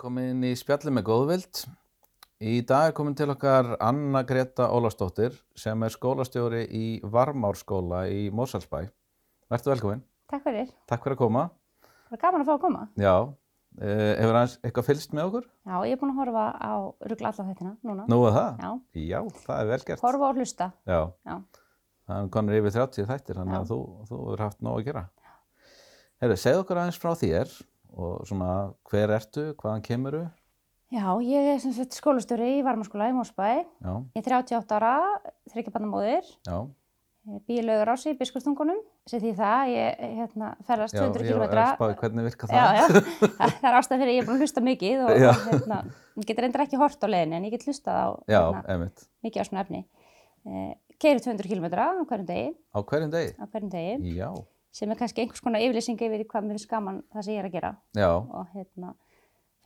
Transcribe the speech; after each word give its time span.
Velkomin 0.00 0.46
í 0.48 0.54
spjalli 0.56 0.88
með 0.96 1.02
góðvild. 1.04 1.58
Í 2.40 2.62
dag 2.64 2.86
er 2.88 2.94
komin 2.96 3.12
til 3.12 3.26
okkar 3.28 3.66
Anna 3.84 4.22
Greta 4.24 4.70
Ólafsdóttir 4.72 5.34
sem 5.60 5.82
er 5.84 5.92
skólastjóri 5.92 6.62
í 6.72 6.84
Varmárskóla 7.04 8.06
í 8.08 8.30
Mósalsbæ. 8.32 8.86
Vertu 9.52 9.68
velkomin. 9.68 10.00
Takk 10.32 10.46
fyrir. 10.46 10.70
Takk 10.88 11.04
fyrir 11.04 11.18
að 11.18 11.20
koma. 11.20 11.42
Það 11.84 12.16
var 12.16 12.22
gaman 12.22 12.46
að 12.46 12.48
fá 12.48 12.52
að 12.54 12.62
koma. 12.64 12.86
Já, 12.96 13.12
uh, 13.28 14.08
hefur 14.22 14.38
aðeins 14.40 14.56
eitthvað 14.64 14.88
fylgst 14.88 15.12
með 15.18 15.28
okkur? 15.28 15.50
Já, 15.68 15.76
ég 15.84 15.92
er 15.92 16.00
búin 16.00 16.14
að 16.14 16.20
horfa 16.22 16.44
á 16.56 16.72
ruggla 17.12 17.32
alla 17.34 17.48
þettina 17.50 17.76
núna. 17.90 18.08
Nú 18.08 18.22
er 18.24 18.36
það? 18.38 18.64
Já, 18.64 19.04
Já, 19.04 19.20
það 19.44 19.60
er 19.60 19.72
vel 19.74 19.82
gert. 19.90 20.04
horfa 20.06 20.30
og 20.30 20.40
hlusta. 20.40 20.70
Já, 20.88 21.00
Já. 21.28 21.36
það 22.08 22.22
er 22.24 22.32
konur 22.38 22.62
yfir 22.62 22.78
30 22.78 23.10
þættir, 23.12 23.42
þannig 23.42 23.58
Já. 23.58 23.60
að 23.66 23.74
þú, 23.74 23.82
þú 24.08 24.22
er 24.32 24.46
haft 24.48 24.64
nóg 24.64 24.80
að 24.80 24.88
gera. 24.88 25.04
Herru, 26.24 26.40
segð 26.40 26.62
okkur 26.64 26.86
aðeins 26.86 27.04
frá 27.04 27.12
þér 27.20 27.52
og 27.96 28.26
svona 28.28 28.72
hver 28.90 29.10
ertu, 29.16 29.54
hvaðan 29.60 29.82
kemuru? 29.86 30.24
Já, 30.90 31.06
ég 31.22 31.52
er 31.54 31.58
sem 31.62 31.72
sagt 31.76 31.94
skólastjóri 31.94 32.56
í 32.58 32.62
Varmaskóla 32.66 33.10
í 33.10 33.14
Mósbæ. 33.14 33.50
Já, 33.84 33.92
Ég 34.16 34.24
er 34.24 34.32
38 34.42 34.74
ára, 34.80 34.94
þryggjabarnamóðir. 35.52 36.26
já. 36.46 36.58
Ég 37.30 37.42
bý 37.46 37.58
í 37.60 37.62
laugur 37.62 37.90
ási 37.92 38.10
í 38.14 38.16
Biskupstungunum. 38.18 38.78
Sem 39.06 39.20
því 39.20 39.30
það, 39.36 39.70
ég 39.74 39.98
hérna, 40.16 40.48
ferðast 40.66 40.94
Já, 40.96 41.02
200 41.04 41.26
ég 41.28 41.36
var 41.38 41.50
km. 41.52 41.58
að 41.60 41.74
spáði 41.76 41.96
hvernig 42.00 42.24
virka 42.26 42.48
það. 42.48 42.56
Já, 42.56 42.64
já. 42.80 42.86
Það 43.60 43.66
er 43.68 43.76
ástæð 43.76 44.00
fyrir 44.02 44.12
ég 44.14 44.20
er 44.22 44.26
búin 44.26 44.38
að 44.38 44.44
hlusta 44.46 44.62
mikið 44.64 45.02
og, 45.04 45.10
Já. 45.20 45.30
hérna, 45.50 45.78
ég 46.16 46.26
get 46.30 46.40
reyndar 46.40 46.64
ekki 46.64 46.80
hort 46.80 47.04
á 47.04 47.08
leiðinni 47.12 47.36
en 47.36 47.44
ég 47.46 47.52
get 47.54 47.66
hlustað 47.68 47.98
á 48.00 48.08
Já, 48.32 48.40
hérna, 48.56 48.88
mikið 49.28 49.42
á 49.42 49.44
svona 49.50 49.64
efni. 49.66 49.82
Eh, 50.48 50.72
Keiri 51.00 51.20
200 51.20 51.48
km 51.52 51.66
á 51.76 51.88
hverjum 52.08 52.26
degi, 52.32 52.48
Á 52.72 52.78
hverjum 52.88 53.12
degi? 53.12 53.30
á 53.36 53.44
hverjum 53.52 53.70
degi. 53.76 54.16
Já, 54.16 54.30
sem 54.74 54.90
er 54.90 54.98
kannski 54.98 55.24
einhvers 55.24 55.42
konar 55.44 55.62
yfirlýsing 55.64 56.00
yfir 56.00 56.26
hvað 56.30 56.46
mér 56.46 56.58
finnst 56.58 56.70
gaman 56.70 57.00
það 57.12 57.26
sem 57.26 57.34
ég 57.34 57.42
er 57.42 57.48
að 57.48 57.56
gera 57.56 57.72
já, 57.96 58.10
og 58.10 58.52
hérna, 58.54 58.94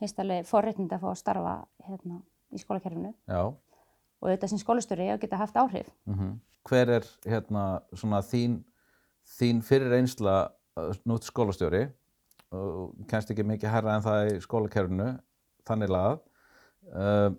finnst 0.01 0.21
alveg 0.21 0.49
forréttind 0.49 0.95
að 0.95 1.05
fá 1.05 1.09
að 1.11 1.19
starfa 1.21 1.55
hérna, 1.87 2.21
í 2.51 2.61
skólakerfinu 2.61 3.11
já. 3.13 3.41
og 3.45 4.29
auðvitað 4.29 4.53
sem 4.53 4.61
skólastöri 4.63 5.09
að 5.13 5.21
geta 5.25 5.41
haft 5.41 5.57
áhrif. 5.61 5.91
Mm 6.09 6.41
Hver 6.65 6.89
er 6.89 7.03
hérna 7.29 7.63
svona 7.93 8.23
þín, 8.25 8.63
þín 9.37 9.59
fyrir 9.61 9.91
einsla 9.99 10.49
nút 11.05 11.21
skólastjóri 11.27 11.83
og 12.55 12.95
kennst 13.09 13.29
ekki 13.29 13.45
mikið 13.45 13.69
herra 13.69 13.93
en 13.95 14.01
það 14.01 14.29
í 14.31 14.39
skólakerfinu, 14.41 15.11
þannig 15.67 15.93
lagað. 15.93 16.23
Uh, 16.89 17.29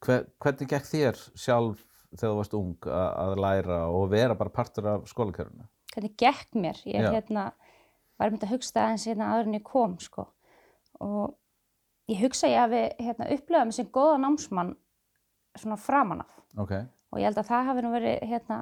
hver, 0.00 0.24
hvernig 0.40 0.70
gekk 0.70 0.88
þér 0.88 1.20
sjálf 1.36 1.84
þegar 2.14 2.32
þú 2.32 2.38
varst 2.38 2.56
ung 2.56 2.88
að, 2.88 3.08
að 3.26 3.36
læra 3.44 3.78
og 3.92 4.08
vera 4.12 4.38
bara 4.38 4.54
partur 4.56 4.88
af 4.94 5.06
skólakerfinu? 5.10 5.68
Hvernig 5.96 6.12
gekk 6.20 6.56
mér? 6.60 6.78
Ég 6.84 7.06
hérna, 7.08 7.50
var 8.20 8.32
myndið 8.32 8.50
að 8.50 8.54
hugsa 8.54 8.74
það 8.76 8.90
eins 8.92 9.06
hérna 9.08 9.30
áður 9.32 9.48
en 9.48 9.58
ég 9.58 9.64
kom 9.64 9.98
sko. 10.02 10.26
og 11.00 11.36
ég 12.08 12.20
hugsa 12.22 12.48
ég 12.48 12.62
hafi 12.62 12.82
hérna, 13.02 13.30
upplöðað 13.34 13.64
mig 13.68 13.76
sem 13.76 13.88
góða 13.92 14.20
námsmann 14.22 14.76
svona 15.56 15.76
framan 15.80 16.22
af. 16.24 16.38
Ok, 16.56 16.72
og 17.12 17.20
ég 17.20 17.28
held 17.28 17.40
að 17.40 17.48
það 17.50 17.66
hafi 17.70 17.84
nú 17.84 17.90
verið 17.92 18.28
hérna, 18.30 18.58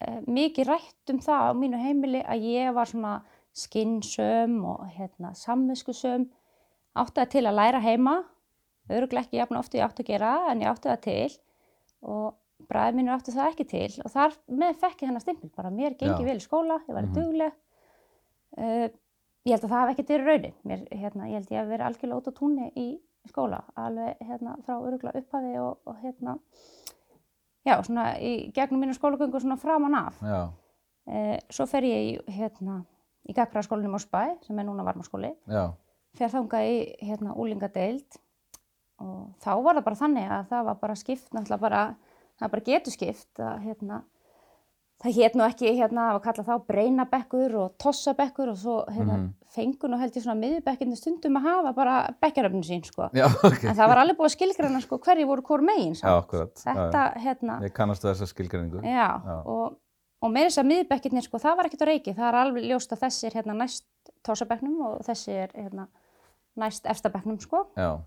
eh, 0.00 0.20
mikið 0.26 0.70
rætt 0.70 1.12
um 1.12 1.20
það 1.26 1.42
á 1.46 1.50
mínu 1.58 1.82
heimili 1.82 2.22
að 2.22 2.46
ég 2.50 2.74
var 2.74 2.90
svona 2.90 3.14
skinnsöm 3.54 4.64
og 4.64 4.86
hérna, 4.96 5.34
samviskusöm. 5.34 6.30
Átti 6.96 7.20
það 7.20 7.30
til 7.30 7.44
að 7.46 7.58
læra 7.60 7.80
heima 7.80 8.16
öruglega 8.90 9.26
ekki 9.26 9.40
jafn 9.40 9.58
ofti 9.58 9.80
ég 9.80 9.86
átti 9.86 10.04
að 10.04 10.10
gera 10.12 10.32
en 10.50 10.62
ég 10.62 10.70
átti 10.70 10.90
það 10.90 11.00
til. 11.06 11.38
Og 12.06 12.34
bræði 12.68 12.96
mínur 12.96 13.14
átti 13.16 13.34
það 13.34 13.50
ekki 13.52 13.66
til 13.70 14.02
og 14.04 14.10
þar 14.14 14.36
með 14.48 14.78
fekk 14.80 15.02
ég 15.02 15.08
hennar 15.10 15.22
stimpil. 15.24 15.50
Bara 15.56 15.70
mér 15.70 15.96
gengi 15.98 16.24
vel 16.24 16.36
í 16.40 16.44
skóla, 16.44 16.80
ég 16.88 16.94
var 16.94 17.02
Mhm. 17.06 17.14
dugleg. 17.14 17.52
Uh, 18.56 18.88
ég 19.46 19.52
held 19.52 19.64
að 19.64 19.70
það 19.70 19.80
hafi 19.82 19.92
ekkert 19.94 20.08
verið 20.14 20.26
raunin. 20.30 20.54
Mér, 20.64 20.86
hérna, 20.90 21.26
ég 21.28 21.34
held 21.36 21.50
ég 21.50 21.58
hafi 21.60 21.70
verið 21.70 21.86
algjörlega 21.86 22.16
út 22.22 22.28
á 22.30 22.38
túnni 22.38 22.72
í 22.76 22.86
skóla 23.28 23.60
alveg 23.76 24.16
hérna, 24.22 24.56
frá 24.64 24.78
öruglega 24.80 25.18
upphafi 25.18 25.58
og, 25.58 25.78
og 25.86 25.96
hérna 26.02 26.38
já, 27.66 27.82
svona 27.82 28.04
í 28.22 28.52
gegnum 28.54 28.80
mínu 28.80 28.94
skólagöngu 28.94 29.40
svona 29.42 29.56
framan 29.58 29.94
af. 29.94 30.20
Eh, 31.08 31.38
svo 31.50 31.66
fer 31.66 31.82
ég 31.82 32.02
í, 32.06 32.32
hérna, 32.32 32.84
í 33.28 33.34
Gagraskólinni 33.34 33.90
Mósbæ, 33.90 34.38
sem 34.46 34.58
er 34.58 34.64
núna 34.64 34.84
varmaskóli, 34.86 35.34
já, 35.46 35.72
fer 36.14 36.28
þangað 36.30 36.66
í 36.70 36.96
hérna, 37.02 37.34
úlingadeild 37.36 38.16
og 38.98 39.34
þá 39.42 39.62
var 39.62 39.74
það 39.76 39.84
bara 39.84 39.96
þannig 40.00 40.30
að 40.30 40.48
það 40.48 40.64
var 40.64 40.74
bara 40.80 40.94
skipt, 40.94 41.28
náttúrulega 41.34 41.60
bara, 41.60 41.96
það 42.40 42.50
bara 42.52 42.66
getur 42.66 42.92
skipt 42.92 43.40
að 43.40 43.62
hérna, 43.66 44.02
það 45.04 45.16
hét 45.18 45.34
nú 45.36 45.44
ekki 45.44 45.72
hérna 45.76 46.04
að 46.14 46.22
kalla 46.24 46.44
þá 46.46 46.54
breinabekkur 46.70 47.54
og 47.60 47.74
tossabekkur 47.82 48.48
og 48.52 48.56
svo 48.60 48.76
hérna, 48.88 49.16
Mhm. 49.16 49.32
fengur 49.56 49.88
nú 49.92 49.98
held 50.00 50.12
ég 50.16 50.22
svona 50.24 50.40
miðjubekkinni 50.40 50.96
stundum 50.96 51.36
að 51.36 51.42
hafa 51.48 51.72
bara 51.74 51.94
bekkjaröfnum 52.22 52.62
sín, 52.64 52.84
sko. 52.84 53.08
já, 53.14 53.24
ok. 53.48 53.64
En 53.64 53.76
það 53.76 53.88
var 53.88 53.96
alveg 54.02 54.16
búið 54.18 54.30
að 54.30 54.36
skilgræna 54.36 54.80
sko 54.82 54.98
hverju 54.98 55.26
voru 55.26 55.42
hvort 55.42 55.64
megin 55.64 55.94
Já, 55.96 56.12
akkurat. 56.20 56.54
Já. 56.64 56.74
Þetta, 56.74 57.02
hérna, 57.24 57.60
Ég 57.62 57.72
kannast 57.72 58.02
þessa 58.04 58.26
skilgreiningu. 58.28 58.82
Já, 58.84 59.20
Já. 59.24 59.42
og, 59.46 59.78
og 60.22 60.30
með 60.32 60.48
þess 60.48 60.58
að 60.60 60.68
miðbekkirnir, 60.72 61.22
sko, 61.24 61.38
það 61.38 61.56
var 61.56 61.64
ekkert 61.70 61.84
á 61.84 61.90
reiki. 61.92 62.14
Það 62.16 62.28
er 62.28 62.34
alveg 62.42 62.64
ljóst 62.68 62.92
að 62.92 63.00
þessi 63.06 63.26
er 63.30 63.36
hérna 63.40 63.56
næst 63.56 63.84
tósabekknum 64.24 64.80
og 64.86 65.00
þessi 65.06 65.32
er 65.44 65.50
hérna 65.56 65.88
næst 66.56 66.84
efstabekknum, 66.88 67.40
sko. 67.40 67.66
Já, 67.76 68.00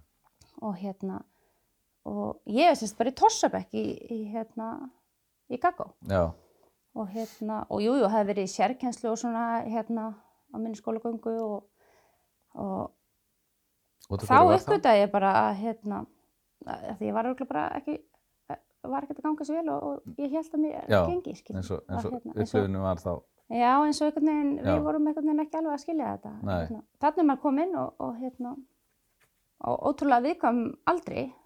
Og 0.61 0.75
hérna, 0.75 1.21
og 2.09 2.39
ég 2.49 2.69
er 2.71 2.77
semst 2.79 2.97
bara 2.99 3.11
í 3.13 3.17
tósabekk 3.19 3.73
í, 3.77 3.85
í 4.15 4.19
hérna, 4.33 4.69
í 5.49 5.59
Gagó. 5.61 5.91
já, 6.09 6.29
Og 6.97 7.07
hérna, 7.13 7.61
og 7.69 7.83
jú, 7.85 7.93
jú, 7.95 8.03
það 8.07 8.15
hefði 8.17 8.27
verið 8.31 8.47
í 8.47 8.51
sérkenslu 8.55 9.11
og 9.11 9.17
svona, 9.21 9.43
hérna, 9.69 10.07
á 10.49 10.55
minni 10.57 10.75
skólagöngu 10.79 11.35
og, 11.45 11.67
og 12.57 14.15
af 14.17 14.23
þá 14.25 14.39
uppgötaði 14.55 15.03
ég 15.05 15.11
bara 15.13 15.33
að, 15.43 15.59
hérna, 15.61 15.99
að 16.65 16.95
því 16.97 17.09
ég 17.11 17.13
var 17.15 17.29
örugglega 17.29 17.51
bara 17.53 17.65
ekki, 17.77 17.95
var 18.89 19.05
ekkert 19.05 19.19
að 19.21 19.27
ganga 19.27 19.45
svo 19.47 19.55
vel 19.59 19.69
og, 19.75 19.83
og 19.91 20.19
ég 20.23 20.33
held 20.33 20.49
að 20.57 20.63
mér 20.63 20.89
Já, 20.89 20.99
gengi, 21.11 21.35
skilur. 21.37 21.59
eins 21.61 21.71
og, 21.75 21.83
eins 21.93 22.05
og 22.09 22.15
hérna, 22.17 22.33
eins 22.33 22.53
og- 22.55 22.59
upplifinu 22.63 22.81
var 22.87 23.03
þá. 23.05 23.11
Já, 23.49 23.71
eins 23.85 24.01
og 24.01 24.07
einhvern 24.09 24.29
veginn, 24.29 24.51
Já. 24.57 24.65
við 24.73 24.83
vorum 24.85 25.07
einhvern 25.09 25.29
veginn 25.29 25.43
ekki 25.45 25.57
alveg 25.61 25.73
að 25.77 25.83
skilja 25.85 26.09
þetta. 26.15 26.33
Nei. 26.43 26.57
Hérna, 26.65 26.81
Þannig 27.01 27.21
er 27.23 27.29
maður 27.29 27.41
kominn 27.45 27.75
og, 27.81 27.93
og 27.99 28.17
hérna, 28.21 28.55
og 29.69 29.87
ótrúlega 29.89 30.25
viðkvæm 30.27 30.59
aldrei, 30.89 31.23
Já, 31.23 31.38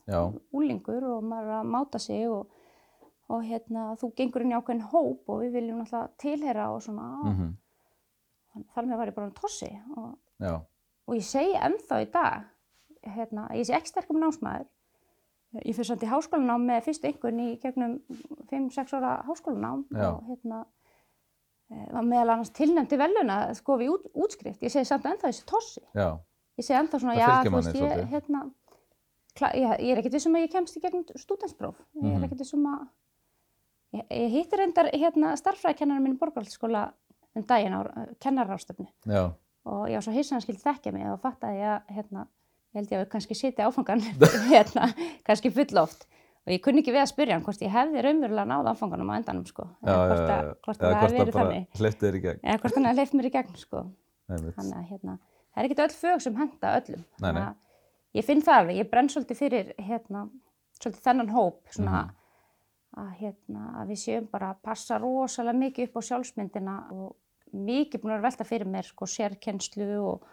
úlingur 0.52 1.04
og 1.08 1.24
maður 1.24 1.50
er 1.54 1.58
að 1.62 1.70
máta 1.72 2.00
sig 2.00 2.28
og, 2.30 2.50
og 3.30 3.44
hérna, 3.48 3.96
þú 4.02 4.10
gengur 4.18 4.44
inn 4.44 4.52
í 4.52 4.58
ákveðin 4.58 4.88
hóp 4.92 5.30
og 5.32 5.42
við 5.46 5.54
viljum 5.58 5.80
náttúrulega 5.80 6.10
tilheyra 6.20 6.66
og 6.76 6.82
svona, 6.84 7.08
mhm, 7.24 7.54
þar 8.76 8.86
með 8.90 8.98
var 8.98 9.08
ég 9.08 9.16
bara 9.16 9.28
um 9.30 9.34
tossi 9.38 9.72
og, 9.98 10.14
og 11.08 11.16
ég 11.16 11.24
segi 11.26 11.56
ennþá 11.56 12.02
í 12.04 12.10
dag, 12.12 12.44
hérna, 13.04 13.48
ég 13.56 13.66
sé 13.68 13.74
ekki 13.78 13.94
sterkum 13.94 14.20
námsmaður. 14.20 14.68
Ég 15.64 15.76
fyrir 15.78 15.86
samt 15.86 16.02
í 16.04 16.08
háskólanám 16.10 16.64
með 16.66 16.80
fyrstu 16.88 17.06
einhvern 17.08 17.40
í 17.40 17.50
gegnum 17.62 18.00
5-6 18.50 18.96
ára 18.98 19.12
háskólanám 19.28 19.84
Já. 19.94 20.08
og 20.16 20.24
hérna 20.26 20.64
eh, 21.70 21.92
var 21.94 22.08
meðal 22.08 22.32
annars 22.34 22.50
tilnæmdi 22.58 22.98
veluna 22.98 23.36
sko 23.54 23.76
við 23.78 23.92
út, 23.94 24.08
útskrift. 24.18 24.64
Ég 24.66 24.74
segi 24.74 24.90
samt 24.90 25.06
ennþá 25.06 25.30
þessi 25.30 25.46
tossi. 25.46 25.84
já, 25.94 26.18
Ég 26.58 26.66
segi 26.66 26.80
ennþá 26.80 27.00
svona, 27.04 27.14
Það 27.14 27.22
já, 27.22 27.44
þú 27.46 27.54
veist, 27.54 27.78
ég, 27.78 28.10
hérna, 28.16 28.42
ég, 29.58 29.80
ég 29.82 29.92
er 29.96 30.02
ekkert 30.02 30.14
vissum 30.18 30.36
að 30.38 30.44
ég 30.46 30.52
kemst 30.54 30.78
í 30.78 30.82
gegnum 30.84 31.06
stúdenspróf. 31.18 31.80
Ég 31.98 32.04
Mhm. 32.04 32.18
er 32.20 32.26
ekkert 32.28 32.44
vissum 32.44 32.66
að, 32.70 32.84
ég, 33.98 34.06
ég 34.10 34.32
hitti 34.38 34.60
reyndar 34.60 34.90
hérna 34.94 35.34
starffræðikennarinn 35.40 36.04
minn 36.04 36.16
í 36.16 36.20
borgarhaldsskóla 36.22 36.84
um 37.36 37.44
daginn 37.50 37.74
á 37.74 37.82
uh, 37.82 38.06
kennarástöfnu 38.22 38.88
já, 39.10 39.34
og 39.66 39.88
ég 39.90 39.98
var 39.98 40.02
svo 40.06 40.14
hissan 40.14 40.38
að 40.38 40.46
skildi 40.46 40.62
þekkja 40.62 40.94
mig 40.94 41.08
og 41.10 41.20
ég 41.24 41.66
að, 41.66 41.82
hérna, 41.96 42.28
ég 42.74 42.78
held 42.78 42.92
ég 42.92 42.98
að 43.00 43.04
við 43.06 43.10
kannski 43.10 43.36
sitja 43.36 43.68
áfangan, 43.68 44.02
hérna, 44.54 44.94
kannski 45.26 45.50
full 45.52 45.78
oft. 45.82 46.06
Og 46.46 46.52
ég 46.52 46.60
kunni 46.62 46.82
ekki 46.84 46.92
við 46.92 47.00
að 47.06 47.08
spyrja 47.14 47.34
hann 47.38 47.44
hvort 47.46 47.62
ég 47.64 47.72
hefði 47.72 48.02
raunverulega 48.04 48.46
náð 48.50 48.68
áfanganum 48.74 49.10
á 49.10 49.16
endanum, 49.16 49.46
sko. 49.48 49.64
já, 49.80 49.94
Eða 49.96 50.08
hvort 50.10 50.32
að, 50.34 50.48
hvort 50.66 50.82
Eða 50.82 50.88
að 50.90 50.94
það 50.94 51.04
hefði 51.04 51.20
verið 51.24 51.38
þannig. 51.40 51.68
Eða 52.44 52.60
hvort 52.60 52.76
hann 52.76 52.86
hefði 52.90 53.00
hleyft 53.00 53.14
mér 53.16 53.28
í 53.30 53.32
gegn, 53.32 53.56
sko. 53.56 53.84
Þannig 54.28 54.76
að, 54.76 54.88
hérna, 54.90 55.14
það 55.54 55.62
er 55.64 55.70
ekkert 55.70 55.84
öll 55.86 55.96
fög 56.02 56.22
sem 56.26 56.36
henda 56.36 56.74
öllum. 56.82 57.06
Nei, 57.08 57.24
Þannig 57.24 57.46
að 57.48 57.56
Ég 58.14 58.26
finn 58.28 58.44
það 58.46 58.60
alveg, 58.62 58.78
ég 58.78 58.90
brenn 58.92 59.10
svolítið 59.10 59.40
fyrir, 59.40 59.72
hérna, 59.82 60.28
svolítið 60.78 61.06
þennan 61.08 61.32
hóp, 61.34 61.64
svona, 61.74 62.04
Mhm. 62.04 62.16
að, 63.02 63.12
hérna, 63.18 63.64
að 63.82 63.88
við 63.90 64.00
séum 64.04 64.28
bara 64.30 64.54
að 64.54 64.62
passa 64.62 65.00
rosalega 65.00 65.58
mikið 65.58 65.88
upp 65.88 65.98
á 65.98 66.02
sjálfsmyndina 66.10 66.76
og 66.92 67.16
mikið 67.54 68.02
búin 68.02 68.14
að 68.14 68.18
vera 68.22 68.28
velta 68.30 68.44
fyrir 68.46 68.68
mér 68.70 68.86
sko 68.86 69.06
sérkennslu 69.06 69.88
og, 70.04 70.28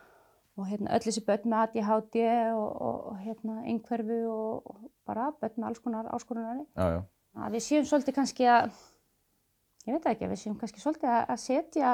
og 0.58 0.66
hérna, 0.66 0.92
öll 0.92 1.04
þessi 1.06 1.24
börn 1.24 1.48
með 1.48 1.62
ADHD 1.62 2.16
og, 2.52 2.82
og, 2.82 3.16
hérna, 3.24 3.62
einhverfu 3.64 4.20
og, 4.28 4.90
bara 5.06 5.30
börn 5.40 5.56
með 5.56 5.68
alls 5.70 5.78
konar 5.80 6.06
já, 6.76 7.02
Að 7.36 7.52
við 7.54 7.62
séum 7.62 7.84
svolítið 7.86 8.14
kannski 8.14 8.44
að, 8.50 8.72
ég 9.86 9.94
veit 9.96 10.06
ekki, 10.10 10.28
við 10.28 10.40
séum 10.42 10.58
kannski 10.58 10.80
svolítið 10.82 11.08
að, 11.08 11.24
að 11.30 11.38
setja, 11.38 11.90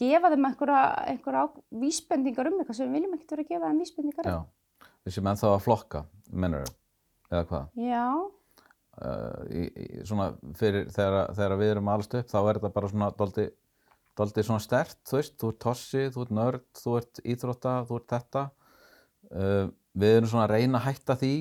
gefa 0.00 0.30
þeim 0.32 0.46
einhverja, 0.48 1.48
vísbendingar 1.70 2.48
um 2.50 2.58
eitthvað 2.58 2.78
sem 2.80 2.88
við 2.88 2.98
viljum 2.98 3.14
ekkert 3.14 3.34
vera 3.34 3.44
að 3.44 3.52
gefa 3.52 3.68
þeim 3.70 3.82
vísbendingar 3.84 4.30
já. 4.30 4.36
um. 4.40 4.46
Við 5.04 5.12
sem 5.18 5.26
ennþá 5.34 5.50
að 5.54 5.62
flokka, 5.66 6.04
mennur 6.32 6.70
eða 7.30 7.44
hvað? 7.50 7.68
Já, 7.90 8.06
Uh, 8.94 9.40
í, 9.50 9.62
í, 9.74 9.86
svona 10.06 10.28
fyrir 10.54 10.84
þegar, 10.94 11.32
þegar 11.34 11.54
við 11.58 11.70
erum 11.72 11.88
alveg 11.90 12.12
upp 12.20 12.28
þá 12.30 12.36
er 12.46 12.58
þetta 12.60 12.68
bara 12.76 12.90
svona 12.92 13.08
doldi, 13.18 13.46
doldi 14.20 14.44
svona 14.46 14.62
stert, 14.62 15.00
þú 15.10 15.16
veist, 15.18 15.34
þú 15.42 15.48
ert 15.50 15.58
tossi, 15.64 16.02
þú 16.14 16.22
ert 16.22 16.30
nörd, 16.38 16.62
þú 16.78 16.92
ert 17.00 17.20
íþrótta, 17.26 17.72
þú 17.88 17.96
ert 17.98 18.06
þetta. 18.14 18.44
Uh, 19.34 19.66
við 19.98 20.14
erum 20.20 20.30
svona 20.30 20.44
að 20.46 20.54
reyna 20.54 20.78
að 20.78 20.86
hætta 20.86 21.16
því 21.24 21.32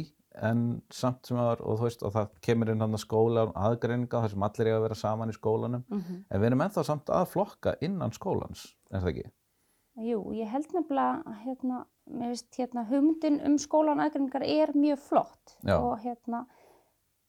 en 0.50 0.64
samt 0.90 1.30
sem 1.30 1.38
að, 1.38 1.62
og 1.62 1.78
þú 1.78 1.86
veist, 1.86 2.02
og 2.10 2.16
það 2.18 2.34
kemur 2.50 2.74
inn 2.74 2.82
hann 2.88 2.98
að 2.98 3.04
skóla 3.06 3.46
aðgreininga 3.54 4.24
þar 4.26 4.34
sem 4.34 4.48
allir 4.50 4.72
eiga 4.72 4.80
að 4.82 4.86
vera 4.88 5.00
saman 5.04 5.30
í 5.30 5.38
skólanum, 5.38 5.86
Mhm. 5.94 6.20
en 6.32 6.42
við 6.42 6.50
erum 6.50 6.66
ennþá 6.66 6.86
samt 6.90 7.14
að 7.14 7.30
flokka 7.36 7.76
innan 7.86 8.18
skólans, 8.18 8.66
er 8.90 9.00
það 9.06 9.14
ekki? 9.14 9.30
Jú, 10.02 10.20
ég 10.34 10.50
held 10.50 10.72
nefnilega 10.74 11.22
að 11.30 11.36
hérna, 11.46 11.80
hérna, 12.58 12.84
hugmyndin 12.90 13.36
um 13.46 13.58
skólan 13.62 14.02
aðgreiningar 14.02 14.42
er 14.48 14.72
mjög 14.74 14.98
flott 15.06 15.54
Já. 15.62 15.76
og 15.78 16.00
hérna, 16.02 16.46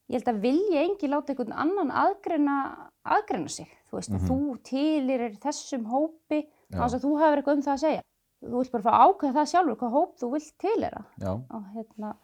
ég 0.09 0.17
held 0.17 0.31
að 0.33 0.41
vilja 0.41 0.81
engi 0.87 1.11
láta 1.13 1.35
einhvern 1.35 1.53
annan 1.53 1.93
aðgreina, 1.93 2.57
aðgreina 3.05 3.51
sig, 3.53 3.69
þú 3.91 3.99
veist, 4.01 4.11
Mhm. 4.11 4.19
að 4.19 4.29
þú 4.31 4.63
tilir 4.65 5.21
er 5.21 5.37
þessum 5.45 5.85
hópi, 5.93 6.47
þannig 6.73 6.95
að 6.97 7.05
þú 7.05 7.13
hefur 7.21 7.37
eitthvað 7.43 7.57
um 7.57 7.63
það 7.63 7.75
að 7.75 7.85
segja. 7.85 8.03
Þú 8.45 8.59
vilt 8.59 8.73
bara 8.73 8.83
fá 8.83 8.93
að 8.93 9.05
ákveða 9.09 9.35
það 9.35 9.51
sjálfur, 9.53 9.77
hvað 9.77 9.93
hóp 9.93 10.17
þú 10.21 10.31
vilt 10.33 10.59
tilera. 10.59 11.05
Og, 11.51 11.65
hérna, 11.75 12.17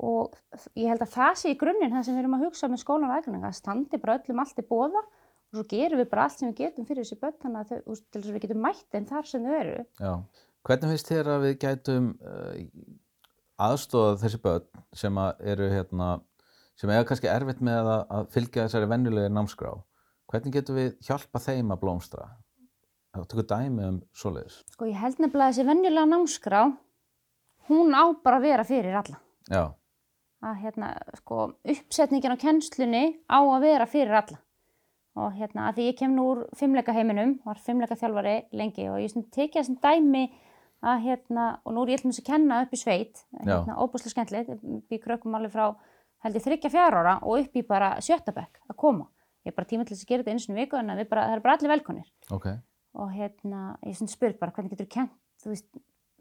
og 0.00 0.34
ég 0.76 0.88
held 0.88 1.00
að 1.00 1.12
það 1.12 1.32
sé 1.36 1.48
í 1.54 1.58
grunninn 1.58 1.92
það 1.92 2.04
sem 2.04 2.14
við 2.14 2.20
erum 2.24 2.34
að 2.40 2.44
hugsa 2.46 2.68
með 2.68 2.84
skólan 2.84 3.10
aðgreiningar, 3.12 3.50
það 3.52 3.60
standi 3.60 3.98
bara 4.00 4.18
öllum 4.18 4.40
allt 4.40 4.56
í 4.58 4.62
bóða 4.62 5.02
og 5.48 5.58
svo 5.58 5.64
gerum 5.70 6.00
við 6.02 6.08
bara 6.12 6.26
allt 6.28 6.38
sem 6.40 6.50
við 6.50 6.60
getum 6.62 6.86
fyrir 6.88 7.04
þessi 7.04 7.18
börn 7.22 7.36
þannig 7.42 7.60
að 7.60 7.70
þau, 7.72 7.98
að 8.18 8.30
við 8.34 8.42
getum 8.44 8.62
mætt 8.64 8.86
þeim 8.92 9.06
þar 9.08 9.28
sem 9.30 9.44
þau 9.46 9.54
eru. 9.58 9.76
já. 9.98 10.12
Hvernig 10.68 10.90
finnst 10.92 11.08
þér 11.12 11.30
að 11.32 11.44
við 11.46 11.54
gætum 11.62 12.08
uh, 12.20 12.56
aðstofað 13.68 14.18
þessi 14.24 14.40
börn 14.44 14.82
sem 15.02 15.20
eru 15.54 15.68
hérna, 15.72 16.08
sem 16.76 16.92
eiga 16.92 17.06
kannski 17.08 17.30
erfitt 17.32 17.62
með 17.64 17.92
að, 17.94 18.02
að 18.18 18.28
fylgja 18.34 18.66
þessari 18.66 18.90
vennulegu 18.90 19.32
námskrá? 19.32 19.72
Hvernig 20.28 20.58
getum 20.58 20.76
við 20.76 20.90
hjálpa 21.06 21.40
þeim 21.40 21.72
að 21.72 21.80
blómstra? 21.86 22.28
Það 23.16 23.28
tökur 23.32 23.46
dæmi 23.48 23.86
um 23.86 24.02
svoleiðis. 24.12 24.58
Sko 24.74 24.90
ég 24.90 25.00
held 25.00 25.22
nefnilega 25.22 25.46
að 25.48 25.54
þessi 25.54 25.68
venjulega 25.70 26.10
námskrá, 26.10 26.60
hún 27.70 27.96
á 27.96 28.04
bara 28.20 28.36
að 28.36 28.44
vera 28.50 28.66
fyrir 28.68 28.98
alla. 29.00 29.16
Já, 29.48 29.64
Að 30.38 30.60
hérna, 30.62 30.92
sko, 31.18 31.48
uppsetningin 31.66 32.30
á 32.30 32.38
kennslunni 32.38 33.04
á 33.26 33.42
að 33.42 33.64
vera 33.64 33.86
fyrir 33.90 34.14
alla. 34.20 34.36
Og 35.18 35.34
hérna, 35.34 35.68
að 35.68 35.78
því 35.78 35.86
ég 35.88 35.96
kem 35.98 36.14
nú 36.14 36.26
úr 36.32 36.42
fimmleika 36.58 36.94
heiminum, 36.94 37.38
var 37.46 37.58
fimmleika 37.64 37.96
þjálfari 37.98 38.36
lengi 38.58 38.86
og 38.92 39.00
ég 39.02 39.14
tekið 39.34 39.58
þessum 39.58 39.78
dæmi 39.82 40.24
að 40.86 41.04
hérna, 41.08 41.46
og 41.66 41.74
nú 41.74 41.82
er 41.82 41.94
ég 41.96 42.02
alltaf 42.04 42.20
að 42.22 42.28
kenna 42.28 42.60
upp 42.62 42.74
í 42.74 42.78
sveit, 42.78 43.22
hérna, 43.40 43.78
óbúslega 43.82 44.14
skemmtilegt, 44.14 44.66
við 44.90 45.00
krökkum 45.02 45.34
alveg 45.34 45.54
frá 45.56 45.72
held 46.24 46.38
ég 46.38 46.44
þryggja 46.44 46.70
fjár 46.72 46.96
ára 47.00 47.16
og 47.22 47.42
upp 47.42 47.58
í 47.58 47.64
bara 47.66 47.92
sjötabæk 48.02 48.62
að 48.70 48.78
koma. 48.78 49.08
Ég 49.46 49.52
er 49.52 49.56
bara 49.56 49.70
tíma 49.70 49.86
til 49.86 49.94
þess 49.94 50.06
að 50.06 50.12
gera 50.12 50.24
þetta 50.24 50.34
eins 50.34 50.46
og 50.46 50.52
einu 50.52 50.60
viku 50.60 50.78
en 50.78 50.90
bara, 51.10 51.26
það 51.26 51.34
er 51.34 51.44
bara 51.44 51.56
allir 51.58 51.72
velkonir. 51.74 52.08
ok. 52.30 52.48
og 52.98 53.12
hérna, 53.14 53.62
ég 53.86 53.98
spyr 54.10 54.34
bara 54.40 54.52
hvernig 54.54 54.72
getur 54.72 54.88
þú 54.88 54.94
kent, 54.94 55.12
þú 55.42 55.52
veist, 55.52 55.68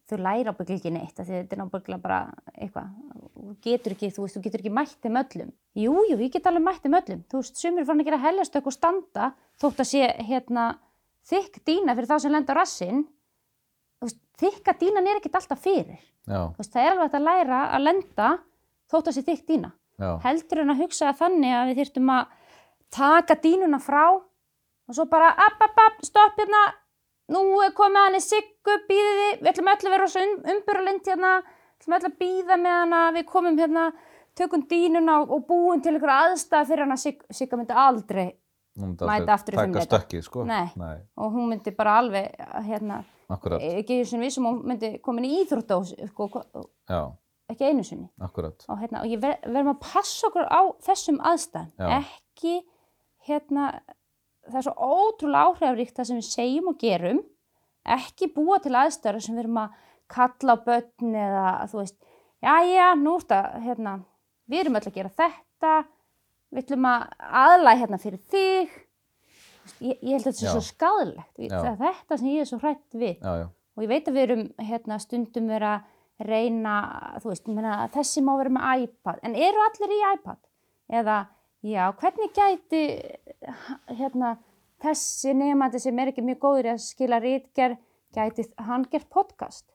þú 0.08 0.20
læra 0.24 0.54
ábyggla 0.54 0.78
ekki 0.78 0.92
neitt, 0.96 1.18
því 1.18 1.34
þetta 1.34 1.56
er 1.56 1.62
nábyggla 1.62 1.98
bara 2.04 2.20
eitthvað, 2.54 2.92
þú 3.36 3.56
getur 3.66 3.96
ekki, 3.96 4.10
þú 4.16 4.24
veist, 4.24 4.38
þú 4.38 4.44
getur 4.46 4.64
ekki 4.64 4.74
mætt 4.78 4.98
þeim 5.04 5.20
öllum. 5.22 5.50
Jú, 5.78 5.96
ég 6.14 6.32
get 6.34 6.48
alveg 6.48 6.64
mætt 6.64 6.86
þeim 6.86 6.98
öllum, 7.02 7.24
þú 7.28 7.42
veist, 7.42 7.60
sumir 7.60 7.88
farin 7.88 8.04
að 8.04 8.10
gera 8.10 8.22
heljastök 8.24 8.70
og 8.70 8.76
standa, 8.76 9.32
þótt 9.60 9.84
að 9.84 9.90
sé, 9.92 10.08
hérna, 10.30 10.68
þykk 11.28 11.60
dýna 11.68 11.98
fyrir 11.98 12.12
þá 12.12 12.16
sem 12.24 12.36
lenda 12.36 12.56
á 12.56 12.60
rassinn, 12.60 13.04
þú 14.00 14.08
veist, 14.08 14.22
þykka 14.44 14.78
dýnan 14.80 15.12
er 15.12 15.20
ekkert 15.20 15.40
alltaf 15.42 15.64
fyrir, 15.66 16.00
veist, 16.28 16.72
það 16.72 16.82
er 16.86 16.96
alveg 16.96 17.20
að 17.20 17.28
læra 17.28 17.62
að 17.76 17.86
lenda 17.90 18.32
þótt 18.88 19.12
að 19.12 19.18
sé 19.18 19.28
þykk 19.28 19.46
dýna. 19.52 19.74
Já, 19.98 20.12
heldur 20.24 20.62
en 20.62 20.72
að 20.72 20.82
hugsa 20.84 21.12
þannig 21.18 21.54
að 21.58 21.70
við 21.72 21.80
þyrftum 21.82 22.10
að 22.14 22.34
taka 22.94 23.36
dínuna 23.42 23.80
frá 23.82 24.04
og 24.14 24.96
svo 24.96 25.08
bara 25.10 25.32
app, 25.34 25.58
app, 25.66 25.80
app, 25.84 26.04
stopp 26.06 26.38
hérna 26.38 26.60
nú 27.34 27.42
er 27.66 27.74
komið 27.76 28.04
hann 28.06 28.18
í 28.20 28.24
siggu, 28.24 28.76
býðið 28.90 29.22
þið 29.22 29.42
við 29.42 29.52
ætlum 29.52 29.72
öll 29.74 29.88
að 29.88 29.96
vera 29.96 30.10
um, 30.24 30.36
umbyrralind 30.54 31.10
hérna 31.12 31.32
við 31.44 31.82
ætlum 31.82 31.98
öll 31.98 32.10
að 32.12 32.18
býða 32.22 32.58
með 32.64 32.78
hana 32.82 33.02
við 33.18 33.26
komum 33.32 33.58
hérna, 33.60 33.86
tökum 34.38 34.64
dínuna 34.70 35.20
og, 35.24 35.32
og 35.36 35.46
búum 35.50 35.82
til 35.84 35.96
ykkur 35.98 36.14
aðstæða 36.14 36.68
fyrir 36.70 36.86
hana 36.86 36.98
Sig, 37.02 37.22
Sigga 37.34 37.60
myndi 37.60 37.74
aldrei 37.74 38.28
myndi 38.78 39.08
Mæta 39.10 39.34
aftur 39.34 39.56
í 39.56 39.58
taka 39.58 39.66
fimleika. 39.68 39.86
stökkið, 39.90 40.24
sko. 40.28 40.44
Nei. 40.46 40.68
Nei, 40.78 40.98
og 41.18 41.32
hún 41.34 41.48
myndi 41.50 41.72
bara 41.76 41.96
alveg 41.98 42.36
hérna, 42.68 43.00
akkurat. 43.34 43.64
ekki 43.82 43.98
einu 43.98 44.06
sinni 44.06 44.28
vissum 44.28 44.46
hún 44.46 44.60
myndi 44.70 44.92
komin 45.02 45.26
í 45.26 45.32
íþrótta 45.42 45.80
sko, 46.12 46.28
Já, 46.88 47.02
ekki 47.50 47.66
einu 47.72 47.84
sinni 47.88 48.06
akkurat. 48.22 48.66
og, 48.70 48.78
hérna, 48.84 49.02
og 49.02 49.10
ég 49.10 49.22
ver, 49.24 49.40
verðum 49.48 49.74
að 49.74 49.82
passa 49.88 50.28
okkur 50.30 50.46
á 50.46 50.62
þessum 50.86 51.18
aðstæðum 51.26 51.96
ekki 51.98 52.60
hérna 53.28 53.72
það 54.48 54.60
er 54.60 54.66
svo 54.68 54.74
ótrúlega 54.98 55.52
áhrifríkt 55.52 55.98
það 55.98 56.10
sem 56.10 56.22
við 56.22 56.30
segjum 56.30 56.72
og 56.72 56.80
gerum. 56.82 57.22
Ekki 57.98 58.32
búa 58.36 58.58
til 58.64 58.76
aðstæður 58.76 59.24
sem 59.24 59.38
við 59.38 59.46
erum 59.46 59.62
að 59.64 59.78
kalla 60.12 60.56
á 60.56 60.64
börn 60.66 61.20
eða 61.22 61.46
þú 61.72 61.82
veist, 61.82 61.98
já 62.44 62.56
já, 62.68 62.88
nú 63.00 63.14
ertu 63.20 63.38
að 63.38 63.62
hérna, 63.68 63.94
við 64.48 64.64
erum 64.64 64.80
öll 64.80 64.90
að 64.90 64.98
gera 64.98 65.14
þetta. 65.22 65.76
Við 66.48 66.64
ætlum 66.64 66.88
að 66.88 67.08
aðlæða 67.44 67.80
hérna 67.82 68.00
fyrir 68.00 68.22
þig. 68.32 68.76
Ég, 69.84 69.98
ég 70.00 70.14
held 70.16 70.24
að 70.24 70.32
þetta 70.32 70.46
Já. 70.48 70.52
svo 70.56 70.64
skadalegt 70.64 71.40
það 71.52 71.66
er 71.68 71.80
þetta 71.82 72.18
sem 72.18 72.28
ég 72.32 72.44
er 72.44 72.50
svo 72.50 72.60
hrætt 72.62 72.96
við. 72.96 73.18
Já, 73.20 73.32
já, 73.42 73.48
og 73.52 73.84
ég 73.84 73.92
veit 73.92 74.08
að 74.08 74.16
við 74.16 74.24
erum 74.24 74.44
hérna, 74.70 75.00
stundum 75.04 75.50
vera 75.52 75.74
að 75.78 76.30
reyna, 76.32 76.76
þú 77.22 77.32
veist, 77.34 77.44
ég 77.46 77.58
meina, 77.58 77.74
þessi 77.94 78.24
má 78.26 78.32
vera 78.40 78.54
með 78.56 78.86
iPad, 78.88 79.20
en 79.28 79.36
eru 79.38 79.66
allir 79.68 79.94
í 79.94 80.00
iPad? 80.16 80.40
Eða, 80.98 81.18
já, 81.68 81.84
hvernig 82.00 82.34
gæti 82.36 82.84
hérna, 84.00 84.36
þessi 84.84 85.34
nefnandi 85.38 85.82
sem 85.84 86.00
er 86.04 86.14
ekki 86.14 86.26
mjög 86.26 86.44
góður 86.46 86.74
að 86.76 86.84
skila 86.86 87.20
rítger, 87.24 87.78
gæti 88.16 88.48
hann 88.68 88.86
gert 88.92 89.10
podcast? 89.14 89.66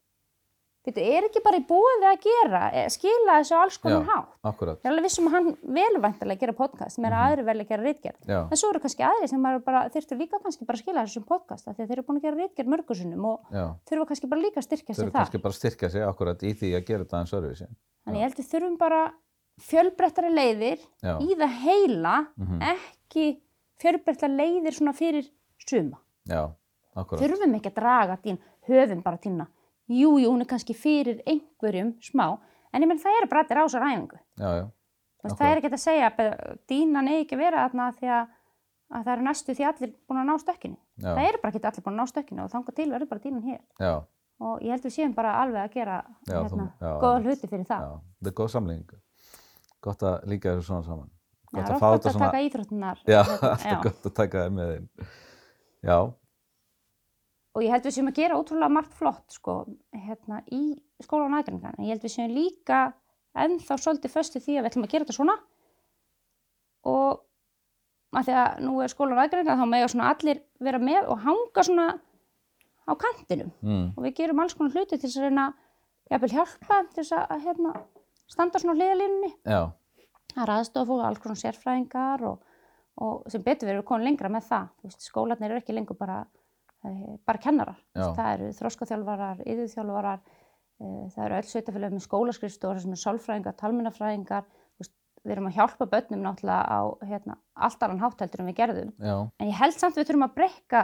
Þetta 0.83 1.03
er 1.15 1.25
ekki 1.29 1.39
bara 1.45 1.61
í 1.61 1.63
búið 1.63 2.05
að 2.11 2.25
gera, 2.25 2.61
eh, 2.75 2.89
skila 2.91 3.37
þessu 3.39 3.55
alls 3.55 3.77
konar 3.79 4.01
Já. 4.03 4.09
hátt. 4.09 4.33
akkurat. 4.51 4.81
Ég 4.83 4.89
er 4.89 4.91
alveg 4.91 5.05
vissum 5.07 5.29
að 5.29 5.35
hann 5.37 5.51
velvæntalega 5.77 6.41
gera 6.41 6.55
podcast, 6.59 6.97
sem 6.97 7.05
er 7.07 7.15
að 7.15 7.27
aðri 7.29 7.45
vel 7.47 7.55
að 7.63 7.69
gera 7.69 7.85
rítgerð. 7.87 8.19
Já, 8.27 8.41
En 8.51 8.59
svo 8.59 8.71
eru 8.73 8.81
kannski 8.83 9.05
aðri 9.07 9.29
sem 9.31 9.43
bara, 9.63 9.85
þurftu 9.95 10.19
líka 10.19 10.41
kannski 10.43 10.67
bara 10.67 10.75
að 10.75 10.83
skila 10.83 11.05
þessum 11.07 11.27
podcast 11.29 11.69
af 11.69 11.77
því 11.77 11.83
að 11.85 11.87
þeir 11.87 11.99
eru 11.99 12.07
búin 12.09 12.19
að 12.19 12.27
gera 12.27 12.41
rítgerð 12.43 12.73
mörgursunum 12.75 13.25
og 13.31 13.39
já. 13.53 13.67
þurfa 13.87 14.07
kannski 14.11 14.29
bara 14.33 14.43
líka 14.43 14.59
að 14.59 14.67
styrkja 14.67 14.95
sig 14.95 15.05
eru 15.05 15.11
þar. 15.13 15.21
kannski 15.23 15.43
bara 15.47 15.55
að 15.55 15.61
styrkja 15.63 15.91
sig 15.95 16.03
akkurat 16.03 16.43
í 16.43 16.51
því 16.53 16.69
að 16.75 16.87
gera 16.91 17.05
þetta 17.05 17.17
aðeins 17.21 17.37
öðruvísi. 17.39 17.69
Þannig 18.03 18.19
ég 18.19 18.27
held 18.27 18.39
við 18.43 18.51
þurfum 18.51 18.79
bara 18.83 19.01
fjölbrettari 19.61 20.31
leiðir 20.33 20.79
Já. 21.03 21.19
í 21.21 21.35
það 21.37 21.57
heila, 21.65 22.27
Mhm. 22.39 22.61
ekki 22.63 23.41
fjölbrettari 23.83 24.37
leiðir 24.37 24.73
svona 24.75 24.93
fyrir 24.95 25.29
suma. 25.67 25.99
Já, 26.29 26.51
akkurat. 26.97 27.21
Þurfum 27.23 27.55
ekki 27.59 27.71
að 27.71 27.75
draga 27.75 28.17
dín, 28.23 28.39
höfum 28.69 29.03
bara 29.03 29.17
tína. 29.19 29.47
Jú, 29.89 30.19
jú, 30.19 30.31
hún 30.31 30.41
er 30.41 30.47
kannski 30.47 30.75
fyrir 30.75 31.21
einhverjum 31.27 31.95
smá, 32.01 32.39
en 32.73 32.83
ég 32.83 32.89
menn 32.89 32.99
það 32.99 33.19
eru 33.21 33.29
brættir 33.29 33.57
á 33.59 33.65
þessar 33.67 33.83
æfingu. 33.83 34.19
Já, 34.39 34.51
já. 34.63 34.71
Það 35.23 35.41
er 35.53 35.57
ekki 35.61 35.71
að 35.73 35.79
segja 35.79 36.11
að 36.11 36.59
dínan 36.69 37.09
eigi 37.09 37.25
ekki 37.27 37.35
að 37.37 37.39
vera 37.39 37.69
þarna 37.69 37.93
því 37.95 38.09
að, 38.11 38.29
að 38.93 39.05
það 39.05 39.13
eru 39.13 39.23
næstu 39.23 39.55
því 39.55 39.65
allir 39.69 39.93
búin 40.09 40.19
að 40.23 40.27
ná 40.27 40.39
stökkinu. 40.43 40.77
já, 40.99 41.15
Það 41.15 41.29
eru 41.29 41.39
bara 41.43 41.53
ekki 41.53 41.65
allir 41.69 41.83
búin 41.85 41.95
að 41.95 42.01
ná 42.01 42.07
stökkinu 42.11 42.43
og 42.45 42.51
þangað 42.51 42.75
til 42.75 42.91
verður 42.91 43.09
bara 43.09 43.21
dínan 43.21 43.43
hér. 43.43 43.61
já, 43.81 44.03
Og 44.43 44.59
ég 44.61 44.71
held 44.71 44.83
við 44.83 44.91
séum 44.97 45.15
bara 45.15 45.35
alveg 45.39 45.63
að 45.63 45.73
gera 45.75 46.05
hérna, 46.27 46.73
góða 47.01 47.23
hluti 47.23 47.47
fyrir 47.49 47.65
það. 47.67 48.01
Gott 49.83 50.03
að 50.07 50.17
líka 50.31 50.53
þessu 50.55 50.69
svona 50.71 50.87
saman. 50.87 51.11
Já, 51.53 51.59
Gott 51.59 51.67
það 51.69 51.75
að 51.75 51.81
fá 51.83 51.87
þetta 51.93 52.09
að 52.09 52.17
svona. 52.17 52.31
taka 52.31 52.43
íþróttunar. 52.49 53.01
Já, 53.11 53.21
alltaf 53.23 53.83
gott 53.87 54.09
að 54.11 54.15
taka 54.21 54.43
það 54.47 54.53
með 54.59 54.75
þeim. 54.75 54.89
Já, 55.91 55.97
Og 57.53 57.61
ég 57.61 57.69
held 57.75 57.85
við 57.85 57.93
séum 57.93 58.07
að 58.09 58.15
gera 58.17 58.37
ótrúlega 58.41 58.73
margt 58.73 58.95
flott 58.97 59.35
sko, 59.35 59.55
hérna, 59.93 60.39
í 60.57 60.61
skólan 61.05 61.35
aðgræningan. 61.37 61.75
En 61.77 61.85
ég 61.85 61.93
held 61.93 62.07
við 62.07 62.13
séum 62.15 62.31
líka 62.33 62.79
ennþá 63.37 63.77
svolítið 63.77 64.15
föstu 64.15 64.41
því 64.41 64.55
að 64.57 64.63
við 64.65 64.69
ætlum 64.71 64.87
að 64.87 64.93
gera 64.95 65.05
þetta 65.05 65.17
svona. 65.19 65.35
Og 66.89 67.21
að 68.17 68.31
því 68.31 68.37
að 68.41 68.63
nú 68.65 68.79
er 68.85 68.93
skólan 68.95 69.21
aðgræningan 69.21 69.61
þá 69.61 69.67
með 69.75 69.85
svona 69.93 70.09
allir 70.15 70.41
vera 70.65 70.81
með 70.81 71.11
og 71.13 71.21
hanga 71.27 71.67
svona 71.69 71.87
á 72.89 72.93
kantinum. 73.05 73.53
mm, 73.61 73.85
Og 73.97 74.07
við 74.07 74.17
gerum 74.23 74.41
alls 74.43 74.57
konar 74.57 74.73
hluti 74.73 74.97
til 74.97 75.05
þess 75.05 75.21
að 75.21 75.29
reyna 75.29 75.47
hjálpa 76.33 76.81
til 76.89 77.03
þess 77.03 77.13
að 77.19 77.37
að, 77.37 77.45
hérna, 77.51 77.75
standa 78.33 78.59
svona 78.63 78.75
hliðalínunni. 78.79 79.33
já, 79.47 79.63
Það 80.33 80.43
er 80.47 80.53
aðstofa 80.55 80.89
fólk, 80.89 81.05
alls 81.05 81.19
konar 81.21 81.37
sérfræðingar 81.43 82.23
og, 82.25 82.39
og 83.05 83.27
sem 83.33 83.43
betur 83.45 83.69
verður 83.69 83.85
konið 83.91 84.07
lengra 84.09 84.31
með 84.33 84.47
það. 84.49 84.69
Veist, 84.87 85.03
skólarnir 85.05 85.51
eru 85.53 85.61
ekki 85.61 85.75
lengur 85.77 85.99
bara, 86.01 86.23
eh, 86.89 87.19
bara 87.29 87.39
kennarar. 87.39 87.77
Veist, 87.95 88.17
það 88.17 88.31
eru 88.39 88.49
þróskaþjálfarar, 88.57 89.43
yðurþjálfarar, 89.45 90.23
eh, 90.81 91.05
það 91.13 91.25
eru 91.27 91.37
öll 91.37 91.51
sveitafélag 91.53 91.93
með 91.99 92.07
skólaskrifstofar 92.09 92.81
sem 92.81 92.93
er 92.97 93.03
sálfræðingar, 93.05 93.57
Veist, 94.81 94.95
við 95.25 95.33
erum 95.37 95.47
að 95.51 95.55
hjálpa 95.61 95.87
börnum 95.93 96.23
náttúrulega 96.25 96.65
á 96.65 96.81
hérna, 97.07 97.37
allt 97.55 97.83
annan 97.85 98.01
hátteldur 98.01 98.41
en 98.41 98.47
við 98.49 98.57
gerðum. 98.57 98.93
já. 98.99 99.31
En 99.39 99.49
ég 99.53 99.55
held 99.61 99.75
samt 99.79 99.95
við 100.01 100.07
þurfum 100.09 100.25
að 100.31 100.35
breyka 100.35 100.81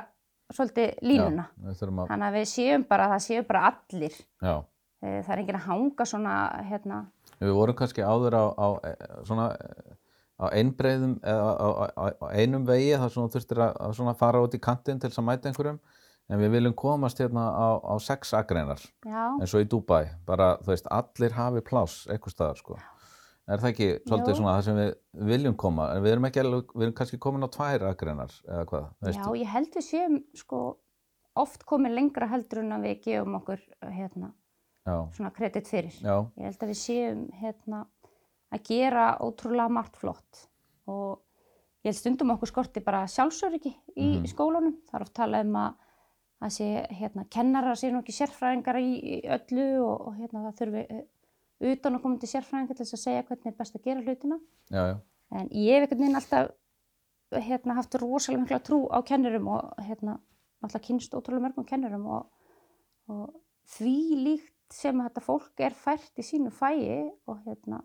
svolítið 0.52 0.98
línuna. 1.02 1.46
Já, 1.56 1.72
að, 1.72 2.08
Þannig 2.12 2.28
að 2.28 2.36
við 2.36 2.46
séum 2.52 2.84
bara, 2.88 3.08
það 3.08 3.24
séu 3.24 3.46
bara 3.48 3.64
allir. 3.72 4.20
já. 4.42 4.64
Eh, 5.02 5.22
Það 5.22 5.30
er 5.32 5.38
enginn 5.38 5.56
að 5.58 5.66
hanga 5.70 6.04
svona, 6.04 6.36
hérna, 6.68 7.06
Við 7.38 7.54
vorum 7.54 7.78
kannski 7.78 8.02
áður 8.02 8.36
á, 8.38 8.44
á 8.54 8.68
eh, 8.88 9.06
svona 9.28 9.46
á 10.38 10.46
einbreiðum 10.54 11.16
eða 11.26 11.46
á, 11.58 11.68
á, 11.98 12.04
einum 12.38 12.66
vegi 12.66 12.92
þar 12.98 13.14
þú 13.14 13.24
þurftir 13.34 13.62
að, 13.64 13.78
svona 13.98 14.14
fara 14.18 14.42
út 14.44 14.54
í 14.54 14.60
kantinn 14.62 15.00
til 15.02 15.10
þess 15.10 15.22
að 15.22 15.28
mæta 15.30 15.50
einhverjum. 15.50 15.80
En 16.28 16.42
við 16.42 16.52
viljum 16.58 16.74
komast 16.76 17.22
hérna 17.22 17.46
á, 17.56 17.68
á 17.80 17.94
sex 18.04 18.34
agreinar 18.36 18.82
já, 18.84 19.22
eins 19.40 19.54
og 19.56 19.64
í 19.64 19.68
Dubai, 19.70 20.10
bara 20.28 20.58
þú 20.60 20.74
veist 20.74 20.90
allir 20.92 21.32
hafi 21.32 21.62
pláss 21.64 22.02
eitthvað 22.12 22.34
staðar 22.34 22.60
sko. 22.60 22.76
Er 23.48 23.62
það 23.62 23.70
ekki 23.70 23.86
svolítið 24.02 24.34
Jú. 24.34 24.36
svona 24.42 24.56
það 24.58 24.66
sem 24.66 24.78
við 24.78 25.30
viljum 25.30 25.54
koma? 25.56 25.86
En 25.94 26.02
við 26.04 26.12
erum 26.12 26.26
ekki 26.28 26.42
alveg, 26.42 26.74
við 26.74 26.84
erum 26.84 26.96
kannski 26.98 27.20
komin 27.24 27.48
á 27.48 27.54
tvær 27.54 27.86
agreinar 27.88 28.34
eða 28.44 28.66
hvað, 28.68 28.84
já, 28.84 29.06
veistu 29.08 29.38
ég 29.40 29.54
held 29.54 29.78
við 29.78 29.86
séum 29.86 30.18
sko 30.36 30.60
oft 31.38 31.64
komin 31.70 31.96
lengra 31.96 32.28
heldur 32.28 32.60
en 32.60 32.76
að 32.76 32.84
við 32.90 33.00
gefum 33.06 33.38
okkur 33.38 33.64
hérna, 33.88 34.28
já, 34.28 34.47
svona 35.16 35.30
kredit 35.34 35.68
fyrir. 35.70 35.94
já, 36.02 36.16
Ég 36.38 36.44
held 36.48 36.62
að 36.64 36.68
við 36.72 36.78
séum 36.82 37.24
hérna, 37.40 37.86
að 38.52 38.62
gera 38.68 39.06
ótrúlega 39.20 39.70
margt 39.70 39.96
flott 40.00 40.46
og 40.88 41.20
ég 41.84 41.90
held 41.92 41.98
stundum 42.00 42.30
okkur 42.34 42.48
skorti 42.52 42.80
bara 42.84 43.04
sjálfsöryggi 43.06 43.74
í 43.96 44.08
Mhm. 44.18 44.26
skólanum. 44.32 44.74
Það 44.88 44.94
er 44.94 45.02
oft 45.06 45.14
talað 45.14 45.44
um 45.46 45.56
að 45.56 45.74
að 46.40 46.50
sé, 46.54 46.86
hérna, 46.94 47.24
kennarar 47.28 47.74
sé 47.74 47.90
nú 47.90 47.98
ekki 47.98 48.14
sérfræðingar 48.14 48.76
í, 48.78 48.92
í 49.02 49.22
öllu 49.26 49.82
og, 49.82 50.06
og 50.06 50.14
hérna, 50.20 50.44
það 50.46 50.58
þurfi 50.60 50.82
uh, 50.94 51.02
utan 51.72 51.96
að 51.96 52.02
koma 52.02 52.18
til 52.22 52.28
sérfræðingar 52.30 52.76
til 52.78 52.84
þess 52.86 52.94
að 52.94 53.02
segja 53.02 53.22
hvernig 53.26 53.46
er 53.46 53.56
best 53.58 53.74
að 53.74 53.82
gera 53.82 54.02
hlutina. 54.06 54.38
já, 54.70 54.82
já, 54.86 55.00
En 55.32 55.48
ég 55.50 55.74
hef 55.74 55.82
einhvern 55.90 55.98
veginn 55.98 56.16
alltaf 56.20 56.50
hérna, 57.32 57.74
haft 57.74 57.94
rosalega 57.98 58.40
mikla 58.44 58.60
trú 58.62 58.78
á 58.88 59.02
kennurum 59.04 59.48
og 59.48 59.74
hérna, 59.82 60.20
alltaf 60.62 60.80
kynst 60.86 61.12
ótrúlega 61.12 61.48
mörgum 61.50 61.66
kennurum 61.66 62.06
og, 62.06 62.30
og 63.08 63.34
því 63.66 63.96
líkt 64.22 64.54
sem 64.74 65.00
þetta 65.04 65.22
fólk 65.24 65.62
er 65.64 65.76
fært 65.76 66.20
í 66.20 66.24
sínu 66.26 66.50
fæi 66.54 67.08
og 67.28 67.40
hérna, 67.46 67.82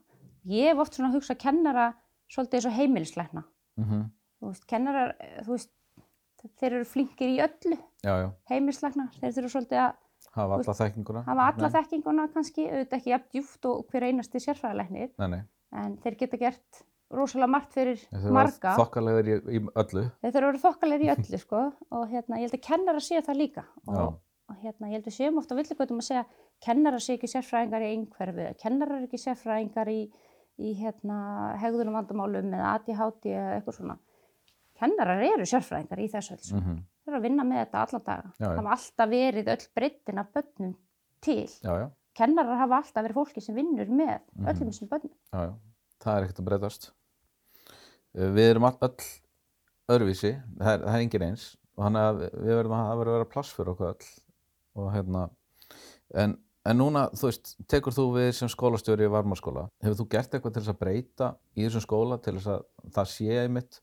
ég 0.50 0.72
hef 0.72 0.82
oft 0.84 0.98
svona 0.98 1.14
hugsað 1.14 1.40
kennara 1.44 1.88
svolítið 2.32 2.60
eins 2.60 2.70
og 2.70 2.78
heimilisleikna. 2.80 3.44
mhm, 3.80 4.04
Þú 4.44 4.50
veist, 4.52 4.66
kennarar, 4.68 5.14
þú 5.46 5.52
veist, 5.54 5.70
þeir 6.60 6.74
eru 6.74 6.86
flinkir 6.86 7.30
í 7.32 7.38
öllu, 7.40 7.78
heimilisleikna, 8.52 9.06
þeir 9.22 9.36
þurfa 9.38 9.52
svolítið 9.54 9.80
að 9.80 9.94
hafa 10.36 10.58
alla 10.58 10.74
þekkinguna 10.80 11.22
hafa 11.28 11.46
alla 11.52 11.70
Nei, 11.70 11.76
þekkinguna 11.78 12.26
kannski, 12.34 12.66
auðvitað 12.68 12.98
ekki 12.98 13.14
jafn 13.14 13.30
djúft 13.32 13.66
og 13.70 13.86
hver 13.92 14.08
einasti 14.10 14.40
nei, 15.32 15.42
en 15.72 15.96
þeir 16.04 16.18
geta 16.20 16.38
gert 16.38 16.84
rosalega 17.14 17.52
margt 17.52 17.74
fyrir 17.76 18.04
marga. 18.34 18.76
þokkalegur 18.78 19.30
í, 19.30 19.60
öllu. 19.80 20.04
Þeir 20.22 20.34
þurfa 20.34 20.44
að 20.44 20.48
vera 20.50 20.62
þokkalegir 20.64 21.06
í 21.06 21.12
öllu 21.14 21.40
sko 21.42 21.64
og 21.94 22.06
hérna, 22.12 22.40
ég 22.42 22.48
held 22.48 22.58
að 22.58 22.64
kennara 22.68 23.04
sé 23.04 23.22
það 23.26 23.40
líka. 23.40 23.66
Og, 23.88 23.96
Já. 23.96 24.06
Og 24.54 24.62
hérna, 24.64 24.88
ég 24.92 24.98
held 25.00 25.10
að 25.12 25.18
séum 25.18 25.38
ofta 25.42 25.58
villigötum 25.58 26.00
að 26.00 26.08
segja 26.08 26.24
kennara 26.64 27.00
sé 27.04 27.18
ekki 27.18 27.30
sérfræðingar 27.34 27.84
í 27.84 27.92
einhverfi, 27.98 28.48
kennara 28.62 28.98
er 29.02 29.08
ekki 29.10 29.20
sérfræðingar 29.26 29.92
í, 29.92 30.00
í 30.64 30.74
hérna, 30.80 31.18
hegðunum 31.62 31.98
vandamálum 31.98 32.54
eða 32.54 32.72
ADHD 32.78 33.30
eða 33.34 33.58
eitthvað 33.60 33.80
svona. 33.82 33.98
Kennarar 34.80 35.22
eru 35.24 35.46
sérfræðingar 35.48 36.00
í 36.02 36.08
þessu 36.12 36.34
öll. 36.38 36.62
mm 36.62 36.80
Þeir 37.04 37.12
eru 37.12 37.18
að 37.20 37.26
vinna 37.28 37.44
með 37.44 37.58
þetta 37.66 37.80
allan 37.84 38.04
daga. 38.08 38.30
Já. 38.40 38.46
Það 38.48 38.58
hafa 38.62 38.74
alltaf 38.78 39.10
verið 39.12 39.50
öll 39.54 39.64
breyttin 39.76 40.20
af 40.22 40.28
börnum 40.34 40.74
til. 41.22 41.48
já, 41.64 41.74
já, 41.82 41.88
Kennarar 42.16 42.58
hafa 42.62 42.78
alltaf 42.80 43.04
verið 43.04 43.18
fólki 43.20 43.42
sem 43.44 43.56
vinnur 43.56 43.90
með 43.92 44.20
Mhm. 44.36 44.48
öllum 44.48 44.70
þessum 44.72 44.90
börnum. 44.90 45.14
það 46.04 46.18
er 46.18 46.24
ekkert 46.24 46.40
að 46.40 46.48
breytast 46.50 46.92
Uh, 48.16 48.30
við 48.30 48.52
erum 48.52 48.64
all, 48.68 48.78
öll 48.78 49.02
öðruvísi 49.90 50.32
það 50.60 50.68
er, 50.74 50.80
það 50.86 50.94
er 50.96 51.02
engin 51.02 51.24
eins 51.26 51.46
og 51.76 51.86
þannig 51.88 52.04
að 52.10 52.20
við 52.44 52.52
verðum 52.60 52.76
að 52.78 52.90
að 52.94 53.00
vera 53.04 53.26
pláss 53.26 53.54
fyrir 53.58 53.72
okkur 53.74 53.88
öll 53.90 54.10
og 54.80 54.92
hérna 54.94 55.28
en, 56.14 56.36
en 56.68 56.80
núna, 56.80 57.08
þú 57.18 57.30
veist, 57.30 57.56
tekur 57.72 57.96
þú 57.96 58.08
við 58.18 58.30
sem 58.38 58.52
skólastjóri 58.52 59.08
í 59.08 59.14
varmaskóla? 59.14 59.68
Hefur 59.84 60.04
þú 60.04 60.08
gert 60.16 60.36
eitthvað 60.36 60.56
til 60.56 60.64
þess 60.64 60.76
að 60.76 60.80
breyta 60.84 61.34
í 61.56 61.66
þessum 61.66 61.86
skóla 61.88 62.20
til 62.24 62.38
þess 62.38 62.54
að 62.56 62.94
það 62.98 63.12
sé 63.16 63.42
einmitt 63.44 63.82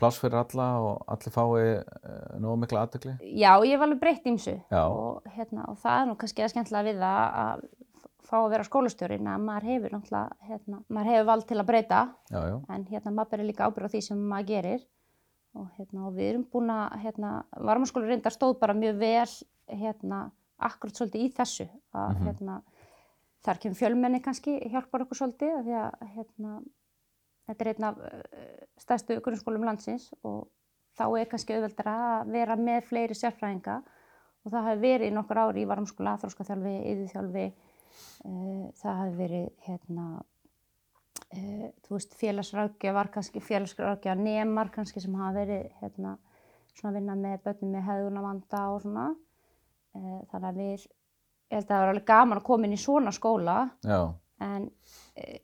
pláss 0.00 0.18
fyrir 0.18 0.40
alla 0.40 0.68
og 0.82 1.04
allir 1.14 1.34
fái 1.34 1.44
uh, 1.54 2.34
nógu 2.42 2.56
mikla 2.64 2.82
aðtekli 2.82 3.14
Já, 3.22 3.52
ég 3.62 3.76
hef 3.76 3.84
alveg 3.86 4.00
breytt 4.02 4.26
ímsu 4.26 4.56
og, 4.74 5.28
hérna, 5.36 5.68
og 5.70 5.78
það 5.82 6.00
er 6.00 6.08
nú 6.10 6.16
kannski 6.18 6.44
að 6.44 6.54
skemmtilega 6.56 6.88
við 6.90 7.04
að 7.06 7.66
fá 8.24 8.38
að 8.40 8.50
vera 8.54 8.66
skólastjórin 8.66 9.30
að 9.30 9.44
maður 9.44 9.68
hefur 9.70 9.94
hérna, 10.48 10.80
maður 10.88 11.10
hefur 11.12 11.28
vald 11.28 11.46
til 11.48 11.58
að 11.60 11.68
breyta. 11.68 12.00
Já, 12.32 12.40
já, 12.50 12.56
en 12.74 12.86
hérna 12.90 13.14
maður 13.14 13.32
berir 13.34 13.48
líka 13.50 13.68
ábyrgð 13.68 13.90
á 13.90 13.92
því 13.92 14.02
sem 14.08 14.22
maður 14.30 14.50
gerir 14.50 14.86
og, 15.54 15.68
hérna, 15.78 16.06
og 16.08 16.14
við 16.16 16.30
erum 16.32 16.44
búin 16.52 16.70
að, 16.74 16.96
hérna, 17.04 17.32
varmaskóla 17.56 18.08
reyndar 18.10 18.34
stóð 18.34 18.56
bara 18.60 18.74
mjög 18.74 18.98
vel, 18.98 19.34
hérna, 19.68 20.30
akkurat 20.58 20.94
svolítið 20.98 21.24
í 21.26 21.32
þessu 21.36 21.66
að, 21.94 22.14
Mhm. 22.14 22.24
hérna, 22.26 22.62
þar 23.44 23.58
kemur 23.60 23.76
fjölmenni 23.76 24.22
kannski 24.24 24.58
hjálpar 24.70 25.04
okkur 25.04 25.16
svolítið 25.20 25.64
því 25.64 25.74
að, 25.82 26.08
hérna, 26.14 26.62
þetta 27.48 27.60
er 27.60 27.72
einn 27.74 27.84
af 27.84 27.98
uh, 27.98 28.10
stærstu 28.78 29.20
grunnskólum 29.20 29.64
landsins 29.64 30.10
og 30.24 30.48
þá 30.96 31.04
er 31.20 31.26
kannski 31.26 31.54
auðveldara 31.54 32.22
að 32.22 32.30
vera 32.32 32.56
með 32.56 32.84
fleiri 32.88 33.14
sérfræðinga 33.14 33.82
og 34.44 34.52
það 34.52 34.64
hafi 34.68 34.80
verið 34.80 35.10
í 35.10 35.14
nokkur 35.14 35.36
ári 35.42 35.62
í 35.62 35.68
varmskóla, 35.68 36.18
þróskaþjálfi, 36.22 36.74
yðurþjálfi, 36.92 37.46
uh, 38.24 38.70
það 38.80 38.96
hafi 39.00 39.16
verið 39.18 39.50
hérna, 39.68 40.06
uh, 41.38 41.68
þú 41.84 41.96
veist, 41.96 42.16
félagsrákjafar 42.20 43.10
kannski, 43.14 43.42
félagsrákjafar 43.44 44.20
nemar 44.20 44.70
kannski 44.74 45.02
sem 45.02 45.14
hafa 45.18 45.40
verið 45.40 45.68
hérna, 45.80 46.16
svona 46.74 46.92
að 46.92 46.98
vinna 47.00 47.16
með 47.20 47.40
börnum 47.46 47.72
með 47.74 47.88
hefðunavanda 47.88 48.66
og 48.74 48.82
svona. 48.84 49.06
Uh, 49.94 50.20
þannig 50.32 50.48
að 50.50 50.60
við, 50.60 50.86
ég 51.50 51.58
held 51.58 51.64
að 51.64 51.72
það 51.72 51.82
var 51.84 51.92
alveg 51.94 52.06
gaman 52.10 52.40
að 52.40 52.46
koma 52.50 52.68
inn 52.68 52.76
í 52.76 52.82
svona 52.84 53.14
skóla. 53.14 53.58
Já, 53.86 54.00
en 54.44 54.68
uh, 54.70 55.38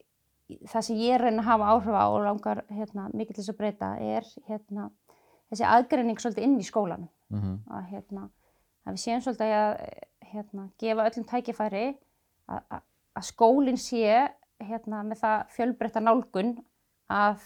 það 0.71 0.87
sem 0.87 1.01
ég 1.05 1.21
reyna 1.21 1.45
að 1.45 1.49
hafa 1.53 1.71
áhrif 1.75 1.97
á 1.97 2.07
og 2.11 2.21
langar 2.27 2.65
hérna, 2.73 3.09
mikið 3.15 3.37
til 3.37 3.43
þess 3.45 3.55
að 3.55 3.61
breyta 3.61 3.95
er 4.03 4.29
hérna, 4.49 4.91
þessi 5.51 5.67
aðgreining 5.69 6.23
svolítið 6.23 6.47
inn 6.47 6.59
í 6.59 6.67
skólanum. 6.67 7.11
Mhm, 7.31 7.57
að, 7.71 7.85
hérna, 7.93 8.29
að 8.87 8.97
við 8.97 9.03
séum 9.05 9.23
svolítið 9.23 9.57
að 9.61 9.73
hérna, 10.33 10.69
gefa 10.83 11.07
öllum 11.07 11.27
tækifæri 11.31 11.85
að 12.51 13.27
skólinn 13.27 13.79
sé 13.79 14.31
hérna, 14.69 15.03
með 15.07 15.23
það 15.23 15.41
fjölbreytta 15.57 16.03
nálgun 16.05 16.53
að 17.11 17.43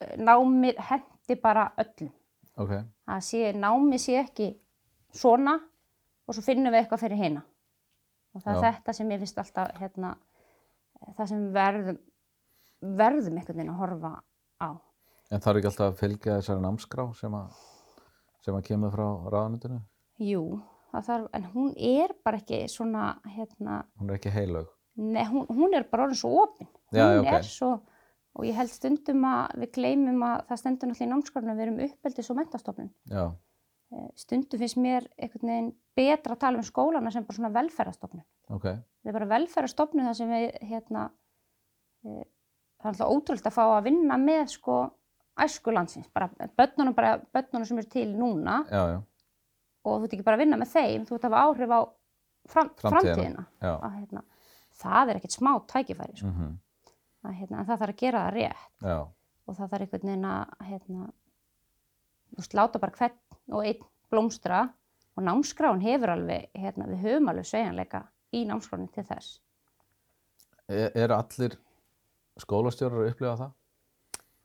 eh, 0.00 0.14
námið 0.20 0.80
hendi 0.90 1.38
bara 1.42 1.70
öllum. 1.82 2.12
ok 2.56 2.72
Að 3.06 3.20
sé, 3.22 3.52
námið 3.54 4.02
sé 4.02 4.16
ekki 4.20 4.50
svona 5.14 5.58
og 6.26 6.34
svo 6.34 6.42
finnum 6.42 6.72
við 6.74 6.82
eitthvað 6.82 7.04
fyrir 7.04 7.22
hina. 7.22 7.42
Og 8.34 8.42
það 8.42 8.56
er 8.56 8.64
þetta 8.66 8.92
sem 8.98 9.10
ég 9.14 9.22
finnst 9.22 9.38
alltaf 9.40 9.78
hérna, 9.80 10.16
það 11.16 11.30
sem 11.30 11.44
verðum, 11.54 11.98
verðum 12.98 13.38
einhvern 13.38 13.60
veginn 13.60 13.72
að 13.72 13.80
horfa 13.80 14.12
á. 14.60 14.70
en 15.30 15.42
þarf 15.42 15.60
ekki 15.60 15.70
alltaf 15.70 15.92
að 15.92 16.00
fylgja 16.02 16.38
þessari 16.40 16.64
námskrá 16.64 17.06
sem 17.16 17.34
að 17.34 17.54
sem 18.44 18.54
að 18.54 18.66
kemur 18.68 18.92
frá 18.94 19.06
ráðanutinu 19.32 19.80
Jú, 20.22 20.42
það 20.92 21.08
þarf, 21.08 21.26
en 21.36 21.46
hún 21.54 21.72
er 21.76 22.14
bara 22.24 22.40
ekki 22.40 22.60
svona, 22.72 23.16
hérna, 23.34 23.80
hún 23.98 24.10
er 24.10 24.20
ekki 24.20 24.32
heilög 24.34 24.68
Nei, 24.96 25.24
hún, 25.28 25.46
hún 25.52 25.74
er 25.76 25.84
bara 25.90 26.06
orðin 26.06 26.16
svo 26.20 26.30
opinn. 26.42 26.68
Hún 26.92 26.98
Já, 26.98 27.06
já, 27.12 27.20
ok. 27.20 27.32
er 27.38 27.42
svo, 27.44 27.70
og 28.36 28.44
ég 28.48 28.54
held 28.56 28.70
stundum 28.72 29.24
að 29.28 29.56
við 29.62 29.72
gleymum 29.76 30.22
að 30.24 30.46
það 30.48 30.60
stendur 30.62 30.88
náttúrulega 30.88 31.06
í 31.08 31.12
námskránum 31.12 31.50
að 31.52 31.58
við 31.60 31.66
erum 31.66 31.82
uppeldis 31.88 32.30
og 32.32 32.36
mentastofnun. 32.42 32.90
já, 33.10 33.26
Eh, 33.94 34.08
Stundum 34.18 34.58
finnst 34.58 34.76
mér 34.82 35.04
einhvern 35.14 35.46
veginn 35.46 35.68
betra 35.94 36.34
að 36.34 36.40
tala 36.42 36.58
um 36.58 36.64
skólana 36.66 37.12
sem 37.14 37.22
bara 37.22 37.36
svona 37.36 37.52
velferðarstofnun. 37.54 38.24
ok 38.50 38.64
Það 38.66 39.06
er 39.06 39.12
bara 39.14 39.28
velferðarstofnun 39.30 40.06
þar 40.08 40.16
sem 40.18 40.28
við, 40.28 40.56
hérna, 40.66 41.04
eh, 42.04 42.24
það 42.82 42.84
er 42.84 42.90
alltaf 42.90 43.12
ótrúlega 43.14 43.46
að 43.46 43.54
fá 43.54 43.62
að 43.76 43.84
vinna 43.86 44.16
með 44.18 44.48
sko 44.56 44.90
æsku 45.38 45.70
landsins, 45.72 46.08
bara 46.12 46.26
börnunum, 46.58 46.94
bara 46.98 47.12
börnunum 47.32 47.64
sem 47.64 47.78
eru 47.78 47.86
til 47.94 48.08
núna 48.18 48.64
já, 48.66 48.82
já, 48.90 48.98
og 49.84 50.00
þú 50.00 50.04
ert 50.08 50.12
ekki 50.18 50.24
bara 50.24 50.36
að 50.36 50.42
vinna 50.42 50.56
með 50.64 50.72
þeim, 50.74 51.06
þú 51.06 51.14
ert 51.14 51.24
að 51.28 51.30
hafa 51.30 51.46
áhrif 51.46 51.70
á 51.70 51.80
fram, 52.48 52.70
Framtíðina. 52.82 53.46
framtíðina. 53.60 54.22
Það 54.80 55.12
er 55.12 55.20
ekkert 55.20 55.36
smá 55.36 55.52
tækifæri, 55.72 56.16
sko. 56.20 56.32
mhm, 56.32 56.56
að, 57.26 57.36
hérna, 57.40 57.60
en 57.60 57.68
það 57.68 57.80
þarf 57.82 57.94
að 57.94 58.02
gera 58.02 58.24
það 58.26 58.34
rétt. 58.36 58.66
Já, 58.82 58.98
og 59.46 59.54
það 59.54 59.70
þarf 59.72 59.84
einhvern 59.84 60.10
veginn 60.10 60.26
að 60.30 60.66
hérna, 60.70 61.06
veist, 62.36 62.56
láta 62.58 62.82
bara 62.82 62.98
hvern 62.98 63.54
og 63.56 63.68
einn 63.70 63.86
blómstra 64.10 64.62
og 65.16 65.24
námskráin 65.24 65.82
hefur 65.84 66.12
alveg, 66.16 66.48
hérna, 66.56 66.88
við 66.90 67.06
höfum 67.06 67.30
alveg 67.32 67.48
sveigjanleika 67.48 68.02
í 68.36 68.42
námskráin 68.48 68.90
til 68.94 69.06
þess. 69.06 69.40
er, 70.68 70.90
eru 70.98 71.14
allir 71.16 71.56
skólastjórar 72.42 73.04
að 73.04 73.10
upplifa 73.12 73.36
það? 73.40 73.56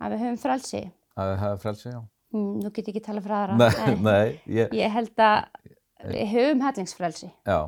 Að 0.02 0.14
við 0.14 0.24
höfum 0.26 0.42
frelsi, 0.42 0.82
að 1.18 1.32
það 1.32 1.44
hefur 1.44 1.62
frelsi, 1.66 1.90
já. 1.92 2.02
Mm, 2.32 2.52
nú 2.62 2.70
get 2.72 2.88
ég 2.88 2.94
ekki 2.94 3.04
tala 3.04 3.22
fyrir 3.26 3.38
aðra, 3.42 3.56
nei, 3.60 3.96
nei, 4.08 4.42
ég, 4.48 4.72
ég 4.78 4.94
held 4.94 5.20
að 5.26 5.66
við 6.14 6.30
höfum 6.32 6.62
hellingsfrelsi. 6.64 7.32
já, 7.50 7.60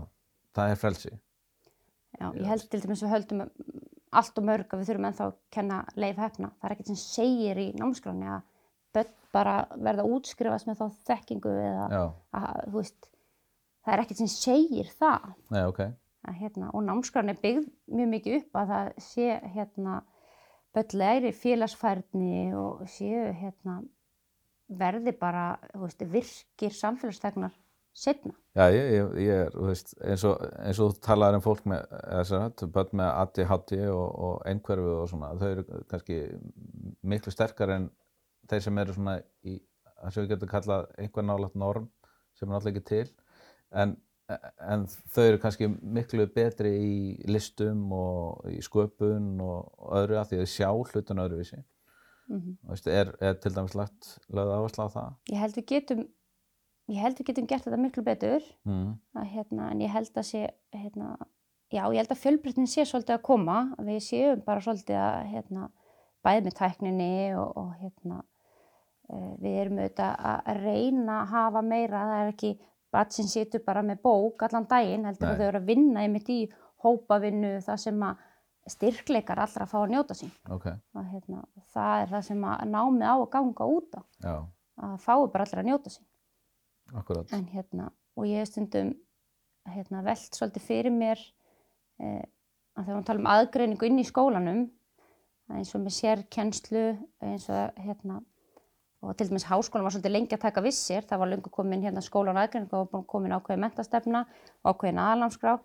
það 0.55 0.72
er 0.72 0.79
frelsi 0.79 1.12
Já, 2.20 2.27
ég 2.38 2.48
held 2.48 2.67
til 2.70 2.82
dæmis 2.84 3.03
við 3.03 3.13
höldum 3.13 3.43
allt 4.13 4.38
og 4.38 4.46
mörg 4.48 4.74
að 4.74 4.82
við 4.82 4.89
þurfum 4.91 5.08
ennþá 5.10 5.25
að 5.27 5.38
kenna 5.55 5.79
leif 5.98 6.20
hefna. 6.22 6.51
Það 6.60 6.67
er 6.67 6.75
ekkert 6.75 6.91
sem 6.91 7.00
segir 7.01 7.62
í 7.62 7.67
námskráni 7.79 8.29
að 8.29 8.43
börn 8.93 9.15
bara 9.34 9.55
verða 9.74 10.05
að 10.05 10.13
útskrifast 10.17 10.70
með 10.70 10.84
þá 10.84 11.01
þekkingu 11.10 11.53
eða 11.63 11.86
að, 12.38 12.60
þú 12.70 12.77
veist, 12.77 13.10
það 13.84 13.96
er 13.96 14.03
ekkert 14.03 14.22
sem 14.22 14.32
segir 14.36 14.91
það. 15.00 15.29
nei, 15.50 15.63
ok 15.65 15.84
Að, 16.24 16.38
hérna, 16.39 16.70
og 16.72 16.86
námskráni 16.88 17.34
byggð 17.36 17.65
mjög 17.91 18.12
mikið 18.13 18.36
upp 18.38 18.60
að 18.62 18.70
það 18.70 18.91
sé 19.03 19.25
hérna, 19.58 19.96
börn 20.72 20.93
læri 21.01 21.32
félagsfærni 21.36 22.53
og 22.55 22.86
séu 22.88 23.25
hérna, 23.36 23.82
verði 24.72 25.12
bara, 25.20 25.58
þú 25.74 25.82
veist, 25.84 26.05
virkir 26.13 26.77
samfélagstegnar 26.77 27.51
setna. 27.93 28.33
Já, 28.53 28.67
ég, 28.73 28.91
ég, 28.93 29.12
ég 29.23 29.41
er, 29.47 29.51
þú 29.53 29.65
veist, 29.69 29.93
eins 30.05 30.23
og, 30.29 30.45
eins 30.62 30.79
og 30.81 30.93
þú 30.93 31.01
talaður 31.07 31.39
um 31.39 31.43
fólk 31.45 31.65
með, 31.69 31.97
þessar, 32.03 32.71
börn 32.75 32.95
með 33.00 33.12
ADHD 33.23 33.73
og, 33.89 34.07
og 34.27 34.39
einhverfu 34.50 34.95
og 35.00 35.09
svona, 35.09 35.33
þau 35.41 35.50
eru 35.50 35.65
kannski 35.89 36.19
miklu 37.13 37.33
sterkar 37.33 37.73
en 37.73 37.89
þeir 38.50 38.65
sem 38.67 38.81
eru 38.83 38.95
svona 38.97 39.17
í, 39.50 39.57
það 39.89 40.15
sem 40.15 40.25
við 40.25 40.33
getum 40.35 40.53
kallað 40.53 40.88
einhver 41.01 41.27
nálægt 41.27 41.59
norm 41.59 41.89
sem 42.38 42.47
er 42.47 42.53
náttúrulega 42.53 42.81
ekki 42.81 42.88
til, 42.89 43.35
en, 43.81 43.95
en 44.73 44.88
þau 45.13 45.23
eru 45.25 45.43
kannski 45.43 45.69
miklu 45.69 46.25
betri 46.33 46.73
í 46.77 46.95
listum 47.29 47.85
og 47.97 48.50
í 48.53 48.62
sköpun 48.65 49.38
og, 49.43 49.69
öðru 50.01 50.21
að 50.21 50.33
því 50.33 50.41
þau 50.41 50.51
sjá 50.55 50.69
hlutun 50.73 51.23
öðruvísi. 51.25 51.62
Mm 52.29 52.39
-hmm. 52.39 52.57
Veist, 52.69 52.88
er, 52.88 53.15
er 53.19 53.33
til 53.33 53.51
dæmis 53.55 53.73
lagt 53.75 54.17
lögð 54.29 54.53
áherslu 54.55 54.85
á 54.88 54.89
það? 54.93 55.15
Ég 55.29 55.41
held 55.41 55.57
við 55.57 55.65
getum 55.73 56.05
ég 56.92 57.00
held 57.00 57.20
við 57.20 57.30
getum 57.30 57.48
gert 57.48 57.68
þetta 57.68 57.80
miklu 57.80 58.04
betur 58.06 58.44
mm. 58.68 58.90
að, 59.16 59.30
hérna, 59.36 59.70
en 59.72 59.84
ég 59.84 59.94
held 59.94 60.20
að 60.20 60.28
sé 60.28 60.44
hérna, 60.75 61.13
já, 61.72 61.84
ég 61.86 62.02
held 62.02 62.12
að 62.16 62.22
fjölbrytnin 62.24 62.70
sé 62.70 62.86
svolítið 62.88 63.18
að 63.18 63.25
koma, 63.30 63.62
að 63.78 63.94
við 63.94 64.04
séum 64.08 64.44
bara 64.46 64.66
svolítið 64.66 65.00
að 65.00 65.32
hérna, 65.32 65.70
bæði 66.24 66.46
með 66.48 66.58
tækninni 66.60 67.13
og, 67.40 67.56
og 67.60 67.72
hérna 67.80 68.20
uh, 68.20 69.32
við 69.44 69.58
erum 69.63 69.80
auðvitað 69.80 70.28
að 70.34 70.62
reyna 70.63 71.18
að 71.22 71.34
hafa 71.38 71.66
meira, 71.70 72.04
það 72.12 72.20
er 72.20 72.34
ekki 72.34 72.54
bara 72.94 73.16
sem 73.16 73.32
situr 73.32 73.63
bara 73.66 73.82
með 73.86 74.04
bók 74.04 74.46
allan 74.46 74.70
daginn 74.70 75.08
heldur 75.08 75.28
Nei. 75.28 75.34
að 75.34 75.40
þau 75.40 75.48
eru 75.48 75.63
að 75.63 75.72
vinna 75.72 76.04
einmitt 76.04 76.30
í 76.30 76.42
hópavinnu 76.84 77.56
það 77.63 77.82
sem 77.88 78.06
að 78.06 78.30
styrkleikar 78.70 79.42
allra 79.44 79.66
að 79.66 79.72
fá 79.74 79.78
að 79.82 79.92
njóta 79.92 80.16
sín 80.16 80.32
okay. 80.52 80.78
og 80.96 81.08
hérna, 81.12 81.42
það 81.74 82.04
er 82.04 82.12
það 82.13 82.25
sem 82.30 82.44
að 82.48 82.62
námið 82.72 83.08
á 83.10 83.16
að 83.16 83.30
ganga 83.34 83.68
út 83.68 83.98
á 83.98 84.02
Já. 84.24 84.36
að 84.88 84.94
fái 85.04 85.16
bara 85.34 85.48
allra 85.48 85.63
að 85.63 85.70
njóta 85.72 85.92
sín 85.92 86.06
Akkurat. 86.93 87.31
En 87.33 87.47
hérna, 87.50 87.89
og 88.17 88.27
ég 88.29 88.43
hef 88.43 88.51
stundum 88.51 88.93
hérna, 89.73 90.03
velt 90.05 90.38
svolítið 90.38 90.65
fyrir 90.67 90.93
mér 90.93 91.19
eh, 92.01 92.21
að 92.77 92.85
þegar 92.85 93.00
við 93.00 93.07
talum 93.09 93.29
aðgreiningu 93.33 93.88
inn 93.88 94.01
í 94.01 94.05
skólanum, 94.07 94.62
eins 95.53 95.73
og 95.75 95.83
með 95.83 95.97
sérkennslu, 95.97 96.85
eins 97.25 97.50
og 97.51 97.81
hérna, 97.83 98.19
og 99.03 99.17
til 99.19 99.27
dæmis 99.29 99.47
háskólan 99.50 99.88
var 99.88 99.95
svolítið 99.95 100.15
lengi 100.15 100.38
að 100.38 100.45
taka 100.45 100.63
vissir, 100.63 101.05
það 101.07 101.23
var 101.23 101.31
lengi 101.33 101.53
komin 101.53 101.83
hérna 101.83 102.03
skólan 102.03 102.39
aðgreiningu 102.39 102.83
og 102.85 103.07
komin 103.09 103.35
ákveðin 103.35 103.65
mentastefna 103.65 104.25
og 104.63 104.73
ákveðin 104.73 105.01
aðlámskrá, 105.03 105.57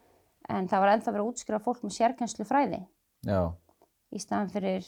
en 0.48 0.70
það 0.70 0.84
var 0.84 0.94
ennþá 0.94 1.12
verið 1.12 1.24
að 1.24 1.32
útskrifa 1.32 1.64
fólk 1.64 1.84
með 1.84 1.96
sérkennslu 1.98 2.48
fræði. 2.48 2.82
Já. 3.28 3.42
Í 4.14 4.22
staðan 4.22 4.52
fyrir 4.54 4.86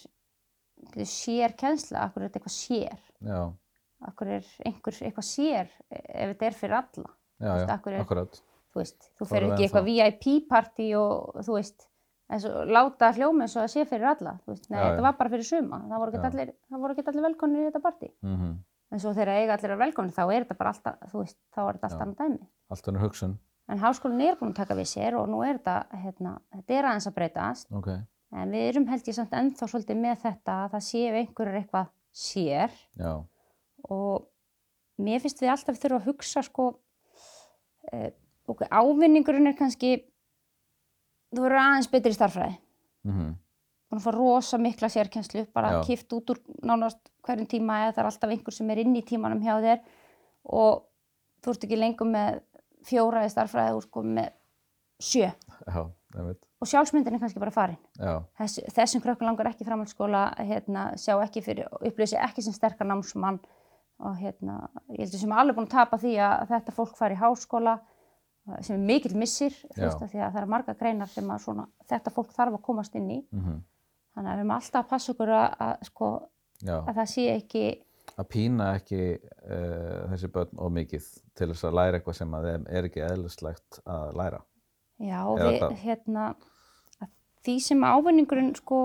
sérkennsla, 1.06 2.06
akkur 2.06 2.24
er 2.24 2.30
þetta 2.30 2.40
eitthvað 2.40 2.56
sér. 2.56 3.02
Já 3.20 3.42
akkur 4.08 4.30
er 4.38 4.46
einhver 4.66 4.96
eitthvað 4.96 5.26
sér 5.26 5.68
ef 5.90 6.32
þetta 6.32 6.48
er 6.48 6.56
fyrir 6.56 6.76
alla? 6.78 7.12
Já, 7.40 7.52
já, 7.56 7.64
er, 7.64 8.00
akkurat. 8.02 8.40
þú 8.70 8.82
veist, 8.82 9.06
þú 9.16 9.28
fer 9.28 9.46
ekki 9.46 9.66
eitthvað 9.66 9.86
VIP-party 9.88 10.88
og 11.00 11.38
þú 11.46 11.56
veist, 11.56 11.86
eins 12.30 12.46
og 12.48 12.70
láta 12.70 13.12
hljóma 13.16 13.46
eins 13.46 13.56
og 13.56 13.64
það 13.64 13.72
sé 13.74 13.84
fyrir 13.88 14.10
alla, 14.12 14.34
veist, 14.46 14.66
nei, 14.68 14.78
já, 14.78 14.84
þetta 14.90 15.06
var 15.06 15.16
bara 15.20 15.32
fyrir 15.32 15.48
suma, 15.48 15.80
það 15.86 16.02
voru 16.02 16.14
ekki 16.14 16.28
allir, 16.30 16.52
allir 17.12 17.26
velkonni 17.26 17.62
í 17.62 17.68
þetta 17.68 17.82
party. 17.86 18.10
Mm 18.26 18.36
-hmm. 18.36 18.58
en 18.90 19.00
svo 19.00 19.14
þegar 19.16 19.40
eiga 19.40 19.56
allir 19.56 19.70
er 19.70 19.82
velkonni, 19.84 20.16
þá 20.16 20.22
er 20.26 20.44
þetta 20.44 20.58
bara 20.60 20.74
alltaf, 20.74 21.00
þú 21.12 21.24
veist, 21.24 21.38
þá 21.54 21.60
er 21.62 21.72
þetta 21.72 21.88
alltaf 21.88 22.06
annað 22.06 22.20
dæmi. 22.20 22.48
Allt 22.70 22.88
annað 22.88 23.04
hugsun. 23.06 23.38
En 23.70 23.78
háskólinn 23.78 24.20
er 24.26 24.36
búin 24.36 24.50
að 24.50 24.56
taka 24.56 24.74
við 24.74 24.88
sér 24.90 25.14
og 25.14 25.28
nú 25.28 25.42
er 25.46 25.58
þetta, 25.58 25.86
hérna, 26.04 26.38
þetta 26.52 26.74
er 26.74 26.84
aðeins 26.84 27.06
að 27.06 27.14
breytast. 27.14 27.72
Okay. 27.72 28.00
en 28.32 28.50
við 28.50 28.68
erum 28.68 28.86
held 28.86 29.08
ég 29.08 29.14
samt 29.14 29.32
ennþá 29.32 29.66
svolítið 29.66 29.96
með 29.96 30.16
þetta 30.22 30.52
að 30.64 30.70
það 30.70 30.82
séu 30.86 31.14
einhverjur 31.14 31.56
eitthvað 31.58 31.86
sér. 32.12 32.70
Já 32.94 33.26
og 33.90 34.26
mér 35.00 35.20
finnst 35.22 35.42
við 35.42 35.52
alltaf 35.54 35.78
þurfa 35.80 36.00
að 36.00 36.08
hugsa 36.08 36.42
sko 36.46 36.70
uh, 37.92 38.10
ok, 38.46 38.66
ávinningurinn 38.70 39.50
er 39.50 39.58
kannski 39.58 39.94
þú 41.30 41.46
verður 41.46 41.62
aðeins 41.62 41.90
betri 41.92 42.14
í 42.14 42.18
starfræði 42.18 42.56
mm 43.06 43.12
-hmm. 43.12 43.38
búin 43.90 44.00
að 44.00 44.06
fá 44.06 44.12
rosa 44.14 44.58
mikla 44.58 44.88
sérkjenslu 44.88 45.46
bara 45.54 45.72
Já. 45.72 45.86
kipt 45.86 46.12
út 46.12 46.30
úr 46.30 46.40
nánast 46.62 47.10
hverjum 47.26 47.48
tíma 47.48 47.84
eða 47.84 47.94
það 47.94 48.02
er 48.02 48.10
alltaf 48.10 48.34
einhver 48.34 48.56
sem 48.56 48.70
er 48.72 48.82
inn 48.82 48.96
í 48.96 49.06
tímanum 49.06 49.42
hjá 49.44 49.54
þér. 49.64 49.80
Og 50.56 50.84
þú 51.44 51.54
ert 51.54 51.66
ekki 51.66 51.78
lengur 51.78 52.10
með 52.10 52.40
fjóra 52.88 53.24
í 53.26 53.32
starfræði 53.32 53.76
og 53.76 53.84
sko 53.84 54.04
með 54.04 54.30
sjö. 55.00 55.30
Já, 55.66 55.80
og 56.60 56.68
sjálfsmyndin 56.68 57.16
er 57.16 57.22
kannski 57.22 57.40
bara 57.40 57.54
farin. 57.54 57.78
Þess, 58.38 58.60
þessum 58.76 59.04
krökkur 59.04 59.28
langar 59.28 59.50
ekki 59.52 59.66
framhaldsskóla 59.68 60.24
hérna, 60.38 60.90
sjá 61.00 61.14
ekki 61.20 61.44
fyrir, 61.44 61.68
upplýsi 61.80 62.18
ekki 62.20 62.44
sem 62.44 62.56
sterkar 62.56 62.88
námsmann 62.88 63.40
og 64.00 64.16
hérna, 64.20 64.58
ég 64.94 65.04
held 65.04 65.14
að 65.14 65.22
sem 65.22 65.32
alveg 65.36 65.58
búin 65.58 65.68
að 65.68 65.74
tapa 65.76 65.98
því 66.00 66.14
að 66.24 66.44
þetta 66.54 66.76
fólk 66.76 66.96
fari 66.98 67.16
í 67.16 67.20
háskóla 67.20 67.76
eh, 67.80 68.60
sem 68.66 68.76
er 68.76 68.86
mikill 68.92 69.16
missir 69.18 69.54
veist 69.76 70.00
að 70.00 70.14
því 70.14 70.22
að 70.22 70.32
það 70.32 70.40
eru 70.42 70.52
marga 70.54 70.76
greinar 70.80 71.12
sem 71.12 71.30
að 71.30 71.44
svona, 71.44 71.66
þetta 71.90 72.14
fólk 72.16 72.34
þarf 72.36 72.58
að 72.58 72.66
komast 72.70 72.98
inn 72.98 73.10
í. 73.10 73.20
Mm 73.30 73.44
-hmm. 73.44 73.62
þannig 74.14 74.30
að 74.30 74.34
við 74.34 74.42
erum 74.44 74.56
alltaf 74.56 74.84
að 74.84 74.90
passa 74.94 75.12
okkur 75.14 75.34
að, 75.36 75.48
að, 75.66 75.86
sko, 75.90 76.10
að 76.80 76.92
það 77.00 77.08
sé 77.14 77.28
ekki 77.36 77.64
að 78.18 78.28
pína 78.28 78.74
ekki 78.76 79.02
uh, 79.16 80.06
þessi 80.12 80.30
börn 80.34 80.60
og 80.60 80.72
mikið 80.74 81.08
til 81.38 81.50
þess 81.52 81.66
að 81.68 81.76
læra 81.78 81.98
eitthvað 81.98 82.16
sem 82.18 82.34
að 82.34 82.48
þeim 82.48 82.64
er 82.68 82.88
ekki 82.88 83.04
eðlislegt 83.06 83.80
að 83.86 84.16
læra. 84.18 84.40
Já, 85.00 85.20
við, 85.38 85.62
hérna 85.80 86.24
því 87.44 87.56
sem 87.64 87.84
ávinningurinn 87.84 88.52
sko, 88.58 88.80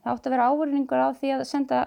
það 0.00 0.12
átt 0.14 0.28
að 0.28 0.34
vera 0.34 0.48
ávinningur 0.50 1.02
á 1.02 1.08
því 1.14 1.34
að 1.36 1.44
senda 1.50 1.82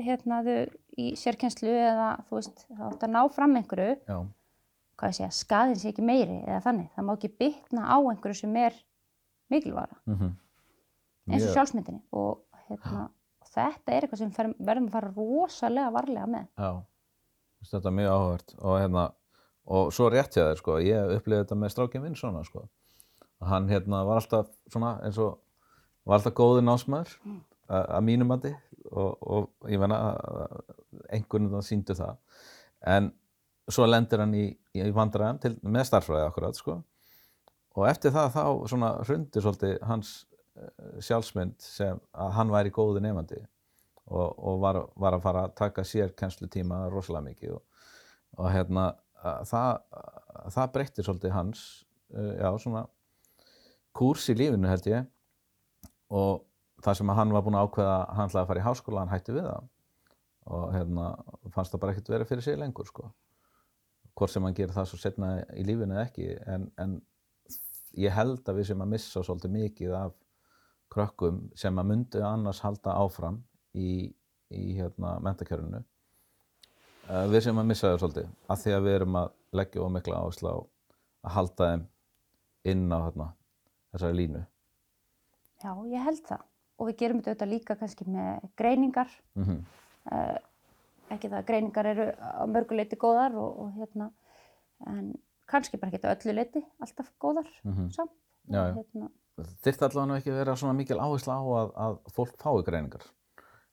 hérna 0.00 0.40
þau 0.44 0.58
í 1.00 1.10
sérkjenslu 1.18 1.72
eða 1.72 2.08
þú 2.28 2.38
veist, 2.38 2.64
þá 2.68 2.84
ætti 2.90 3.08
að 3.08 3.14
ná 3.14 3.20
fram 3.34 3.58
einhverju. 3.58 3.98
Já. 4.08 4.18
hvað 4.94 5.10
ég 5.10 5.16
segja, 5.16 5.30
skadin 5.34 5.78
sé 5.80 5.90
ekki 5.90 6.04
meiri 6.06 6.36
eða 6.44 6.60
þannig, 6.68 6.90
það 6.94 7.06
má 7.06 7.12
ekki 7.16 7.30
bytna 7.42 7.86
á 7.90 7.98
einhverju 7.98 8.36
sem 8.38 8.56
er 8.60 8.76
mikilvara 9.50 9.96
mm 10.06 10.14
-hmm. 10.14 10.32
eins 11.32 11.42
og 11.42 11.48
yeah. 11.48 11.54
sjálfsmyndinni. 11.56 12.02
Og 12.12 12.44
hérna, 12.68 13.08
þetta 13.54 13.92
er 13.92 14.02
eitthvað 14.02 14.18
sem 14.18 14.30
fer, 14.30 14.52
verðum 14.58 14.86
að 14.86 14.92
fara 14.96 15.12
rosalega 15.16 15.90
varlega 15.90 16.26
með. 16.26 16.46
Já, 16.58 16.84
þetta 17.70 17.88
er 17.88 17.96
mjög 17.98 18.10
áhugavert. 18.14 18.54
Og 18.60 18.78
hérna, 18.80 19.04
og 19.64 19.92
svo 19.92 20.08
rétt 20.08 20.36
ég 20.36 20.44
að 20.44 20.50
þér 20.52 20.62
sko, 20.62 20.78
ég 20.78 21.16
upplifði 21.16 21.42
þetta 21.42 21.54
með 21.54 21.74
Strákin 21.74 22.02
Vinsson 22.02 22.44
sko, 22.44 22.68
og 23.40 23.48
hann 23.48 23.68
hérna 23.68 24.04
var 24.04 24.20
alltaf 24.20 24.46
svona 24.70 25.00
eins 25.02 25.18
og 25.18 25.40
var 26.04 26.18
alltaf 26.18 26.34
góður 26.34 26.62
násmaður 26.62 27.18
mm. 27.24 27.40
Að 27.68 28.04
mínum 28.04 28.34
andi 28.34 28.52
og, 28.90 29.10
og 29.22 29.70
ég 29.70 29.80
menna 29.80 29.98
einhvern 31.08 31.48
veginn 31.48 31.66
síndu 31.66 31.96
það 31.96 32.18
en 32.94 33.10
svo 33.72 33.86
lendir 33.88 34.20
hann 34.20 34.34
í, 34.36 34.46
í 34.76 34.90
vandræðum 34.92 35.56
með 35.72 35.88
starfræði 35.88 36.28
akkurat 36.28 36.58
sko. 36.58 36.78
Og 37.74 37.88
eftir 37.88 38.12
það 38.14 38.34
þá 38.34 38.44
svona 38.70 38.90
hrundi 39.00 39.42
svolítið 39.42 39.78
hans 39.88 40.12
uh, 40.58 41.00
sjálfsmynd 41.02 41.56
sem 41.64 42.00
að 42.12 42.34
hann 42.36 42.52
væri 42.52 42.74
góði 42.74 43.02
nefandi 43.02 43.40
og, 44.04 44.28
og 44.36 44.60
var, 44.62 44.80
var 45.00 45.16
að 45.16 45.24
fara 45.24 45.46
að 45.48 45.56
taka 45.58 45.86
sér 45.88 46.12
kennslutíma 46.18 46.84
rosalega 46.92 47.30
mikið 47.30 47.56
og, 47.56 47.64
og 48.36 48.50
hérna 48.52 48.90
það, 49.48 49.80
það 50.52 50.72
breytti 50.76 51.06
svolítið 51.06 51.34
hans 51.34 51.64
uh, 52.14 52.34
já 52.36 52.50
svona 52.60 52.84
kurs 53.94 54.28
í 54.30 54.36
lífinu 54.38 54.70
held 54.70 54.88
ég. 54.90 55.08
Og 56.14 56.44
það 56.84 56.98
sem 57.00 57.12
hann 57.16 57.32
var 57.34 57.44
búin 57.44 57.56
að 57.58 57.68
ákveða 57.68 57.96
hann 58.16 58.28
ætlaði 58.28 58.42
að 58.42 58.50
fara 58.50 58.60
í 58.62 58.66
háskóla, 58.68 59.04
hann 59.04 59.12
hætti 59.14 59.36
við 59.36 59.48
það. 59.48 59.70
Og 60.54 60.64
hérna 60.74 61.06
fannst 61.54 61.72
það 61.72 61.82
bara 61.82 61.94
ekkert 61.94 62.10
verið 62.12 62.30
fyrir 62.30 62.44
sig 62.44 62.58
lengur 62.60 62.88
sko. 62.88 63.08
Hvort 64.14 64.32
sem 64.34 64.44
hann 64.44 64.56
gerir 64.56 64.74
það 64.74 64.90
svo 64.90 65.00
setna 65.00 65.30
í 65.56 65.64
lífinu 65.66 65.96
eða 65.96 66.04
ekki 66.04 66.28
en, 66.50 66.68
en 66.78 66.98
ég 67.98 68.14
held 68.14 68.44
að 68.48 68.60
við 68.60 68.68
sem 68.70 68.84
að 68.84 68.92
missa 68.92 69.24
svolítið 69.24 69.54
mikið 69.54 69.96
af 69.98 70.14
krökkum 70.92 71.40
sem 71.58 71.80
að 71.80 71.90
myndi 71.90 72.22
annars 72.22 72.60
halda 72.62 72.94
áfram 73.00 73.40
í, 73.74 74.12
í 74.54 74.64
hérna 74.76 75.16
mentakjörunu 75.24 75.80
uh, 75.80 77.26
við 77.32 77.46
sem 77.48 77.58
að 77.58 77.68
missa 77.70 77.90
það 77.90 78.00
svolítið 78.04 78.30
af 78.54 78.62
því 78.62 78.76
að 78.76 78.86
við 78.86 78.96
erum 79.00 79.20
að 79.22 79.30
leggja 79.58 79.86
ómikla 79.88 80.20
áherslu 80.22 80.52
á 80.52 80.56
að 81.24 81.36
halda 81.38 81.70
þeim 81.70 81.86
inn 82.74 82.84
á 82.92 82.98
hérna, 83.04 83.28
þessari 83.92 84.18
línu. 84.18 84.42
Já, 85.64 85.70
ég 85.88 86.04
held 86.04 86.22
það 86.28 86.44
og 86.78 86.90
við 86.90 86.98
gerum 87.02 87.22
þetta 87.22 87.48
líka 87.48 87.76
kannski 87.78 88.06
með 88.08 88.48
greiningar 88.58 89.10
mm 89.34 89.44
-hmm. 89.44 89.60
uh, 90.12 90.38
ekki 91.14 91.28
það 91.28 91.38
að 91.38 91.48
greiningar 91.50 91.86
eru 91.86 92.06
á 92.18 92.44
mörguleiti 92.46 92.96
góðar 92.96 93.34
og, 93.34 93.58
og 93.58 93.72
hérna 93.78 94.10
en 94.86 95.12
kannski 95.46 95.78
bara 95.80 95.92
ekki 95.92 96.08
öllu 96.08 96.34
leiti 96.34 96.64
alltaf 96.80 97.12
góðar 97.20 97.48
mm 97.64 97.72
-hmm. 97.72 97.90
samt. 97.90 98.10
Hérna... 98.48 99.10
Þyrtti 99.36 99.84
allavega 99.84 100.16
ekki 100.16 100.30
vera 100.30 100.56
svona 100.56 100.74
mikil 100.78 100.98
áherslu 100.98 101.32
á 101.32 101.42
að, 101.42 101.70
að 101.84 101.94
fólk 102.14 102.36
fái 102.38 102.62
greiningar 102.64 103.04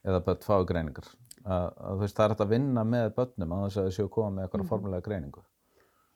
eða 0.04 0.24
börn 0.26 0.42
fái 0.42 0.66
greiningar 0.66 1.08
að, 1.46 1.68
að 1.78 2.00
veist, 2.02 2.16
það 2.16 2.26
er 2.26 2.34
hægt 2.34 2.46
að 2.46 2.54
vinna 2.56 2.84
með 2.84 3.16
börnum 3.16 3.54
að 3.54 3.64
þess 3.66 4.00
að 4.00 4.06
að 4.06 4.10
koma 4.10 4.30
með 4.30 4.44
eitthvað 4.44 4.60
mm 4.60 4.64
-hmm. 4.64 4.70
formulega 4.70 5.08
greiningu 5.08 5.44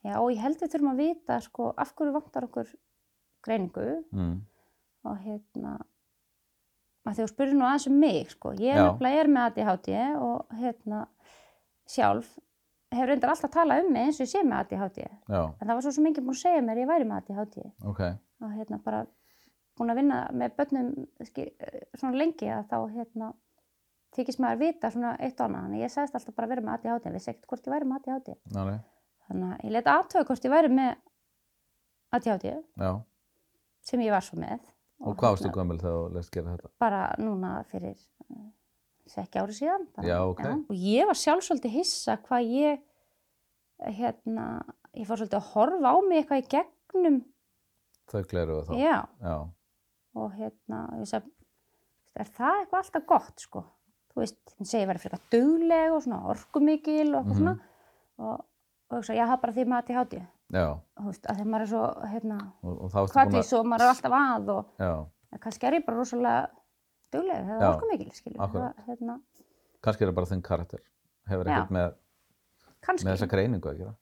Já 0.06 0.20
og 0.20 0.30
ég 0.30 0.42
held 0.42 0.60
við 0.60 0.72
þurfum 0.72 0.92
að 0.92 1.02
vita 1.02 1.40
sko, 1.40 1.72
af 1.76 1.94
hverju 1.94 2.12
vantar 2.14 2.44
okkur 2.46 2.68
greiningu 3.42 3.86
mm. 4.12 4.36
og 5.10 5.16
hérna 5.24 5.72
að 7.06 7.20
þú 7.20 7.28
spyrir 7.30 7.56
nú 7.56 7.66
aðeins 7.66 7.86
um 7.90 8.00
mig 8.02 8.32
sko. 8.32 8.52
ég 8.60 8.80
er, 8.80 9.06
er 9.10 9.30
með 9.30 9.46
ADHD 9.50 9.92
og 10.16 10.58
hérna, 10.60 11.06
sjálf 11.86 12.34
hef 12.94 13.08
reyndar 13.08 13.32
alltaf 13.32 13.52
talað 13.54 13.84
um 13.84 13.92
mig 13.94 14.08
eins 14.08 14.20
og 14.20 14.26
ég 14.26 14.32
sé 14.32 14.42
með 14.46 14.64
ADHD 14.64 15.00
já, 15.04 15.40
en 15.42 15.64
það 15.64 15.74
var 15.74 15.84
svo 15.86 15.94
sem 15.96 16.08
enginn 16.10 16.26
búin 16.26 16.36
að 16.36 16.42
segja 16.42 16.66
mér 16.66 16.82
ég 16.82 16.90
væri 16.90 17.08
með 17.08 17.22
ADHD 17.22 17.58
ok, 17.90 18.02
og 18.42 18.52
hérna 18.54 18.78
bara 18.84 19.02
búin 19.76 19.92
að 19.92 20.00
vinna 20.00 20.20
með 20.32 20.54
börnum 20.60 20.92
skil, 21.26 21.48
svona 21.98 22.20
lengi 22.20 22.50
að 22.52 22.70
þá 22.70 22.78
hérna 22.94 23.32
þykist 24.16 24.40
maður 24.40 24.62
vita 24.62 24.90
svona 24.92 25.10
eitt 25.20 25.40
og 25.42 25.50
annað. 25.50 25.74
Að 25.74 25.82
ég 25.82 25.92
sagðist 25.92 26.14
alltaf 26.16 26.36
bara 26.36 26.48
að 26.48 26.54
vera 26.54 26.64
með 26.64 26.76
ADHD 26.76 27.08
en 27.10 27.16
vissi 27.18 27.32
ekkert 27.32 27.50
hvort 27.50 27.66
ég 27.66 27.74
væri 27.74 27.90
með 27.90 27.98
ADHD 27.98 28.30
nei, 28.56 28.78
þannig 29.26 29.50
að 29.50 29.66
ég 29.66 29.74
leta 29.76 29.96
aðtöða 29.98 30.28
hvort 30.30 30.46
ég 30.46 30.54
væri 30.54 30.72
með 30.72 30.94
ADHD 32.16 32.46
já. 32.54 32.90
sem 33.90 34.06
ég 34.06 34.14
var 34.14 34.24
svo 34.24 34.40
með 34.40 34.64
Og 35.00 35.16
hvað 35.16 35.34
varstu 35.34 35.50
gömul 35.52 35.76
þegar 35.78 35.96
þú 35.96 36.12
leist 36.14 36.30
gera 36.32 36.54
þetta? 36.56 36.70
bara 36.80 37.00
núna 37.20 37.50
fyrir 37.70 37.96
uh, 38.30 38.46
sekki 39.06 39.38
ári 39.42 39.52
síðan 39.58 39.84
bara, 39.94 40.06
Já, 40.08 40.18
ok. 40.24 40.44
og 40.70 40.74
ég 40.76 41.06
var 41.06 41.14
sjálf 41.20 41.44
svolítið 41.44 41.74
hissa 41.76 42.16
hvað 42.24 42.48
ég 42.56 42.80
hérna, 43.96 44.46
ég 44.96 45.06
fór 45.08 45.20
svolítið 45.20 45.38
að 45.40 45.50
horfa 45.52 45.92
á 45.92 45.96
mig 46.08 46.22
eitthvað 46.22 46.42
í 46.42 46.48
gegnum 46.56 47.18
Þau 48.06 48.22
gleru 48.30 48.60
þá? 48.64 48.72
já, 48.78 48.96
Já, 49.20 49.36
og 50.16 50.32
hérna 50.38 50.80
ég 51.02 51.08
sagði, 51.10 51.32
er 52.16 52.30
það 52.38 52.60
eitthvað 52.62 52.80
alltaf 52.82 53.06
gott 53.12 53.42
sko 53.44 53.64
þú 54.14 54.22
veist, 54.22 54.38
hún 54.56 54.70
segir 54.70 54.88
verið 54.88 55.04
frekar 55.04 55.24
dugleg 55.34 55.92
og 55.92 56.02
svona 56.06 56.22
orkumikil 56.32 57.10
og 57.14 57.20
eitthvað 57.20 57.34
Mhm. 57.34 57.40
svona 57.42 57.58
og, 58.16 58.46
og 58.90 58.96
ég 58.96 59.04
sagði, 59.10 59.18
já, 59.20 59.26
það 59.28 59.36
er 59.36 59.42
bara 59.44 59.52
því 59.58 59.66
maður 59.68 59.86
til 59.90 59.96
hátíð 60.00 60.20
já. 60.22 60.26
Veist, 60.52 61.26
að 61.26 61.40
þegar 61.40 61.50
maður 61.52 61.64
er 61.64 61.70
svo 61.72 61.82
hérna, 62.12 62.38
búin 62.62 63.10
hvatvís 63.16 63.52
og 63.58 63.66
maður 63.66 63.86
er 63.86 63.92
alltaf 63.94 64.16
að 64.16 64.50
og 64.54 64.74
en 65.32 65.42
kannski 65.42 65.66
er 65.68 65.78
ég 65.78 65.86
bara 65.86 65.98
rosalega 65.98 66.48
dugleg 67.12 67.48
Já, 67.50 67.68
orkumikil, 67.70 68.10
skilju 68.14 68.40
akkúrat. 68.42 68.84
hérna, 68.86 69.16
kannski 69.84 70.04
er 70.04 70.10
það 70.10 70.18
bara 70.18 70.30
þinn 70.32 70.44
karakter. 70.46 70.82
Hefur 71.26 71.50
ekkert 71.50 71.72
með, 71.74 71.94
með 72.86 73.10
þessa 73.12 73.28
greiningu 73.30 73.70
að 73.70 73.80
gera. 73.80 73.94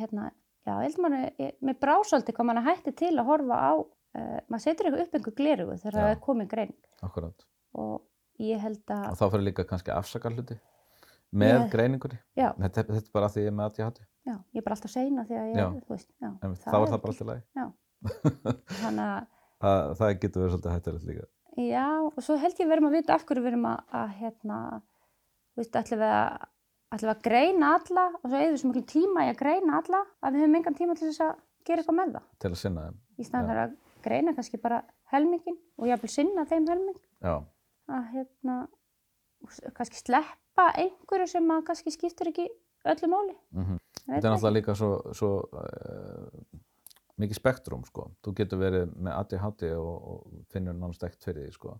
hérna, 0.00 0.30
já, 0.66 0.72
ég 0.74 0.86
held 0.88 1.02
maður, 1.04 1.52
mér 1.68 1.78
brá 1.80 1.94
svolítið 2.02 2.34
hvað 2.38 2.48
maður 2.50 2.68
hætti 2.70 2.94
til 2.98 3.12
að 3.14 3.28
horfa 3.30 3.58
á 3.62 3.72
uh, 3.78 4.38
maður 4.48 4.64
setur 4.66 4.88
eitthvað 4.88 5.04
upp 5.06 5.18
einhver 5.18 5.36
glerugu 5.40 5.78
þegar 5.82 5.98
það 6.00 6.10
er 6.10 6.20
komin 6.24 6.50
grein 6.50 6.74
Akkurat. 7.04 7.46
og 7.78 8.02
ég 8.42 8.62
held 8.64 8.82
að, 8.90 9.10
Og 9.12 9.18
þá 9.20 9.26
fyrir 9.30 9.46
líka 9.50 9.66
kannski 9.68 9.94
afsaka 9.94 10.32
hluti 10.34 10.58
með 11.34 11.54
Ég- 11.56 11.70
greiningunni. 11.74 12.18
já, 12.38 12.48
Þetta, 12.58 12.84
þetta 12.94 13.08
er 13.08 13.14
bara 13.18 13.28
því 13.34 13.42
ég 13.44 13.50
er 13.50 13.56
með 13.58 13.66
ADHD. 13.70 14.00
já, 14.26 14.34
ég 14.54 14.58
er 14.60 14.64
bara 14.68 14.76
alltaf 14.78 14.90
seina 14.94 15.24
þegar 15.28 15.46
ég, 15.50 15.78
þú 15.84 15.94
veist, 15.96 16.10
já, 16.22 16.28
Einmitt, 16.42 16.60
Þá 16.64 16.76
er 16.78 16.88
það 16.92 17.00
bara 17.04 17.12
alltaf 17.14 17.28
lagi. 17.30 17.42
Já, 17.58 17.66
þannig 18.84 19.06
að, 19.08 19.26
Það, 19.64 19.92
það 19.98 20.10
getur 20.20 20.42
verið 20.42 20.52
svolítið 20.54 20.74
hættilegt 20.74 21.06
líka. 21.08 21.26
já, 21.64 21.84
og 22.04 22.18
svo 22.26 22.36
held 22.42 22.58
ég 22.60 22.68
verðum 22.68 22.88
að 22.90 22.96
vita 22.98 23.14
af 23.14 23.24
hverju 23.24 23.42
við 23.44 23.52
erum 23.54 23.66
að, 23.70 23.78
að 24.00 24.08
hérna, 24.18 24.58
þú 25.54 25.62
veist, 25.62 25.78
ætlum 25.80 26.00
við 26.02 26.12
að, 26.14 26.44
ætlum 26.94 27.08
við 27.10 27.14
að 27.14 27.22
greina 27.28 27.70
alla 27.78 28.04
og 28.18 28.26
svo 28.28 28.40
eða 28.44 28.58
svo 28.60 28.70
miklu 28.72 28.84
tíma 28.94 29.24
í 29.24 29.30
að 29.32 29.38
greina 29.40 29.78
alla 29.80 30.00
að 30.20 30.34
við 30.36 30.44
höfum 30.44 30.58
engan 30.60 30.76
tíma 30.80 30.96
til 30.98 31.08
þess 31.08 31.22
að 31.24 31.32
gera 31.64 31.80
eitthvað 31.84 31.98
með 32.00 32.12
það. 32.18 32.26
Til 32.44 32.50
að 32.50 32.58
sinna 32.60 32.84
þeim. 32.88 32.98
Í 33.18 33.24
staðan 33.28 33.48
fyrir 33.48 33.62
að 33.64 33.76
greina 34.04 34.34
kannski 34.36 34.60
bara 34.60 34.82
helmingin 35.14 35.58
og 35.78 35.86
jafnvel 35.88 36.10
sinna 36.12 36.44
þeim 36.50 36.66
helming 36.68 37.00
að 37.24 38.04
hérna, 38.12 38.58
kannski 39.76 39.96
sleppa 40.54 40.70
einhverju 40.78 41.26
sem 41.28 41.50
að 41.50 41.64
kannski 41.66 41.92
skiptir 41.92 42.30
ekki 42.30 42.46
öllu 42.84 43.08
máli. 43.10 43.34
mm 43.52 43.78
veit 44.04 44.20
Þetta 44.20 44.28
er 44.28 44.34
náttúrulega 44.34 44.54
líka 44.58 44.74
svo, 44.76 45.12
svo 45.16 45.28
uh, 45.56 46.58
mikið 47.16 47.36
spektrum, 47.38 47.84
sko. 47.88 48.10
Þú 48.20 48.34
getur 48.36 48.58
verið 48.60 48.90
með 49.00 49.14
ADHD 49.16 49.70
og, 49.78 50.08
og 50.12 50.42
finnur 50.52 50.74
nánast 50.76 51.02
ekkert 51.06 51.24
fyrir 51.24 51.46
því, 51.46 51.52
sko. 51.54 51.78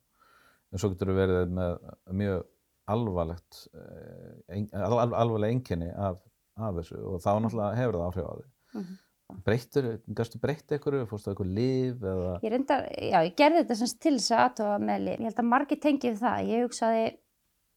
En 0.72 0.80
svo 0.80 0.88
getur 0.94 1.10
þú 1.12 1.16
verið 1.18 1.52
með 1.52 1.74
mjög 2.16 2.46
alvarlegt, 2.88 3.66
uh, 3.74 4.30
ein, 4.48 4.70
al, 4.72 4.98
al, 5.02 5.12
alvarleg 5.12 5.52
einkenni 5.52 5.90
af, 5.92 6.16
af 6.56 6.78
þessu 6.80 7.02
og 7.02 7.20
þá 7.20 7.32
náttúrulega 7.44 7.80
hefur 7.82 7.98
það 7.98 8.06
áhrif 8.08 8.24
á 8.24 8.34
því. 8.38 8.46
Mhm. 8.80 9.00
Breyttur, 9.44 9.87
gæstu 10.16 10.38
breytt 10.38 10.72
einhverju, 10.72 11.04
fórstu 11.08 11.30
eitthvað 11.32 11.52
líf 11.56 12.02
eða, 12.04 12.32
Ég 12.44 12.52
reyndar, 12.52 12.84
já, 12.92 13.18
ég 13.24 13.37
gerði 13.37 13.62
þetta 13.62 13.76
sem 13.80 13.92
til 14.04 14.12
þess 14.18 14.32
að 14.32 14.42
aðtóa 14.46 14.74
með 14.80 15.04
lif. 15.04 15.20
Ég 15.20 15.28
held 15.28 15.40
að 15.40 15.48
margir 15.48 15.80
tengið 15.80 16.18
það. 16.20 16.50
Ég 16.52 16.66
hugsaði 16.66 17.06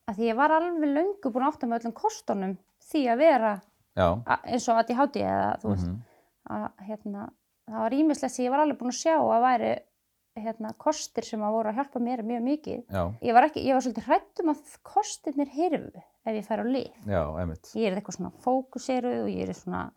að 0.07 0.15
því 0.21 0.27
ég 0.29 0.37
var 0.39 0.53
alveg 0.55 0.93
löngu 0.95 1.31
búin 1.33 1.43
að 1.45 1.51
átta 1.53 1.67
með 1.67 1.81
öllum 1.81 1.95
kostunum 1.97 2.53
því 2.87 3.01
að 3.11 3.17
vera 3.23 3.51
já, 3.97 4.07
a- 4.25 4.39
eins 4.47 4.67
og 4.71 4.79
að 4.79 4.93
ég 4.93 5.01
háti 5.01 5.23
eða 5.25 5.49
þú 5.61 5.73
veist, 5.73 5.87
mhm, 5.87 6.01
að 6.47 6.87
hérna, 6.87 7.25
það 7.67 7.81
var 7.83 7.91
ímislegt 7.97 8.31
sem 8.35 8.45
ég 8.45 8.51
var 8.53 8.63
alveg 8.63 8.79
búin 8.79 8.93
að 8.93 9.01
sjá 9.01 9.15
að 9.19 9.43
væri 9.47 9.73
hérna, 10.37 10.71
kostir 10.77 11.25
sem 11.25 11.41
að 11.41 11.51
voru 11.57 11.69
að 11.71 11.75
hjálpa 11.79 11.99
mér 11.99 12.21
mjög 12.23 12.43
mikið. 12.45 12.81
Ég 13.25 13.33
var, 13.33 13.43
ekki, 13.49 13.63
ég 13.65 13.73
var 13.73 13.81
svolítið 13.81 14.05
hrætt 14.05 14.39
um 14.43 14.51
að 14.53 14.75
kostirnir 14.85 15.49
hirfu 15.49 15.97
ef 15.97 16.35
ég 16.37 16.45
fær 16.45 16.61
á 16.61 16.65
lif. 16.69 16.93
já, 17.07 17.23
einmitt. 17.41 17.71
Ég 17.73 17.87
er 17.91 17.97
eitthvað 17.97 18.17
svona 18.19 18.31
fókuseruð 18.45 19.23
og 19.23 19.29
ég 19.33 19.49
er 19.49 19.53
svona, 19.57 19.91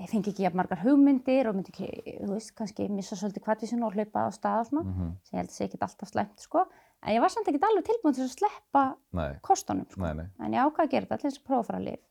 ég 0.00 0.08
fengi 0.08 0.32
ekki 0.32 0.46
jafn 0.46 0.56
margar 0.56 0.80
hugmyndir 0.80 1.50
og 1.50 1.54
myndi 1.58 1.68
ekki, 1.74 1.90
þú 2.24 2.30
veist, 2.32 2.54
kannski 2.56 2.88
missa 2.88 3.14
svolítið 3.20 3.44
kvartísinu 3.44 3.84
og 3.84 3.92
hlaupa 3.92 4.24
á 4.24 4.28
stað 4.32 4.60
og 4.64 4.66
svona 4.72 4.84
Mm 4.88 5.12
sem 5.22 5.36
ég 5.36 5.42
held 5.42 5.50
að 5.50 5.58
sé 5.58 5.64
ekki 5.68 5.78
alltaf 5.84 6.08
slæmt 6.08 6.40
sko. 6.40 6.64
En 7.02 7.14
ég 7.14 7.20
var 7.22 7.30
samt 7.32 7.48
ekki 7.50 7.60
alveg 7.68 7.84
tilbúin 7.88 8.14
til 8.16 8.24
að 8.26 8.32
sleppa 8.34 8.84
Nei, 9.18 9.32
kostunum 9.46 9.86
sko. 9.90 10.00
nei, 10.02 10.14
nei, 10.18 10.26
en 10.46 10.54
ég 10.56 10.64
ákvað 10.66 10.86
að 10.86 10.90
gera 10.94 11.06
þetta 11.06 11.18
til 11.22 11.30
þess 11.30 11.40
að 11.42 11.46
prófa 11.50 11.60
að 11.64 11.68
fara 11.70 11.78
að 11.82 11.88
lif 11.88 12.04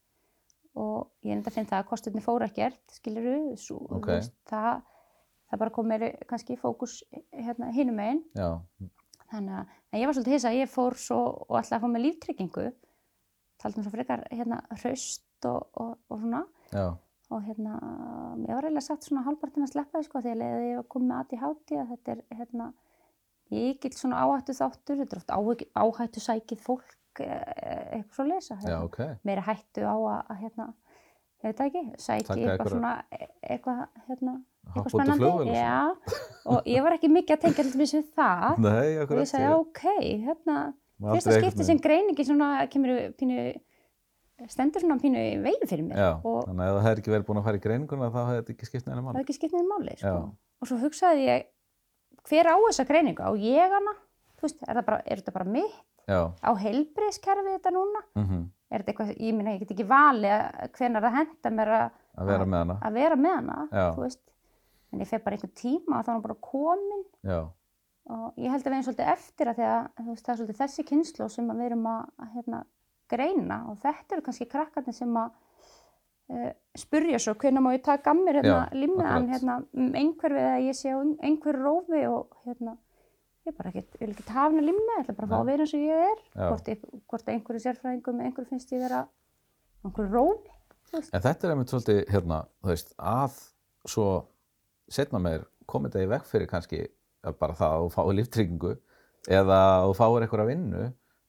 og 0.78 1.10
ég 1.26 1.32
er 1.32 1.38
enda 1.40 1.50
að 1.50 1.56
finna 1.58 1.70
það 1.72 1.80
að 1.84 1.90
kosturni 1.90 2.22
fóru 2.22 2.46
ekkert 2.48 2.94
skilur 3.00 3.28
þú 3.58 3.78
Ok. 3.98 4.08
veist, 4.12 4.34
það, 4.52 4.82
það 5.50 5.60
bara 5.64 5.74
kom 5.78 5.88
meiri 5.90 6.12
kannski 6.30 6.54
í 6.54 6.60
fókus 6.62 7.00
hérna, 7.34 7.72
hinum 7.74 8.00
einn 8.04 8.22
þannig 9.32 9.58
að 9.58 10.00
ég 10.00 10.06
var 10.08 10.14
svolítið 10.16 10.36
hissa 10.38 10.52
að 10.54 10.60
ég 10.62 10.70
fór 10.72 10.96
svo 11.02 11.18
og 11.50 11.58
ætlaði 11.60 11.76
að 11.76 11.82
fá 11.84 11.90
með 11.92 12.04
líftryggingu. 12.06 12.68
Taldum 13.60 13.84
svo 13.84 13.92
frekar 13.92 14.22
hérna 14.32 14.60
hraust 14.78 15.48
og, 15.50 15.66
og, 15.82 15.98
og 16.14 16.22
svona. 16.22 16.44
Já, 16.72 16.86
og 17.34 17.42
hérna, 17.44 17.74
ég 18.46 18.54
var 18.56 18.64
eiginlega 18.70 18.86
sagt 18.86 19.04
svona 19.10 19.26
hálfpartin 19.26 19.66
að 19.66 19.74
sleppa 19.74 20.00
því 20.00 20.08
sko 20.08 20.22
leiði 20.24 20.70
ég 20.78 20.86
komið 20.94 21.10
með 21.10 21.18
ADHD 21.26 21.74
að 21.82 21.90
þetta 21.96 22.14
er 22.14 22.22
hérna 22.40 22.70
mikill 23.52 23.96
svona 23.98 24.24
áhættu 24.26 24.56
þáttur, 24.58 25.00
þetta 25.04 25.16
er 25.18 25.22
oft 25.22 25.64
áhættu, 25.78 26.24
sækið 26.24 26.62
fólk 26.66 27.22
eh, 27.24 27.98
eitthvað 27.98 28.18
svo 28.20 28.26
lesa, 28.28 28.58
já, 28.66 28.78
ok, 28.84 29.00
meira 29.28 29.46
hættu 29.48 29.86
á 29.88 29.96
að, 29.96 30.34
hérna, 30.42 30.68
það 31.44 31.64
ekki, 31.68 31.84
sæki 31.98 32.28
Taka 32.28 32.38
eitthvað 32.38 32.52
einhverja- 32.52 32.74
svona, 32.74 32.94
e- 33.12 33.30
eitthvað 33.54 33.80
hérna, 34.08 34.34
eitthvað 34.68 34.86
og 34.86 34.92
spennandi, 34.96 35.54
já, 35.56 35.78
og 36.52 36.68
ég 36.74 36.84
var 36.84 36.98
ekki 36.98 37.12
mikið 37.14 37.38
að 37.38 37.46
tengja 37.46 37.64
til 37.64 37.72
þess 37.78 37.96
við 37.98 38.12
það 38.18 38.60
nei, 38.68 38.98
og 39.04 39.16
ég 39.18 39.32
sagði, 39.32 39.54
ok, 39.62 39.84
hérna, 40.28 40.58
fyrsta 41.14 41.38
skipti 41.40 41.68
sem 41.72 41.80
greiningi 41.82 42.26
svona 42.28 42.52
kemur 42.74 42.94
pínu, 43.18 43.40
stendur 44.52 44.84
svona 44.84 45.00
pínu 45.02 45.18
í 45.18 45.36
vegi 45.42 45.66
fyrir 45.70 45.86
mér 45.88 45.98
Já, 45.98 46.10
og 46.22 46.44
þannig 46.46 46.62
að 46.62 46.70
ef 46.70 46.76
það 46.78 46.88
hefði 46.88 47.02
ekki 47.02 47.14
verið 47.16 47.28
búin 47.30 47.40
að 47.42 47.46
fara 47.48 47.58
í 47.58 47.62
greininguna 47.64 48.10
þá 48.14 48.20
hefði 48.28 48.40
þetta 48.42 48.54
ekki 48.54 48.68
skipt 48.70 48.86
neina 48.88 48.98
það 49.00 49.06
mann. 49.08 49.16
hefði 49.18 49.26
ekki 49.26 49.38
skipt 49.38 49.56
neður 49.56 49.70
máli 49.72 49.96
sko. 49.98 50.12
Já. 50.14 50.20
og 50.62 50.70
svo 50.70 50.78
hugsaði 50.84 51.24
ég 51.26 51.48
hver 52.28 52.52
á 52.52 52.56
þessa 52.68 52.88
greiningu, 52.90 53.24
á 53.24 53.32
ég 53.40 53.74
hana? 53.78 53.96
Þú 54.38 54.46
veist, 54.48 54.62
er, 54.68 54.82
bara, 54.86 55.02
er 55.06 55.22
þetta 55.22 55.34
bara 55.34 55.50
mitt? 55.50 55.82
Já, 56.08 56.20
á 56.32 56.52
heilbriðskerfið 56.62 57.58
þetta 57.58 57.74
núna? 57.76 58.04
Mm 58.20 58.46
er 58.68 58.84
þetta 58.84 58.94
eitthvað, 58.94 59.12
ég 59.24 59.36
minna, 59.36 59.54
ég 59.56 59.64
get 59.64 59.74
ekki 59.76 59.86
vali 59.88 60.32
hvenar 60.76 61.06
það 61.06 61.18
henda 61.18 61.52
mér 61.56 61.74
að, 61.78 62.00
að 62.18 62.32
vera 62.32 62.48
með 62.48 62.64
hana. 62.64 62.78
að 62.84 62.98
vera 63.00 63.20
með 63.20 63.36
hana 63.38 63.60
Já. 63.72 63.86
þú 63.96 64.04
veist, 64.04 64.24
en 64.92 65.04
ég 65.04 65.12
feg 65.12 65.24
bara 65.24 65.38
einhvern 65.38 65.54
tíma 65.62 66.00
og 66.00 66.08
þá 66.08 66.10
var 66.10 66.18
hún 66.18 66.26
bara 66.26 66.40
komin. 66.48 67.06
Já, 67.28 67.40
og 68.18 68.40
ég 68.40 68.54
held 68.54 68.64
að 68.64 68.70
við 68.70 68.78
erum 68.78 68.88
svolítið 68.88 69.12
eftir 69.14 69.52
að 69.52 69.60
því 69.60 69.68
að 69.72 69.82
þú 70.00 70.08
veist, 70.10 70.26
það 70.26 70.34
er 70.34 70.40
svolítið 70.42 70.62
þessi 70.64 70.88
kynslu 70.92 71.30
sem 71.32 71.52
að 71.52 71.62
við 71.62 71.70
erum 71.70 71.90
að, 71.92 72.02
að 72.24 72.34
hérna, 72.36 72.62
greina. 73.12 73.60
Og 73.72 73.80
þetta 73.84 74.18
eru 74.18 74.26
kannski 74.28 74.50
krakkarnir 74.52 74.98
sem 74.98 75.20
að 75.20 75.44
spurja 76.78 77.20
svo 77.24 77.34
hvenær 77.40 77.64
má 77.64 77.72
ég 77.76 77.84
taka 77.86 78.12
að 78.12 78.20
mér 78.26 78.40
hérna, 78.42 78.58
akkurat. 78.68 79.30
hérna, 79.32 79.56
um 79.80 79.94
einhverfið 79.96 80.44
eða 80.44 80.58
ég 80.66 80.76
sé 80.76 80.92
á 80.92 81.00
einhverju 81.00 81.62
rófi 81.62 82.02
og 82.10 82.36
hérna, 82.44 82.74
ég 83.48 83.56
bara 83.56 83.72
ekkert, 83.72 83.96
vil 84.02 84.10
ekki 84.12 84.26
hafa 84.28 84.50
hana 84.50 84.66
limmi, 84.66 84.84
ég 84.92 85.06
ætla 85.06 85.16
bara 85.16 85.28
að 85.28 85.32
fá 85.32 85.38
að 85.40 85.52
vera 85.52 85.64
eins 85.64 85.76
og 85.78 85.86
ég 85.86 86.04
er 86.10 86.18
hvort, 86.36 86.68
ég, 86.68 86.82
hvort 87.08 87.32
einhverju 87.32 87.64
sérfræðingum 87.64 88.20
einhverju 88.26 88.52
finnst 88.52 88.74
ég 88.76 88.84
vera 88.84 89.06
einhverju 89.88 90.12
rófi 90.12 91.00
en 91.00 91.24
þetta 91.24 91.48
er 91.48 91.54
einmitt 91.54 91.72
svolítið, 91.72 92.02
hérna, 92.12 92.42
þú 92.64 92.74
veist, 92.74 92.92
að 93.00 93.40
svo 93.88 94.08
setna 94.92 95.22
meir 95.24 95.46
komið 95.68 95.96
þetta 95.96 96.04
í 96.04 96.12
veg 96.12 96.28
fyrir 96.28 96.52
kannski 96.52 96.82
að 97.28 97.40
bara 97.40 97.56
það 97.56 97.76
að 97.76 97.86
þú 97.86 97.94
fáir 97.96 98.18
líftryggingu 98.20 98.74
eða 99.38 99.62
að 99.78 99.86
þú 99.88 99.96
fáir 100.00 100.26
eitthvað 100.26 100.52
vinnu 100.52 100.84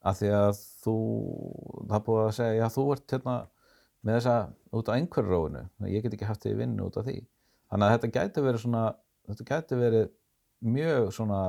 að 0.09 0.19
því 0.19 0.29
að 0.35 0.59
þú, 0.83 0.97
það 1.87 2.05
búið 2.05 2.21
að 2.25 2.35
segja, 2.37 2.59
já, 2.59 2.67
þú 2.75 2.85
ert 2.95 3.15
hérna 3.15 3.37
með 4.05 4.19
þessa 4.19 4.35
út 4.79 4.91
á 4.91 4.95
einhverju 4.95 5.29
rófinu, 5.29 5.63
ég 5.91 6.03
get 6.05 6.15
ekki 6.15 6.27
haft 6.29 6.45
því 6.45 6.53
vinnu 6.61 6.85
út 6.87 6.99
af 6.99 7.07
því. 7.07 7.17
Þannig 7.69 7.85
að 7.87 7.95
þetta 7.95 8.11
gæti 8.17 8.43
verið 8.45 8.63
svona, 8.63 8.83
þetta 9.29 9.47
gæti 9.49 9.79
verið 9.79 10.05
mjög 10.75 11.09
svona 11.15 11.41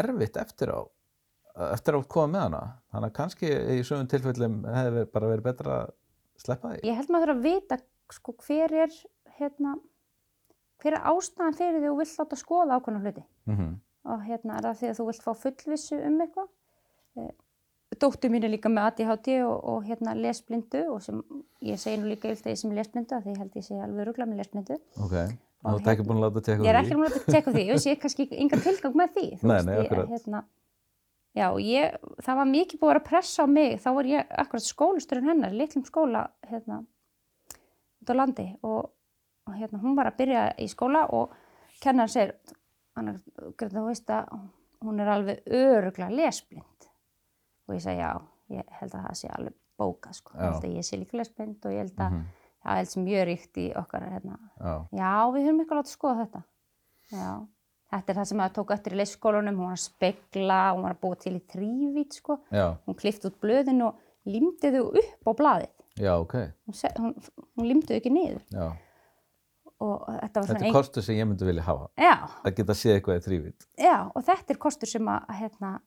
erfitt 0.00 0.40
eftir 0.40 0.72
á, 0.74 0.80
eftir 1.70 1.98
að 1.98 2.08
koma 2.12 2.32
með 2.34 2.46
hana. 2.46 2.62
Þannig 2.94 3.10
að 3.10 3.16
kannski 3.20 3.52
í 3.76 3.84
sögum 3.86 4.10
tilfellum 4.10 4.58
hefði 4.70 5.06
bara 5.14 5.30
verið 5.34 5.46
betra 5.50 5.76
að 5.84 5.94
sleppa 6.40 6.74
því. 6.74 6.82
ég 6.88 6.98
held 7.00 7.14
maður 7.14 7.34
að 7.34 7.46
vita 7.46 7.80
sko, 8.10 8.34
hver 8.46 8.74
er 8.86 8.98
hérna, 9.38 9.76
hver 10.82 10.96
er 10.96 11.06
ástæðan 11.12 11.56
fyrir 11.58 11.78
því 11.78 11.86
þú 11.90 12.00
vilt 12.00 12.18
láta 12.20 12.40
skoða 12.40 12.80
ákveðna 12.80 13.04
hluti 13.04 13.24
Mm 13.50 13.78
og 14.08 14.24
hérna 14.24 14.56
er 14.56 14.68
það 14.68 14.78
því 14.80 14.90
að 14.90 14.98
þú 14.98 15.06
vilt 15.10 15.24
fá 15.24 15.32
fullvissu 15.42 15.98
um 16.08 16.20
eitthvað 16.24 17.30
Dóttir 17.98 18.30
mín 18.30 18.44
er 18.46 18.52
líka 18.52 18.70
með 18.70 18.86
ADHD 18.92 19.28
og, 19.42 19.56
og 19.66 19.86
hérna 19.88 20.12
lesblindu 20.14 20.84
og 20.94 21.00
sem 21.02 21.18
ég 21.66 21.78
segi 21.80 21.98
nú 21.98 22.06
líka 22.12 22.30
yfir 22.30 22.44
þegar 22.44 22.58
sem 22.60 22.74
lesblindu 22.76 23.16
af 23.16 23.24
því 23.24 23.32
ég 23.34 23.40
held 23.42 23.56
ég 23.58 23.64
sé 23.66 23.78
alveg 23.82 24.06
rugla 24.06 24.26
með 24.30 24.44
lesblindu. 24.44 24.76
Ok, 25.02 25.16
Og 25.60 25.74
þú 25.74 25.80
ert 25.80 25.90
ekki 25.92 26.04
búin 26.06 26.20
að 26.20 26.24
láta 26.28 26.42
teka 26.46 26.62
ég 26.64 26.70
er 26.70 26.78
ekki 26.80 26.96
múin 26.96 27.10
að 27.10 27.26
tekka 27.34 27.52
því, 27.52 27.64
ég 27.68 27.80
sé 27.82 27.96
kannski 28.00 28.24
enga 28.32 28.60
tilgang 28.64 28.94
með 28.96 29.10
því 29.16 29.24
Nei, 29.42 29.50
veist, 29.50 29.66
nei, 29.66 29.74
akkurat. 29.82 30.12
hérna, 30.14 30.40
já, 31.36 31.46
ég, 31.66 31.98
það 32.24 32.38
var 32.40 32.48
mikið 32.52 32.80
búið 32.80 32.94
að 32.94 33.04
pressa 33.10 33.44
á 33.44 33.46
mig, 33.50 33.74
þá 33.82 33.90
var 33.98 34.08
ég 34.08 34.32
akkurat 34.44 34.64
skólusturinn 34.70 35.28
hennar, 35.28 35.52
litlum 35.58 35.84
skóla 35.84 36.22
hérna, 36.48 36.78
út 38.00 38.14
á 38.14 38.14
landi 38.16 38.46
og, 38.64 38.88
og 39.50 39.58
hérna, 39.58 39.82
hún 39.82 39.98
var 39.98 40.08
að 40.14 40.18
byrja 40.22 40.46
í 40.64 40.70
skóla 40.72 41.04
og 41.12 41.34
kennar 41.84 42.08
segir 42.08 42.32
hann 42.96 43.12
er, 43.12 43.20
þú 43.60 43.84
veist 43.90 44.08
að 44.16 44.32
hún 44.80 45.02
er 45.04 45.12
alveg 45.12 45.44
öruglega 45.44 46.14
lesblind 46.14 46.64
og 47.70 47.76
ég 47.78 47.84
segi 47.86 48.02
já, 48.02 48.12
ég 48.50 48.74
held 48.80 48.92
að 48.98 49.04
það 49.06 49.16
sé 49.20 49.30
alveg 49.36 49.54
bókað 49.80 50.18
sko, 50.18 50.34
Já. 50.34 50.40
ég 50.42 50.52
held 50.52 50.64
að 50.68 50.76
ég 50.76 50.84
sé 50.90 50.98
líka 51.00 51.16
lesblind 51.20 51.64
og 51.64 51.72
ég 51.72 51.78
held 51.84 51.96
að 52.04 52.10
Mhm. 52.12 52.24
já, 52.60 52.70
ég 52.70 52.76
held 52.80 52.88
sem 52.90 53.04
mjög 53.06 53.24
ríkt 53.30 53.56
í 53.62 53.66
okkar 53.80 54.02
hérna, 54.10 54.38
Já, 54.60 54.74
Já, 54.92 55.12
við 55.32 55.46
höfum 55.48 55.60
eitthvað 55.62 55.80
látið 55.80 55.94
skoða 55.96 56.18
þetta. 56.26 56.42
Já, 57.10 57.30
þetta 57.92 58.10
er 58.10 58.18
það 58.20 58.26
sem 58.30 58.38
að 58.44 58.52
tók 58.58 58.70
eftir 58.76 58.92
í 58.92 58.96
leikskólanum, 59.00 59.56
hún 59.56 59.70
var 59.70 59.78
að 59.78 59.86
spegla, 59.86 60.60
hún 60.74 60.82
var 60.82 60.94
að 60.94 61.00
búa 61.00 61.18
til 61.18 61.32
í 61.38 61.40
þrývít, 61.54 62.12
sko. 62.20 62.38
já, 62.52 62.76
Hún 62.86 62.94
klifti 63.00 63.26
út 63.30 63.40
blöðin 63.40 63.82
og 63.86 63.94
límdi 64.26 64.70
þau 64.70 64.92
upp 64.92 65.24
á 65.26 65.32
blaðið. 65.40 65.72
já, 65.96 66.12
ok, 66.20 66.34
Hún, 66.98 67.14
hún, 67.56 67.66
límdi 67.66 67.86
þau 67.88 67.96
ekki 68.00 68.12
niður. 68.12 68.42
já. 68.52 68.72
Og 69.80 70.02
þetta 70.06 70.40
var 70.42 70.48
Þetta 70.50 70.66
er 70.68 70.72
kostur 70.76 71.02
sem 71.02 71.16
ég 71.16 71.26
myndi 71.26 71.46
vilja 71.48 71.62
hafa, 71.64 71.86
Já, 71.96 72.28
að 72.44 72.54
geta 72.58 72.74
séð 72.76 72.98
eitthvað 73.00 73.16
í 73.16 73.24
þrývít. 73.24 73.66
já, 73.80 74.10
og 74.14 74.22
þetta 74.26 74.50
er 74.50 74.58
kostur 74.60 74.86
sem 74.86 75.06
að, 75.08 75.26
hérna, 75.40 75.80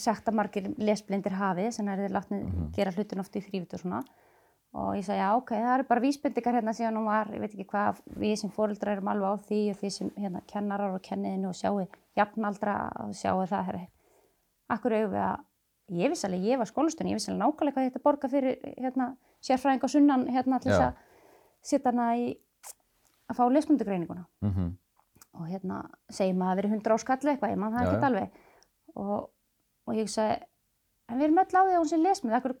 sagt 0.00 0.28
að 0.28 0.36
margir 0.36 0.68
lesblindir 0.76 1.36
hafi, 1.38 1.70
sem 1.72 1.88
er 1.88 2.04
þeir 2.04 2.14
látni 2.18 2.40
gera 2.76 2.92
hlutin 2.92 3.22
oft 3.22 3.36
í 3.38 3.42
þrývít 3.44 3.76
og 3.76 3.80
svona. 3.80 4.02
Og 4.74 4.96
ég 4.98 5.04
sagði, 5.06 5.20
já, 5.22 5.28
ok, 5.38 5.50
það 5.54 5.72
eru 5.76 5.84
bara 5.86 6.02
vísbendingar 6.02 6.56
hérna 6.58 6.72
síðan 6.74 6.96
hún 6.98 7.06
var, 7.06 7.28
ég 7.30 7.42
veit 7.44 7.52
ekki 7.52 7.66
hvað, 7.70 8.00
við 8.18 8.32
sem 8.40 8.50
fóreldrar 8.50 8.96
erum 8.96 9.10
alveg 9.12 9.36
á 9.38 9.46
því 9.46 9.58
og 9.70 9.76
því 9.78 9.90
sem 9.94 10.08
hérna, 10.18 10.40
kennarar 10.50 10.96
og 10.96 11.04
kenniðinu 11.04 11.52
og 11.52 11.54
sjáu 11.54 11.84
jafnaldra 12.18 12.74
og 13.04 13.12
sjáu 13.14 13.44
það, 13.46 13.68
herri. 13.68 13.84
Akkur 14.74 14.96
við 14.96 15.14
að, 15.22 15.44
ég 15.94 16.10
vissi 16.10 16.26
alveg, 16.26 16.48
ég 16.50 16.58
var 16.58 16.70
skólastunni, 16.72 17.14
ég 17.14 17.20
vissi 17.20 17.30
alveg 17.30 17.44
nákvæmlega 17.44 17.76
hvað 17.76 17.86
þetta 17.86 18.02
borga 18.08 18.30
fyrir 18.32 18.58
hérna, 18.72 19.06
sérfræðing 19.46 19.86
og 19.86 19.92
sunnan 19.94 20.26
hérna 20.34 20.58
til 20.58 20.72
þess 20.72 20.88
að 20.88 20.98
setja 21.70 21.92
hana 21.92 22.08
í, 22.18 22.32
að 23.30 23.38
fá 23.38 23.44
lesmundugreininguna. 23.54 24.26
Mm 24.42 24.56
Og 25.34 25.48
hérna, 25.50 25.80
segjum 26.14 26.42
að 26.42 26.46
það 26.46 26.50
hafi 26.50 26.58
verið 26.60 26.74
100 26.76 26.94
áskall 26.94 27.30
eitthvað, 27.30 27.50
ég 27.50 27.58
man 27.58 27.72
það 27.74 27.88
ekki 27.88 28.06
alveg. 28.06 28.36
Og, 28.94 29.30
og 29.86 29.98
ég 29.98 30.08
sagði, 30.10 30.38
en 31.08 31.18
við 31.20 31.26
erum 31.28 31.40
öll 31.42 31.54
á 31.54 31.62
því 31.64 31.74
að 31.74 31.80
hún 31.82 31.90
sé 31.92 31.98
lesmið, 32.00 32.36
akkur 32.38 32.54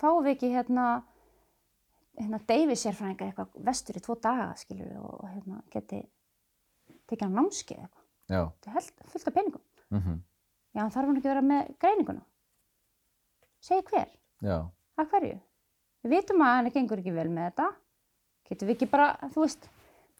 fáum 0.00 0.22
við 0.26 0.34
ekki 0.36 0.50
hérna, 0.52 0.86
hérna 2.18 2.40
Davis 2.50 2.82
sérfræðinga 2.84 3.28
eitthvað 3.30 3.60
vestur 3.68 3.98
í 3.98 4.04
tvo 4.04 4.16
daga, 4.22 4.48
skilur 4.60 4.88
við, 4.90 4.98
og 5.02 5.26
hérna 5.32 5.60
geti 5.72 6.00
tekið 7.08 7.26
hann 7.28 7.38
námskeið 7.40 7.82
eitthvað. 7.84 8.04
Þetta 8.28 8.70
er 8.70 8.76
held, 8.78 9.04
fullt 9.14 9.30
af 9.32 9.34
peningum. 9.38 9.64
mm 9.94 10.18
Já, 10.76 10.82
hann 10.84 10.90
þarf 10.92 11.08
hann 11.08 11.16
ekki 11.16 11.26
að 11.28 11.32
vera 11.32 11.42
með 11.48 11.68
greininguna. 11.80 12.20
Segir 13.64 13.86
hver? 13.88 14.10
já, 14.44 14.58
Að 15.00 15.08
hverju? 15.12 15.38
Við 16.04 16.12
vitum 16.12 16.42
að 16.44 16.52
henni 16.58 16.72
gengur 16.74 17.00
ekki 17.00 17.14
vel 17.16 17.28
með 17.32 17.46
þetta. 17.48 17.66
Getum 18.48 18.68
við 18.68 18.74
ekki 18.76 18.88
bara, 18.92 19.06
þú 19.32 19.42
veist, 19.46 19.64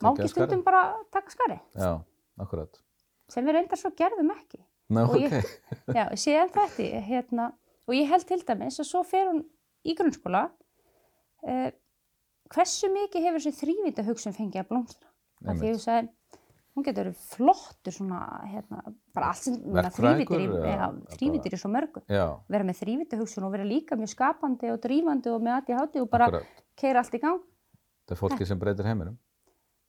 má 0.02 0.08
Tekið 0.08 0.08
ekki 0.08 0.24
af 0.24 0.32
skarið. 0.32 0.32
stundum 0.48 0.64
bara 0.66 0.80
taka 1.14 1.30
skari? 1.34 1.58
já, 1.78 1.90
akkurat. 2.42 2.80
Sem 3.28 3.44
við 3.46 3.56
reyndar 3.58 3.78
svo 3.82 3.90
gerðum 4.00 4.32
ekki. 4.34 4.58
Ná, 4.88 5.02
Og 5.04 5.16
ok, 5.16 5.20
ég- 5.20 5.48
Já, 5.98 6.04
síðan 6.16 6.52
þetta, 6.54 6.86
hérna, 7.08 7.48
og 7.88 7.94
ég 7.96 8.08
held 8.08 8.24
til 8.28 8.40
dæmis 8.48 8.78
að 8.80 8.88
svo 8.88 9.02
fer 9.04 9.26
hún 9.28 9.42
í 9.84 9.94
grunnskóla, 9.98 10.46
eh, 11.46 11.70
hversu 12.54 12.88
mikið 12.92 13.26
hefur 13.28 13.42
þessi 13.44 13.58
þrývita 13.62 14.04
hugsun 14.08 14.32
fengið 14.36 14.62
að 14.64 14.70
blómstra? 14.72 15.08
Af 15.46 15.60
því 15.60 15.74
sagði, 15.78 16.08
hún 16.74 16.84
getur 16.86 17.04
verið 17.04 17.20
flottur 17.34 17.94
svona, 17.94 18.18
hérna, 18.48 18.80
bara 19.14 19.28
allt 19.32 19.42
sem, 19.44 19.54
þrývitir, 21.18 21.52
er 21.52 21.60
svo 21.62 21.70
mörgu. 21.74 22.02
já, 22.08 22.24
Vera 22.48 22.64
með 22.64 22.80
þrývita 22.80 23.18
hugsun 23.20 23.44
og 23.46 23.52
vera 23.52 23.64
líka 23.68 23.96
mjög 23.98 24.12
skapandi 24.14 24.70
og 24.72 24.80
drífandi 24.82 25.30
og 25.34 25.42
með 25.42 25.56
aðti 25.60 25.76
hátti 25.78 26.00
og 26.02 26.10
bara 26.10 26.30
keira 26.78 27.02
allt 27.04 27.14
í 27.14 27.20
gang. 27.22 27.40
Það 28.08 28.16
er 28.16 28.20
fólki 28.22 28.46
sem 28.48 28.58
breytir 28.58 28.86
heiminum. 28.88 29.18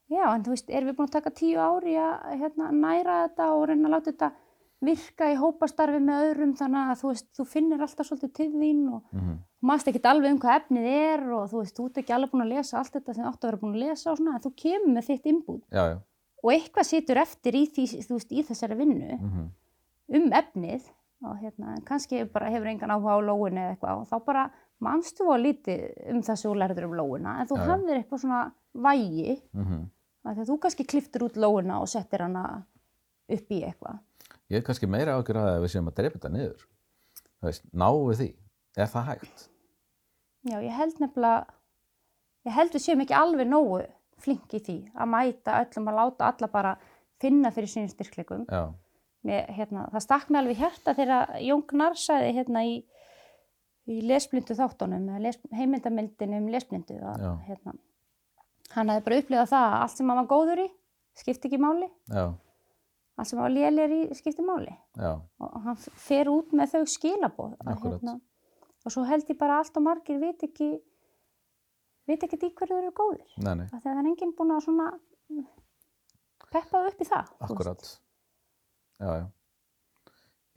Já, 0.09 0.25
en 0.35 0.43
þú 0.43 0.49
veist, 0.55 0.69
erum 0.73 0.89
við 0.89 0.95
búin 0.97 1.07
að 1.07 1.15
taka 1.17 1.29
tíu 1.37 1.57
ári 1.61 1.93
að 2.01 2.39
hérna, 2.41 2.71
næra 2.73 3.17
þetta 3.29 3.49
og 3.53 3.67
reyna 3.69 3.87
að 3.87 3.93
láta 3.93 4.11
þetta 4.11 4.31
virka 4.79 5.27
í 5.27 5.35
hópastarfi 5.35 5.99
með 5.99 6.25
öðrum 6.29 6.51
þannig 6.59 6.91
að 6.91 6.99
þú 7.01 7.09
veist, 7.11 7.25
þú 7.35 7.45
finnir 7.51 7.81
alltaf 7.83 8.07
svolítið 8.07 8.33
til 8.37 8.51
þín 8.53 8.83
og 8.95 9.01
Mm 9.11 9.37
þú 9.59 9.67
maður 9.67 9.89
ekkert 9.91 10.05
alveg 10.07 10.31
um 10.31 10.37
hvað 10.39 10.57
efnið 10.59 10.85
er 10.87 11.23
og 11.35 11.49
þú 11.51 11.57
veist, 11.59 11.75
þú 11.75 11.85
ert 11.89 11.97
ekki 11.99 12.13
alveg 12.15 12.29
búin 12.31 12.43
að 12.45 12.51
lesa 12.53 12.77
allt 12.79 12.93
þetta 12.93 13.13
sem 13.13 13.23
þú 13.25 13.29
átt 13.29 13.43
að 13.43 13.49
vera 13.49 13.59
búin 13.59 13.73
að 13.75 13.81
lesa 13.83 14.11
og 14.11 14.17
svona, 14.17 14.35
en 14.37 14.43
þú 14.45 14.51
kemur 14.55 14.93
með 14.95 15.07
þitt 15.09 15.25
inbúð 15.33 15.59
Já, 15.75 15.83
já, 15.89 15.97
og 16.39 16.51
eitthvað 16.53 16.87
situr 16.87 17.19
eftir 17.19 17.57
í, 17.59 17.63
því, 17.75 17.85
veist, 18.13 18.31
í 18.31 18.43
þessari 18.47 18.79
vinnu 18.79 19.17
mm 19.19 19.49
um 20.09 20.31
efnið 20.33 20.87
og 21.27 21.35
hérna, 21.37 21.75
kannski 21.85 22.23
bara 22.33 22.47
hefur 22.49 22.71
engan 22.71 22.89
áhuga 22.95 23.13
á 23.13 23.19
lóinu 23.21 23.59
eða 23.61 23.75
eitthvað 23.75 23.99
og 23.99 24.07
þá 24.09 24.25
bara 24.25 24.45
manstu 24.79 25.27
á 25.29 25.35
lítið 25.37 25.83
um 26.09 26.21
það 26.23 26.39
sem 26.39 26.49
þú 26.49 26.55
lærður 26.57 26.87
um 26.87 26.95
lóina 26.97 27.35
en 27.41 27.49
þú 27.51 27.59
Já, 27.59 27.65
hafðir 27.67 27.99
eitthvað 27.99 28.21
svona 28.23 28.39
vægi 28.73 29.41
mm 29.53 29.83
að 30.23 30.45
þú 30.49 30.57
kannski 30.63 30.85
kliftir 30.85 31.23
út 31.27 31.37
lóina 31.37 31.79
og 31.81 31.87
settir 31.89 32.21
hana 32.25 32.63
upp 33.29 33.51
í 33.53 33.59
eitthvað. 33.63 33.99
Ég 34.49 34.59
er 34.59 34.65
kannski 34.65 34.89
meira 34.89 35.15
ágjör 35.17 35.37
að 35.43 35.61
við 35.63 35.71
séum 35.75 35.89
að 35.91 35.97
drepa 35.99 36.17
þetta 36.17 36.33
niður. 36.33 36.65
Það 37.39 37.49
veist, 37.49 37.65
náu 37.71 37.95
við 38.07 38.19
því. 38.21 38.29
Er 38.79 38.89
það 38.89 39.09
hægt? 39.11 39.47
Já, 40.49 40.55
ég 40.63 40.75
held 40.75 41.01
nefnilega, 41.03 41.39
ég 42.47 42.55
held 42.55 42.75
við 42.75 42.83
séum 42.85 43.03
ekki 43.03 43.17
alveg 43.17 43.49
nógu 43.49 43.81
flink 44.19 44.55
í 44.55 44.61
því 44.63 44.77
að 44.95 45.11
mæta 45.13 45.57
öllum 45.63 45.91
að 45.91 45.99
láta 45.99 46.29
alla 46.31 46.49
bara 46.51 46.71
finna 47.19 47.51
fyrir 47.55 47.71
sínum 47.71 47.91
Mér, 49.27 49.49
hérna, 49.51 49.85
það 49.91 50.03
stakna 50.05 50.39
alveg 50.39 50.55
í 50.55 50.61
hjarta 50.61 50.95
þegar 50.95 51.33
Jón 51.43 51.63
Gnarr 51.67 51.97
sagði 51.99 52.33
hérna 52.37 52.63
í, 52.63 52.75
í 53.91 53.99
lesblindu 54.07 54.55
þáttunum, 54.55 55.09
heimildamildinu 55.59 56.39
um 56.39 56.47
lesblindu. 56.53 56.95
Að, 57.03 57.25
hérna, 57.49 57.73
hann 58.77 58.93
hefði 58.93 59.05
bara 59.09 59.17
upplifað 59.23 59.51
það 59.51 59.65
að 59.67 59.81
allt 59.83 59.97
sem 59.97 60.13
hann 60.13 60.21
var 60.21 60.29
góður 60.31 60.63
í 60.63 60.69
skipti 61.19 61.49
ekki 61.49 61.59
máli, 61.59 61.89
já, 62.07 62.23
allt 63.19 63.29
sem 63.29 63.39
var 63.41 63.53
lélir 63.53 63.93
í 63.93 64.01
skipti 64.17 64.45
máli. 64.45 64.73
já, 64.95 65.13
og 65.43 65.61
hann 65.65 65.79
fer 66.07 66.31
út 66.31 66.53
með 66.55 66.75
þau 66.75 66.83
að, 66.83 67.55
Akkúrat. 67.73 68.11
og 68.85 68.93
svo 68.95 69.05
held 69.07 69.29
ég 69.29 69.39
bara 69.39 69.59
allt 69.59 69.77
og 69.77 69.85
margir 69.85 70.19
veit 70.21 70.43
ekki 70.47 70.71
veit 72.09 72.23
ekki 72.25 72.39
í 72.41 72.53
hverju 72.53 72.73
þau 72.73 72.81
eru 72.81 72.93
góðir 72.97 73.33
nei, 73.43 73.55
nei, 73.59 73.65
því 73.69 73.81
það 73.83 73.97
er 73.99 74.11
enginn 74.13 74.35
búin 74.37 74.55
að 74.55 74.63
svona 74.65 74.91
peppa 76.53 76.85
upp 76.87 77.01
í 77.01 77.07
það 77.07 77.33
akkurat. 77.45 77.91
Já, 78.99 79.11
já. 79.21 79.27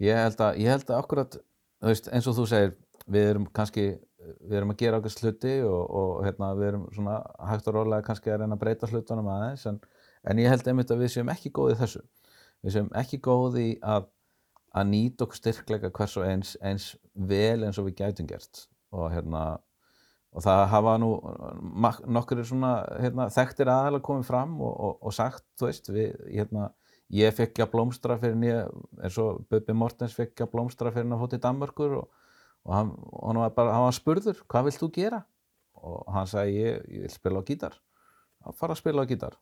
Ég 0.02 0.18
held 0.18 0.40
að, 0.42 0.56
ég 0.62 0.72
held 0.72 0.88
að 0.90 0.98
akkurat, 0.98 1.36
veist, 1.84 2.08
eins 2.10 2.26
og 2.26 2.34
þú 2.38 2.46
segir, 2.50 2.72
við 3.06 3.28
erum 3.34 3.44
kannski, 3.54 3.84
við 4.40 4.56
erum 4.58 4.72
að 4.74 4.80
gera 4.82 4.98
okkur 4.98 5.14
sluti 5.14 5.52
og, 5.66 5.82
og 6.00 6.24
hérna, 6.26 6.48
við 6.58 6.70
erum 6.72 6.88
svona 6.94 7.20
hægt 7.50 7.68
og 7.70 7.76
rólega 7.76 8.06
kannski 8.08 8.32
að 8.32 8.42
reyna 8.42 8.58
að 8.58 8.64
breyta 8.64 8.90
hlutunum 8.90 9.30
aðeins, 9.30 9.66
en, 9.70 9.78
en 10.26 10.42
ég 10.42 10.50
held 10.50 10.72
einmitt 10.72 10.90
að 10.90 11.04
við 11.04 11.14
séum 11.14 11.30
ekki 11.34 11.52
góð 11.54 11.76
í 11.76 11.78
þessu. 11.84 12.02
Við 12.62 12.76
séum 12.76 12.90
ekki 12.98 13.18
góð 13.22 13.58
í 13.58 13.68
að, 13.82 14.06
að 14.78 14.88
nýta 14.92 15.26
okkur 15.26 15.40
styrkleika 15.40 15.90
hvers 15.94 16.16
og 16.20 16.28
eins, 16.28 16.54
eins 16.62 16.92
vel 17.12 17.64
eins 17.66 17.80
og 17.80 17.88
við 17.88 17.98
gætum 18.02 18.28
gert. 18.30 18.66
Og 18.94 19.08
hérna, 19.12 19.42
og 20.32 20.44
það 20.44 20.62
hafa 20.72 20.94
nú 21.02 21.10
nokkrir 22.16 22.46
svona 22.48 22.74
hérna, 23.02 23.28
þekktir 23.32 23.72
aðalega 23.72 24.06
komið 24.06 24.30
fram 24.30 24.54
og, 24.62 24.72
og, 24.72 24.94
og 25.02 25.16
sagt, 25.16 25.44
þú 25.58 25.68
veist, 25.68 25.90
við, 25.92 26.14
hérna, 26.30 26.70
ég 27.12 27.34
fekk 27.36 27.64
að 27.64 27.72
blómstra 27.74 28.16
fyrir 28.20 28.38
nýja, 28.40 28.64
eins 29.02 29.18
og 29.20 29.42
Bubbi 29.52 29.76
Mortens 29.76 30.16
fekk 30.16 30.44
að 30.46 30.52
blómstra 30.54 30.92
fyrir 30.92 31.08
hann 31.08 31.16
að 31.18 31.24
fóta 31.26 31.40
í 31.40 31.44
Danmörkur 31.44 31.96
og, 32.00 32.08
hann, 32.70 32.94
hann, 33.18 33.42
var 33.42 33.54
bara, 33.56 33.74
hann 33.76 33.88
var 33.88 33.96
spurður, 33.96 34.44
hvað 34.48 34.68
vilt 34.70 34.80
þú 34.80 34.90
gera? 34.96 35.24
Og 35.82 36.04
hann 36.14 36.28
sagði, 36.30 36.60
ég, 36.62 36.84
ég 36.94 37.04
vil 37.08 37.10
spila 37.12 37.42
á 37.42 37.48
gítar. 37.48 37.74
Að 38.46 38.56
fara 38.60 38.76
að 38.76 38.80
spila 38.84 39.02
á 39.02 39.10
gítar. 39.10 39.34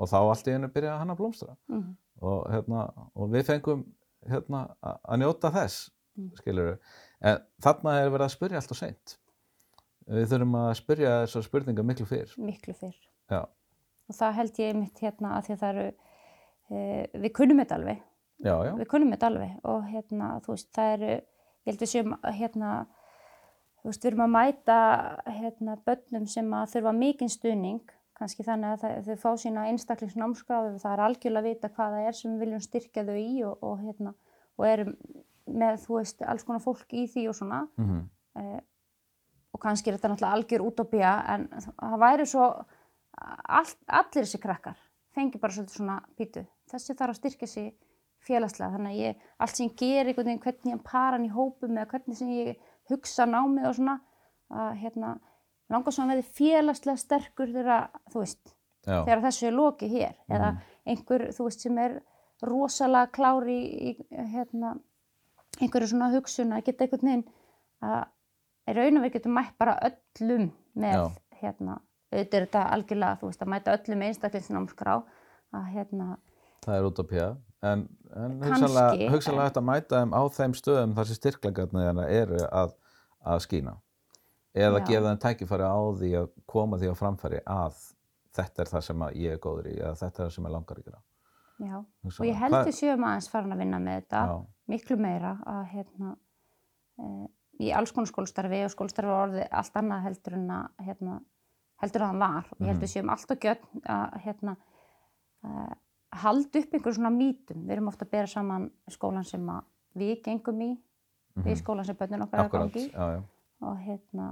Og 0.00 0.08
þá 0.08 0.18
allt 0.20 0.48
í 0.48 0.54
einu 0.54 0.68
byrjaði 0.72 1.00
hann 1.00 1.12
að 1.12 1.20
blómstra. 1.20 1.56
Mhm. 1.72 1.90
Og, 2.20 2.44
hérna, 2.52 2.84
og 3.16 3.30
við 3.32 3.46
fengum 3.48 3.86
hérna, 4.28 4.66
að 4.84 5.22
njóta 5.22 5.50
þess, 5.54 5.88
Mm. 6.18 6.30
skilur 6.36 6.78
En 7.22 7.38
þarna 7.62 7.92
er 8.00 8.10
verið 8.10 8.24
að 8.26 8.32
spyrja 8.34 8.60
allt 8.60 8.72
og 8.74 8.76
seint. 8.76 9.12
Við 10.10 10.24
þurfum 10.32 10.54
að 10.58 10.70
spyrja 10.80 11.10
þessar 11.22 11.44
spurningar 11.46 11.86
miklu 11.86 12.06
fyrr. 12.08 12.32
miklu 12.36 12.74
fyrr. 12.74 12.96
Já, 13.30 13.44
og 14.08 14.16
það 14.16 14.32
held 14.34 14.58
ég 14.58 14.76
mitt 14.76 14.98
hérna 15.04 15.34
að 15.36 15.44
því 15.46 15.52
að 15.54 15.60
það 15.60 15.70
eru 15.74 15.84
e, 16.70 17.06
við 17.14 17.32
kunnum 17.38 17.60
þetta 17.62 17.78
alveg. 17.78 18.00
Já, 18.40 18.54
já, 18.66 18.72
við 18.80 18.88
kunnum 18.90 19.12
þetta 19.14 19.28
alveg. 19.30 19.52
Og 19.64 19.84
hérna 19.92 20.30
þú 20.46 20.56
veist 20.56 20.72
það 20.72 20.94
eru 20.96 21.12
ég 21.14 21.70
held 21.70 21.84
við 21.84 21.92
séum 21.92 22.16
hérna 22.40 22.72
þú 23.80 23.92
veist 23.92 24.02
við 24.02 24.10
erum 24.10 24.24
að 24.26 24.34
mæta 24.34 24.78
hérna 25.38 25.78
börnum 25.86 26.26
sem 26.26 26.50
að 26.58 26.74
þurfa 26.74 26.96
mikinn 26.96 27.32
stuðning 27.32 27.94
kannski 28.20 28.44
þannig 28.46 28.74
að 28.74 28.82
það, 28.84 28.96
þau 29.08 29.20
fá 29.24 29.30
sína 29.40 29.66
einstaklingsnámskráðu 29.72 30.78
það 30.82 30.92
er 30.92 31.04
algjörlega 31.06 31.40
að 31.40 31.48
vita 31.48 31.72
hvað 31.74 31.94
það 31.96 32.08
er 32.10 32.18
sem 32.18 32.32
við 32.34 32.44
viljum 32.44 32.64
styrkja 32.64 33.06
þau 33.08 33.16
í 33.16 33.30
og, 33.48 33.64
og 33.64 33.84
hérna 33.84 34.14
og 34.60 34.66
erum 34.68 34.96
með 35.50 35.80
þú 35.86 35.96
veist 35.98 36.20
alls 36.22 36.44
konar 36.46 36.62
fólk 36.62 36.92
í 36.94 37.06
því 37.10 37.28
og 37.30 37.38
svona. 37.40 37.64
Mm 37.80 38.02
eh, 38.40 38.60
og 39.50 39.58
kannski 39.62 39.90
er 39.90 39.96
þetta 39.96 40.12
náttúrulega 40.12 40.36
algjör 40.38 40.62
útópía 40.62 41.12
en 41.34 41.46
það 41.50 41.96
væri 42.04 42.26
svo 42.30 42.44
all, 42.46 43.72
allir 43.86 44.22
þessi 44.22 44.38
krakkar 44.42 44.78
fengi 45.14 45.40
bara 45.42 45.54
svolítið 45.56 45.76
svona 45.76 45.96
pítu. 46.18 46.44
Þessi 46.70 46.94
þarf 46.94 47.14
að 47.14 47.18
styrkja 47.18 47.48
sig 47.50 47.72
félagslega 48.26 48.76
þannig 48.76 48.92
að 48.92 49.00
ég, 49.00 49.24
allt 49.40 49.56
sem 49.56 49.66
ég 49.66 49.76
ger 49.80 50.06
einhvern 50.06 50.28
veginn 50.28 50.44
hvernig 50.44 50.74
ég 50.74 50.84
para 50.86 51.16
hann 51.16 51.26
í 51.26 51.32
hópum 51.34 51.74
eða 51.74 51.88
hvernig 51.90 52.18
sem 52.20 52.30
ég 52.36 52.60
hugsa 52.90 53.26
námið 53.26 53.68
og 53.70 53.76
svona 53.78 53.96
að 54.50 54.70
hérna 54.84 55.12
langar 55.70 55.94
svona 55.94 56.12
að 56.12 56.16
verði 56.20 56.34
félagslega 56.40 56.98
sterkur 57.04 57.52
þegar 57.54 57.88
veist 58.14 58.54
þegar 59.06 59.20
þessu 59.26 59.46
er 59.50 59.52
lokið 59.58 59.90
hér. 59.96 60.14
Eða 60.32 60.48
einhver 60.86 61.26
þú 61.36 61.44
veist 61.48 61.60
sem 61.66 61.78
er 61.78 61.98
rosalega 62.42 63.10
klári 63.12 63.58
í, 63.60 63.90
í 63.90 64.24
hérna 64.32 64.74
einhverju 65.60 65.90
svona 65.92 66.08
hugsun 66.14 66.54
að 66.56 66.64
geta 66.70 66.84
einhvern 66.86 67.06
veginn 67.10 67.24
að 67.84 68.00
í 68.70 68.74
raun 68.78 68.96
og 69.00 69.04
við 69.04 69.12
getum 69.18 69.34
mætt 69.36 69.54
bara 69.60 69.74
öllum 69.90 70.46
með 70.74 70.96
hérna 71.42 71.76
auðvitað 72.10 72.40
er 72.40 72.46
þetta 72.46 72.62
algjörlega 72.74 73.20
veist 73.28 73.42
að 73.44 73.50
mæta 73.52 73.74
öllum 73.76 74.02
einstaklingsnámskrá 74.08 74.94
að 75.58 75.68
hérna 75.74 76.08
það 76.64 76.76
er 76.78 76.88
útópía 76.88 77.28
en, 77.62 77.84
en 78.16 78.40
Kannski, 78.40 78.64
hugsanlega, 78.64 79.36
en- 79.36 79.44
hægt 79.44 79.60
að 79.60 79.68
mæta 79.68 80.00
þeim 80.00 80.14
á 80.16 80.22
þeim 80.38 80.54
stöðum 80.58 80.94
þar 80.96 81.08
sem 81.10 81.18
styrklegarnir 81.20 82.02
eru 82.08 82.40
að, 82.48 82.72
að 83.20 83.44
skína 83.46 83.76
eða 84.54 84.78
Já. 84.80 84.86
gefa 84.86 85.06
þeim 85.10 85.20
tækifæri 85.24 85.66
á 85.70 85.78
því 86.00 86.10
að 86.20 86.28
koma 86.46 86.76
því 86.80 86.90
á 86.90 86.94
framfæri 86.98 87.40
að 87.46 87.74
þetta 88.34 88.62
er 88.62 88.70
það 88.72 88.82
sem 88.86 89.02
að 89.06 89.14
ég 89.20 89.32
er 89.32 89.38
góður 89.38 89.66
í 89.70 89.76
eða 89.78 89.94
þetta 90.00 90.22
er 90.22 90.26
það 90.26 90.34
sem 90.34 90.44
ég 90.48 90.52
langar 90.56 90.76
að 90.80 90.84
gera 90.84 91.02
já 91.60 91.76
og 91.76 92.24
ég 92.26 92.34
held 92.40 92.54
Hvað- 92.54 92.66
við 92.70 92.78
séum 92.80 93.04
aðeins 93.04 93.28
farin 93.30 93.52
að 93.52 93.58
vinna 93.58 93.78
með 93.78 94.00
þetta 94.00 94.20
Já. 94.26 94.36
miklu 94.68 94.96
meira 94.96 95.32
að 95.46 95.62
hérna 95.74 96.16
e, 96.98 97.28
í 97.60 97.70
alls 97.76 97.92
konar 97.92 98.08
skólastarfi 98.10 98.64
og 98.64 98.70
skólastarfi 98.72 99.10
var 99.10 99.28
orðið 99.28 99.48
allt 99.52 99.74
annað 99.76 100.02
heldur 100.06 100.34
en 100.38 100.48
að 100.50 100.86
hérna, 100.86 101.20
heldur 101.82 102.02
en 102.02 102.10
það 102.14 102.18
var 102.24 102.46
og 102.50 102.58
ég 102.60 102.66
held 102.66 102.80
Mhm. 102.80 102.92
séum 102.94 103.10
allt 103.10 103.30
og 103.30 103.38
gjörn 103.40 103.82
að 103.86 104.20
hérna 104.24 104.56
e, 105.44 105.48
halda 106.12 106.58
upp 106.58 106.72
einhverjum 106.74 106.96
svona 106.96 107.10
mítum 107.16 107.66
við 107.66 107.70
erum 107.76 107.88
ofta 107.88 108.04
að 108.04 108.10
bera 108.10 108.26
saman 108.26 108.70
skólan 108.90 109.24
sem 109.26 109.46
að 109.46 109.62
við 109.96 110.22
gengum 110.24 110.60
í 110.62 110.78
við 111.36 111.56
skólan 111.62 111.84
sem 111.86 111.96
börnin 111.96 112.22
okkar 112.22 112.40
er 112.40 112.48
að 112.48 112.50
Mhm. 112.50 112.72
Gangi 112.72 112.88
í 112.88 112.90
já, 112.92 113.06
já, 113.16 113.22
og 113.60 113.80
hérna 113.84 114.30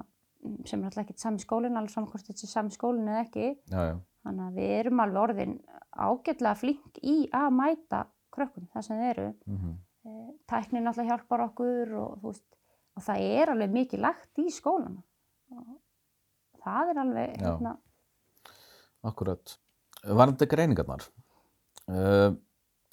sem 0.68 0.80
er 0.80 0.86
alltaf 0.90 1.02
ekki 1.02 1.18
sami 1.18 1.42
skólinn, 1.42 1.76
alveg 1.76 1.90
saman 1.90 2.10
hvort 2.12 2.28
þetta 2.28 2.46
er 2.46 2.52
sami 2.52 2.70
skólinn 2.74 3.10
eða 3.10 3.24
ekki. 3.24 3.48
Já, 3.72 3.80
já, 3.90 3.96
Þannig 4.26 4.44
að 4.44 4.60
við 4.60 4.72
erum 4.76 5.02
alveg 5.02 5.22
orðin 5.24 5.58
ágætlega 5.98 6.60
flink 6.60 7.00
í 7.02 7.16
að 7.34 7.48
mæta 7.58 8.04
krökkum 8.34 8.68
það 8.72 8.86
sem 8.86 9.00
þeir 9.02 9.12
eru. 9.12 9.28
mhm, 9.50 9.76
Eh, 10.08 10.32
Tæknin 10.48 10.86
náttúrulega 10.86 11.16
hjálpar 11.16 11.44
okkur 11.48 11.94
og, 12.00 12.18
veist, 12.22 12.46
og 12.96 13.04
það 13.04 13.24
er 13.34 13.52
alveg 13.52 13.74
mikið 13.74 14.02
lagt 14.04 14.40
í 14.40 14.46
skólana. 14.54 15.02
Og 15.52 16.60
það 16.64 16.92
er 16.92 17.00
alveg, 17.02 17.38
hérna, 17.42 17.74
akkurat 19.08 19.56
Varandi 19.98 20.46
greiningarnar 20.46 21.02
uh, 21.90 22.30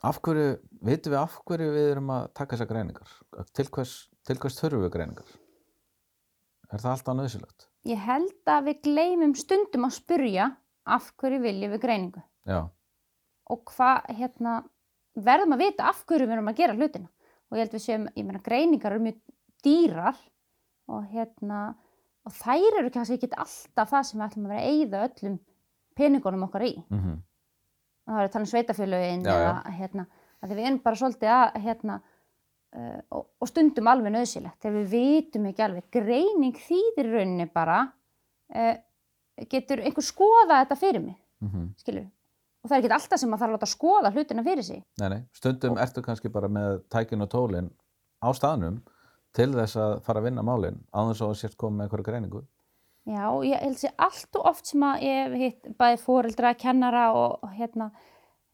af 0.01 0.19
hverju, 0.25 0.55
veitum 0.87 1.13
við 1.13 1.19
af 1.19 1.35
hverju 1.45 1.67
við 1.75 1.89
erum 1.91 2.13
að 2.15 2.23
taka 2.39 2.55
þessar 2.55 2.69
greiningar? 2.71 3.11
Til 3.53 3.67
hvers, 3.75 3.93
til 4.25 4.39
hvers 4.41 4.57
þurfum 4.57 4.85
við 4.87 4.93
greiningar 4.95 5.35
er 6.75 6.83
það 6.83 6.93
alltaf 6.95 7.17
nöðsilegt 7.19 7.67
ég 7.85 8.01
held 8.01 8.49
að 8.49 8.69
við 8.69 8.79
gleymum 8.87 9.35
stundum 9.37 9.87
að 9.87 9.97
spurja 9.99 10.49
af 10.85 11.11
hverju 11.19 11.41
viljum 11.41 11.73
við 11.73 11.83
greiningu. 11.85 12.21
Já, 12.45 12.67
og 13.51 13.61
hvað, 13.69 14.09
hérna, 14.17 14.55
verðum 15.25 15.55
að 15.55 15.63
vita 15.65 15.89
af 15.89 16.01
hverju 16.09 16.27
við 16.27 16.37
erum 16.37 16.51
að 16.51 16.61
gera 16.61 16.77
hlutina. 16.77 17.09
Og 17.49 17.57
ég 17.57 17.65
held 17.65 17.75
við 17.75 17.83
séum, 17.83 18.07
ég 18.17 18.25
meina, 18.25 18.41
greiningar 18.45 18.95
eru 18.95 19.05
mjög 19.05 19.19
dýrar 19.65 20.17
og 20.89 21.05
hérna, 21.13 21.61
og 22.25 22.33
þær 22.33 22.79
eru 22.81 22.91
kannski 22.93 23.19
ekki 23.19 23.31
alltaf 23.33 23.91
það 23.93 24.07
sem 24.09 24.19
við 24.19 24.25
ætlum 24.27 24.47
að 24.47 24.53
vera 24.53 24.65
að 24.65 24.73
eyða 24.73 25.03
öllum 25.09 25.39
peningunum 25.95 26.49
okkar 26.49 26.67
í. 26.67 26.75
mm 26.89 27.23
Og 28.05 28.13
það 28.13 28.19
er 28.21 28.27
að 28.27 28.33
tala 28.33 28.45
um 28.45 28.49
sveitafélögin 28.51 29.23
eða, 29.25 29.53
hérna, 29.73 30.03
að 30.45 30.51
við 30.51 30.59
erum 30.67 30.75
bara 30.83 30.97
svolítið 30.99 31.31
að, 31.33 31.55
hérna, 31.63 31.93
og, 33.11 33.27
og 33.41 33.51
stundum 33.51 33.87
alveg 33.91 34.15
nöðsilegt. 34.15 34.59
Þegar 34.63 34.75
við 34.79 34.89
vitum 34.95 35.47
ekki 35.51 35.65
alveg, 35.67 35.87
greining 35.93 36.59
þýðir 36.65 37.11
rauninni 37.13 37.47
bara, 37.53 37.79
uh, 38.55 38.75
getur 39.51 39.83
einhver 39.85 40.05
skoða 40.05 40.61
þetta 40.63 40.79
fyrir 40.81 41.05
mig, 41.05 41.17
-hmm. 41.43 41.71
skilur 41.81 42.11
Og 42.65 42.69
það 42.69 42.75
er 42.79 42.83
ekki 42.83 42.93
alltaf 42.95 43.19
sem 43.21 43.33
að 43.33 43.37
það 43.37 43.45
er 43.45 43.51
að 43.51 43.55
láta 43.59 43.67
skoða 43.69 44.09
hlutina 44.11 44.43
fyrir 44.43 44.65
sig. 44.65 44.79
Nei, 44.97 45.09
nei, 45.09 45.19
stundum 45.37 45.75
ertu 45.77 46.01
kannski 46.01 46.31
bara 46.33 46.47
með 46.49 46.79
tækin 46.89 47.21
og 47.21 47.29
tólin 47.29 47.67
á 48.25 48.33
staðnum 48.33 48.79
til 49.35 49.51
þess 49.53 49.77
að 49.79 49.95
fara 50.05 50.21
að 50.21 50.29
vinna 50.29 50.43
málin 50.45 50.79
á 50.95 50.99
þess 51.09 51.25
að 51.25 51.33
sért 51.41 51.57
komið 51.59 51.77
með 51.77 51.87
einhverju 51.87 52.07
greiningu 52.09 52.43
Já, 53.05 53.25
ég 53.45 53.61
held 53.61 53.77
sér 53.77 53.91
allt 54.01 54.37
og 54.39 54.47
oft 54.49 54.71
sem 54.71 54.81
að 54.81 55.03
ég 55.05 55.33
hitt 55.37 55.67
bæði 55.77 55.99
fóreldra, 56.01 56.55
kennara 56.57 57.03
og 57.13 57.43
og 57.45 57.51
hérna, 57.53 57.91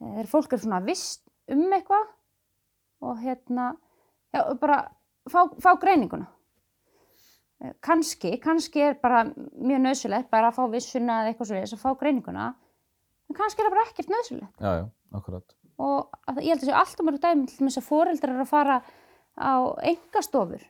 þegar 0.02 0.32
fólk 0.34 0.56
er 0.56 0.64
svona 0.66 0.82
vist 0.84 1.24
um 1.52 1.70
eitthvað 1.72 2.10
og 3.08 3.22
hérna, 3.24 3.70
já, 4.34 4.41
bara 4.62 4.80
fá, 5.30 5.46
fá 5.62 5.72
greininguna. 5.82 6.28
Eh, 7.62 7.74
Kannski, 7.84 8.34
kannski 8.41 8.82
er 8.82 9.00
bara 9.02 9.24
mjög 9.28 9.84
nöðsulegt 9.86 10.30
bara 10.34 10.50
að 10.52 10.58
fá 10.60 10.63
vissuna 10.72 11.22
eða 11.22 11.34
eitthvað 11.34 11.52
svo 11.52 11.78
að 11.78 11.84
fá 11.86 12.00
greininguna, 12.00 12.50
en 13.30 13.38
kannski 13.38 13.62
er 13.62 13.70
það 13.70 13.76
bara 13.78 13.88
ekkert 13.89 14.13
nöðsulegt. 14.15 14.54
Já, 14.60 14.72
já, 14.82 14.86
akkurat 15.20 15.58
Og 15.82 16.12
ég 16.38 16.52
held 16.52 16.62
að 16.62 16.67
séu 16.67 16.76
alltaf 16.78 17.06
mörg 17.08 17.22
dæmi 17.24 17.48
til 17.50 17.65
þess 17.65 17.80
að 17.80 17.88
fóreldrar 17.88 18.36
eru 18.36 18.44
að 18.44 18.52
fara 18.52 18.76
á 19.41 19.54
engastofur. 19.89 20.62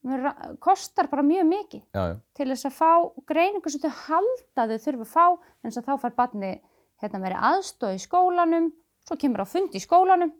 Það 0.00 0.56
kostar 0.64 1.10
bara 1.12 1.22
mjög 1.22 1.44
mikið 1.44 1.82
Já, 1.92 2.02
já, 2.08 2.14
til 2.34 2.46
þess 2.48 2.66
að 2.70 2.76
fá 2.78 2.90
greiningu 3.28 3.70
sem 3.70 3.82
þau 3.82 3.92
halda 4.06 4.64
að 4.64 4.72
þau 4.72 4.84
þurfa 4.86 5.04
að 5.04 5.10
fá 5.12 5.24
en 5.28 5.68
þess 5.68 5.80
að 5.82 5.88
þá 5.90 6.04
fær 6.04 6.14
barni 6.16 6.52
hérna 7.02 7.20
verið 7.20 7.44
aðstóð 7.50 7.96
í 7.98 8.00
skólanum 8.00 8.70
svo 9.04 9.18
kemur 9.20 9.44
á 9.44 9.46
fund 9.52 9.76
í 9.76 9.82
skólanum 9.84 10.32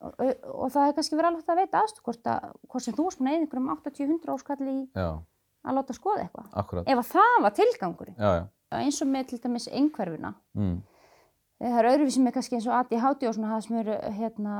og, 0.00 0.22
og, 0.54 0.68
það 0.72 0.86
er 0.86 0.94
kannski 0.96 1.18
verið 1.18 1.30
alveg 1.30 1.50
að 1.52 1.60
veita 1.60 1.82
aðstóð 1.82 2.06
hvort, 2.08 2.30
að, 2.32 2.54
hvort 2.72 2.84
sem 2.86 2.96
þú 2.96 3.08
varst 3.08 3.20
með 3.26 3.36
einhverjum 3.40 3.74
80-100 3.74 4.32
áskalli 4.36 4.78
að 4.96 5.76
láta 5.76 5.96
skoða 5.96 6.24
eitthvað. 6.24 6.46
Ef 6.86 7.02
að 7.02 7.10
það 7.10 7.36
var 7.44 7.54
tilgangurinn. 7.58 8.16
Já, 8.16 8.30
já, 8.38 8.44
eins 8.78 9.00
og 9.02 9.10
með 9.10 9.30
til 9.30 9.40
dæmis 9.42 9.66
einhverfina 9.70 10.32
mm. 10.54 10.76
það 11.60 11.78
er 11.80 11.88
öðruvísi 11.92 12.22
með 12.22 12.36
kannski 12.36 12.58
eins 12.58 12.68
og 12.70 12.76
ADHD 12.78 13.26
og 13.28 13.36
svona 13.36 13.52
það 13.54 13.66
sem 13.66 13.80
eru 13.82 13.98
hérna, 14.20 14.54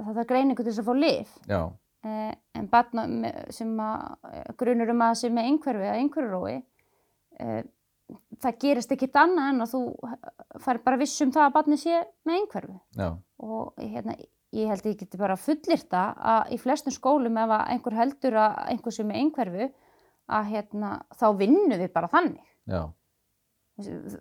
það 0.00 0.20
er 0.22 0.28
greiningu 0.32 0.64
til 0.64 0.72
þess 0.72 0.82
að 0.82 0.88
fá 0.88 0.98
lif 0.98 1.36
já, 1.50 1.60
eh, 2.08 2.34
en 2.58 2.68
barna 2.72 3.06
með- 3.10 3.40
sem 3.54 3.72
að 3.86 4.32
eh, 4.32 4.50
grunur 4.60 4.94
um 4.94 5.06
að 5.06 5.16
sé 5.20 5.30
með 5.30 5.50
einhverfi 5.52 5.88
eða 5.88 6.02
einhverjurói 6.02 6.54
eh, 7.40 7.62
það 8.42 8.60
gerist 8.66 8.92
ekkit 8.92 9.20
annað 9.22 9.52
en 9.52 9.64
að 9.64 9.74
þú 9.74 9.82
fær 10.64 10.82
bara 10.84 11.00
viss 11.00 11.22
um 11.24 11.32
það 11.32 11.46
að 11.46 11.54
barni 11.58 11.80
sé 11.80 12.02
með 12.26 12.40
einhverfi 12.40 12.78
já, 12.98 13.08
og 13.38 13.78
hérna, 13.80 14.18
ég 14.54 14.70
held 14.70 14.88
ég 14.88 14.98
geti 15.00 15.20
bara 15.20 15.36
fullirta 15.40 16.02
að 16.14 16.52
í 16.54 16.58
flestum 16.62 16.94
skólum 16.94 17.38
ef 17.42 17.54
að 17.56 17.64
einhver 17.74 17.96
heldur 17.98 18.36
að 18.40 18.58
einhver 18.72 18.94
sé 18.94 19.06
með 19.06 19.20
einhverfu 19.22 19.70
að 20.34 20.52
hérna, 20.52 20.90
þá 21.18 21.26
vinnum 21.40 21.78
við 21.80 21.90
bara 21.92 22.10
þannig. 22.12 22.44
Já, 22.70 22.82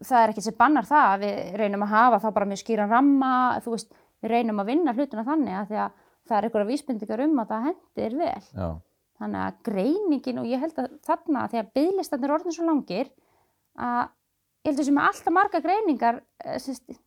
það 0.03 0.17
er 0.19 0.33
ekkert 0.33 0.47
sem 0.47 0.57
bannar 0.59 0.87
það 0.87 1.09
að 1.11 1.21
við 1.23 1.59
reynum 1.61 1.85
að 1.85 1.93
hafa 1.93 2.23
þá 2.23 2.29
bara 2.35 2.49
mjög 2.49 2.63
skýran 2.63 2.91
ramma 2.91 3.35
þú 3.63 3.75
veist, 3.75 3.93
við 4.23 4.33
reynum 4.33 4.63
að 4.63 4.71
vinna 4.73 4.95
hlutina 4.97 5.27
þannig 5.27 5.59
að 5.59 5.77
að 5.83 6.01
það 6.23 6.37
er 6.37 6.47
einhverja 6.47 6.71
vísbendingar 6.71 7.23
um 7.25 7.39
að 7.43 7.53
það 7.53 7.69
hendir 7.69 8.17
vel. 8.19 8.49
Já, 8.55 8.67
þannig 9.19 9.45
að 9.45 9.61
greiningin 9.69 10.41
og 10.41 10.49
ég 10.49 10.63
held 10.63 10.83
að 10.83 10.91
þarna 11.07 11.47
því 11.51 11.61
að 11.61 11.71
byggðlistanir 11.77 12.29
er 12.29 12.35
orðin 12.37 12.55
svo 12.57 12.67
langir 12.67 13.09
að 13.77 14.03
ég 14.63 14.71
held 14.71 14.79
að 14.79 14.87
sem 14.87 14.99
er 14.99 15.09
alltaf 15.09 15.35
marga 15.35 15.63
greiningar 15.63 16.21
eh, 16.43 16.97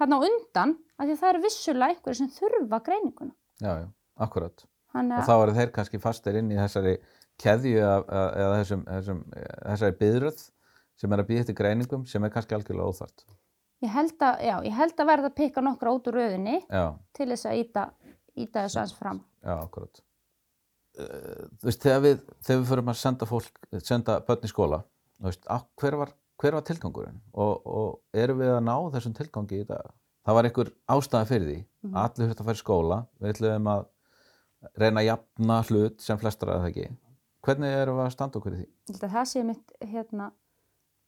hann 0.00 0.16
á 0.16 0.18
undan 0.18 0.76
að 1.00 1.08
því 1.08 1.16
að 1.16 1.22
það 1.22 1.32
eru 1.32 1.42
vissulega 1.46 1.94
einhverju 1.94 2.20
sem 2.20 2.30
þurfa 2.36 2.82
greininguna. 2.86 3.34
Já, 3.60 3.72
já, 3.80 3.88
akkurat. 4.26 4.64
Þannig 4.94 5.20
og 5.20 5.28
þá 5.28 5.34
eru 5.38 5.58
þeir 5.58 5.74
kannski 5.74 6.02
fastir 6.02 6.40
inn 6.40 6.52
í 6.52 6.58
þessari 6.60 6.96
keðju 7.40 7.76
eða, 7.80 8.48
þessum, 8.60 8.86
þessum, 8.88 9.20
þessari 9.34 10.00
byðröð 10.00 10.40
sem 11.00 11.14
er 11.14 11.22
að 11.22 11.30
býða 11.30 11.44
eftir 11.46 11.56
greiningum 11.60 12.08
sem 12.10 12.24
er 12.26 12.32
kannski 12.34 12.56
algjörlega 12.56 12.90
óþart 12.90 13.24
ég 13.84 13.92
held 13.94 14.22
að, 14.24 14.42
já, 14.44 14.54
ég 14.66 14.76
held 14.76 15.00
að 15.00 15.10
verða 15.10 15.30
að 15.30 15.36
pikka 15.40 15.64
nokkra 15.64 15.94
út 15.96 16.08
úr 16.10 16.18
röðinni 16.20 16.60
Já, 16.68 16.84
til 17.16 17.28
þess 17.32 17.48
að 17.48 17.60
íta, 17.62 17.84
íta 18.36 18.64
þessu 18.66 18.80
aðeins 18.80 18.96
fram. 18.98 19.20
Já, 19.40 19.54
akkurat. 19.56 20.02
Uh, 21.00 21.46
Þú 21.60 21.68
veist, 21.70 21.84
þegar 21.84 22.02
við 22.04 22.16
þegar 22.44 22.60
við 22.60 22.70
förum 22.72 22.92
að 22.92 22.98
senda 23.00 23.28
fólk, 23.30 23.62
senda 23.86 24.18
börn 24.26 24.44
í 24.44 24.50
skóla 24.50 24.82
þú 25.16 25.30
veist, 25.30 25.48
hver, 25.80 25.96
var, 26.02 26.12
hver 26.42 26.58
var 26.58 26.66
tilgangurinn? 26.66 27.20
Og, 27.32 27.70
og 27.70 28.20
erum 28.24 28.42
við 28.42 28.52
að 28.56 28.62
ná 28.66 28.74
þessum 28.96 29.16
tilgangi 29.16 29.62
í 29.62 29.68
dag? 29.70 29.94
Það 30.26 30.34
var 30.36 30.44
einhver 30.48 30.70
ástæða 30.88 31.26
fyrir 31.30 31.46
því. 31.48 31.58
Mhm. 31.82 31.94
allir 31.96 32.28
þurft 32.28 32.40
að 32.40 32.44
fara 32.44 32.58
í 32.58 32.64
skóla. 32.64 32.98
Við 33.20 33.30
ætlum 33.32 33.68
að 33.72 33.86
reyna 34.76 35.00
að 35.00 35.06
jafna 35.08 35.62
hlut 35.70 36.00
sem 36.04 36.18
flestar 36.20 36.48
að 36.52 36.60
það 36.60 36.68
ekki. 36.70 36.88
Hvernig 37.46 37.72
erum 37.80 37.96
við 37.96 38.04
að 38.06 38.12
standa 38.12 38.38
okkur 38.38 38.52
í 38.52 38.58
því? 38.60 38.98
Það 39.00 39.24
sé 39.30 39.44
mitt 39.48 39.72
hérna 39.80 40.32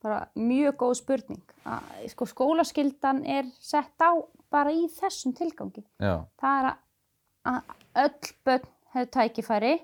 bara 0.02 0.28
mjög 0.34 0.76
góð 0.80 0.94
spurning. 0.96 1.42
Að 1.66 2.08
sko 2.08 2.24
skólaskyldan 2.26 3.20
er 3.28 3.44
sett 3.60 4.00
á 4.00 4.16
bara 4.50 4.70
í 4.72 4.88
þessum 4.88 5.34
tilgangi. 5.36 5.84
Já, 6.00 6.24
það 6.40 6.62
er 6.62 6.72
að, 7.44 7.62
öll 7.96 8.32
börn 8.44 8.66
hefur 8.94 9.10
tækifæri 9.12 9.74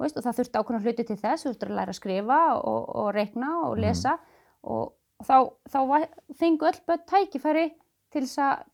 veist, 0.00 0.16
og 0.18 0.22
það 0.24 0.36
þurfti 0.38 0.58
ákveðna 0.60 0.82
hluti 0.82 1.06
til 1.06 1.16
þess, 1.16 1.44
þú 1.44 1.50
þurfti 1.54 1.66
að 1.68 1.76
læra 1.78 1.90
að 1.94 1.98
skrifa 1.98 2.40
og, 2.58 2.96
og 2.96 3.14
reikna 3.14 3.48
og 3.68 3.76
Mhm. 3.76 3.80
lesa. 3.82 4.18
Og 4.64 4.92
þá, 5.22 5.52
þá 5.70 5.78
var- 5.88 6.08
fengu 6.34 6.66
öll 6.66 6.80
börn 6.86 7.06
tækifæri 7.06 7.72
til 8.12 8.22
þess 8.24 8.38
að 8.44 8.66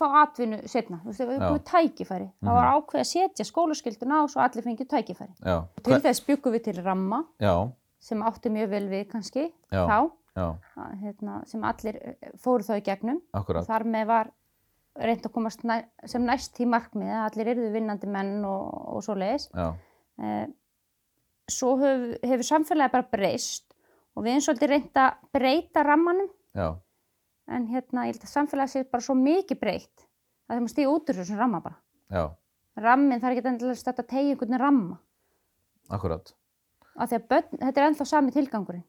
fá 0.00 0.04
atvinnu 0.22 0.60
setna, 0.70 1.00
þú 1.02 1.10
veist, 1.10 1.20
það 1.20 1.30
Já. 1.30 1.38
var 1.40 1.48
komið 1.50 1.64
tækifæri. 1.70 2.26
Það 2.40 2.56
var 2.56 2.68
ákveð 2.76 3.00
að 3.02 3.08
setja 3.10 3.44
skólaskilduna 3.48 4.20
á 4.22 4.24
svo 4.30 4.40
allir 4.44 4.64
fengið 4.64 4.88
tækifæri. 4.92 5.32
Já, 5.44 5.56
Til 5.82 5.98
þess 6.04 6.24
byggum 6.28 6.54
við 6.54 6.62
til 6.68 6.76
ramma 6.84 7.18
já, 7.42 7.54
sem 8.00 8.22
átti 8.22 8.52
mjög 8.54 8.68
vel 8.70 8.84
við 8.92 9.08
kannski 9.10 9.48
Já. 9.72 9.82
þá, 9.90 9.98
að, 10.78 10.92
hérna, 11.02 11.40
sem 11.50 11.64
allir 11.66 11.98
eh, 12.00 12.30
fóru 12.38 12.62
þá 12.64 12.76
í 12.78 12.84
gegnum. 12.86 13.18
akkurat. 13.34 13.66
Þar 13.66 13.84
með 13.84 14.06
var 14.12 14.30
reynd 15.00 15.26
að 15.26 15.32
komast 15.34 15.64
næ, 15.66 15.74
sem 16.06 16.24
næst 16.26 16.60
í 16.60 16.66
markmið 16.70 17.10
að 17.10 17.26
allir 17.26 17.50
eruðu 17.54 17.72
vinnandi 17.74 18.06
menn 18.10 18.44
og, 18.44 18.70
og 18.96 19.02
svo 19.04 19.14
leiðis. 19.18 19.48
Eh, 20.20 20.46
svo 21.50 21.74
hef, 21.82 22.06
hefur 22.22 22.46
samfélagi 22.46 22.92
bara 22.94 23.08
breyst 23.10 23.66
og 24.14 24.22
við 24.24 24.36
erum 24.36 24.46
svolítið 24.46 24.72
reynd 24.74 25.02
að 25.02 25.18
breyta 25.34 25.82
rammanum 25.86 26.30
en 27.50 27.66
hérna 27.68 28.06
ég 28.06 28.14
held 28.14 28.24
að 28.26 28.32
samfélagi 28.34 28.68
sé 28.74 28.82
bara 28.90 29.02
svo 29.04 29.14
mikið 29.18 29.60
breytt 29.60 30.06
að 30.48 30.56
þeim 30.58 30.66
að 30.68 30.72
stíga 30.74 30.92
út 30.94 31.10
úr 31.10 31.18
þessum 31.20 31.38
ramma 31.38 31.60
bara. 31.64 31.76
já, 32.10 32.30
Rammin 32.80 33.20
þarf 33.20 33.36
ekki 33.36 33.48
endilega 33.50 33.92
að 33.92 34.06
tegja 34.08 34.34
einhvern 34.34 34.58
ramma 34.60 34.98
akkurat. 35.90 36.32
af 36.96 37.08
því 37.10 37.16
að 37.18 37.28
börn, 37.28 37.58
þetta 37.58 37.80
er 37.80 37.86
ennþá 37.90 38.06
sami 38.06 38.30
tilgangurinn. 38.34 38.84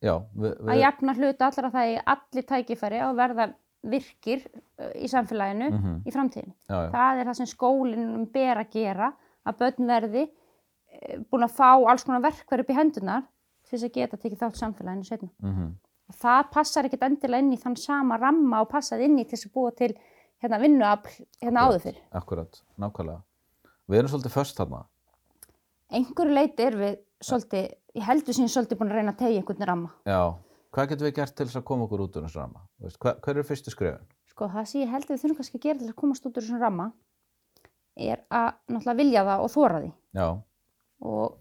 Já, 0.00 0.14
við, 0.34 0.52
að 0.60 0.70
við, 0.70 0.80
jafna 0.80 1.14
hluta 1.18 1.46
allra 1.50 1.70
það 1.74 1.90
í 1.90 1.96
allir 2.14 2.46
tækifæri 2.48 3.00
og 3.04 3.16
verða 3.18 3.46
virkir 3.82 4.46
í 4.96 5.08
samfélaginu 5.08 5.70
Mhm. 5.70 6.02
í 6.06 6.10
framtíðinu. 6.12 6.54
já, 6.68 6.76
já, 6.84 6.90
Það 6.90 7.20
er 7.20 7.24
það 7.26 7.36
sem 7.36 7.46
skólinn 7.46 8.32
ber 8.32 8.56
að 8.56 8.70
gera, 8.70 9.12
að 9.46 9.58
börn 9.58 9.86
verði 9.86 10.30
búin 11.30 11.44
að 11.44 11.54
fá 11.56 11.70
alls 11.88 12.04
konar 12.04 12.20
verkverð 12.22 12.60
upp 12.64 12.70
í 12.70 12.74
hendunar 12.76 13.22
til 13.64 13.78
þess 13.78 13.84
að 13.88 13.92
geta 13.94 14.16
tekið 14.16 14.38
þátt 14.38 14.56
samfélaginu 14.60 15.04
setna. 15.06 15.28
mhm, 15.42 15.74
Og 16.10 16.16
það 16.18 16.48
passar 16.54 16.88
ekkert 16.88 17.06
endilega 17.06 17.44
inn 17.44 17.54
í 17.54 17.60
þann 17.60 17.76
sama 17.78 18.18
ramma 18.18 18.64
og 18.64 18.70
passaði 18.72 19.06
inn 19.06 19.18
í 19.20 19.24
til 19.24 19.36
þess 19.36 19.50
að 19.50 19.56
búa 19.56 19.74
til 19.78 19.90
hérna, 20.42 20.60
vinnuafl 20.62 21.26
hérna 21.44 21.66
áður 21.68 21.84
fyrir. 21.86 22.00
akkurat, 22.10 22.62
nákvæmlega. 22.80 23.22
Við 23.90 24.00
erum 24.00 24.12
svolítið 24.12 24.34
först 24.34 24.58
þarna. 24.58 24.84
Einhverju 25.90 26.34
leiti 26.34 26.66
er 26.66 26.78
við 26.78 26.96
svolítið, 27.22 27.68
ég 27.98 28.06
held 28.06 28.26
við 28.26 28.38
sem 28.38 28.50
svolítið 28.50 28.80
búin 28.80 28.92
að 28.92 29.00
reyna 29.00 29.14
að 29.14 29.20
tegja 29.22 29.42
einhvern 29.42 29.68
ramma. 29.70 29.92
Já, 30.06 30.22
hvað 30.74 30.90
getum 30.92 31.08
við 31.08 31.14
gert 31.20 31.36
til 31.36 31.46
þess 31.46 31.60
að 31.60 31.68
koma 31.70 31.86
okkur 31.86 32.04
út 32.06 32.18
úr 32.18 32.26
þessu 32.26 32.48
Veist, 32.80 32.98
hver, 33.02 33.20
hver 33.20 33.36
eru 33.36 33.46
fyrstu 33.46 33.74
skrefin? 33.74 34.10
Sko 34.30 34.48
það 34.48 34.68
sem 34.70 34.80
ég 34.80 34.92
held 34.94 35.06
að 35.06 35.14
við 35.14 35.22
þurfum 35.22 35.38
kannski 35.40 35.58
að 35.58 35.64
gera 35.66 35.78
til 35.78 35.90
að 35.90 35.98
komast 36.00 36.26
út 36.26 36.36
úr 36.36 36.44
þessum 36.46 36.62
ramma 36.62 36.90
er 38.00 38.22
að 38.30 38.50
náttúrulega 38.70 39.00
vilja 39.00 39.24
það 39.26 39.44
og 39.44 39.50
þóra 39.52 39.80
því 39.82 39.90
Já, 40.16 40.26
og, 41.10 41.34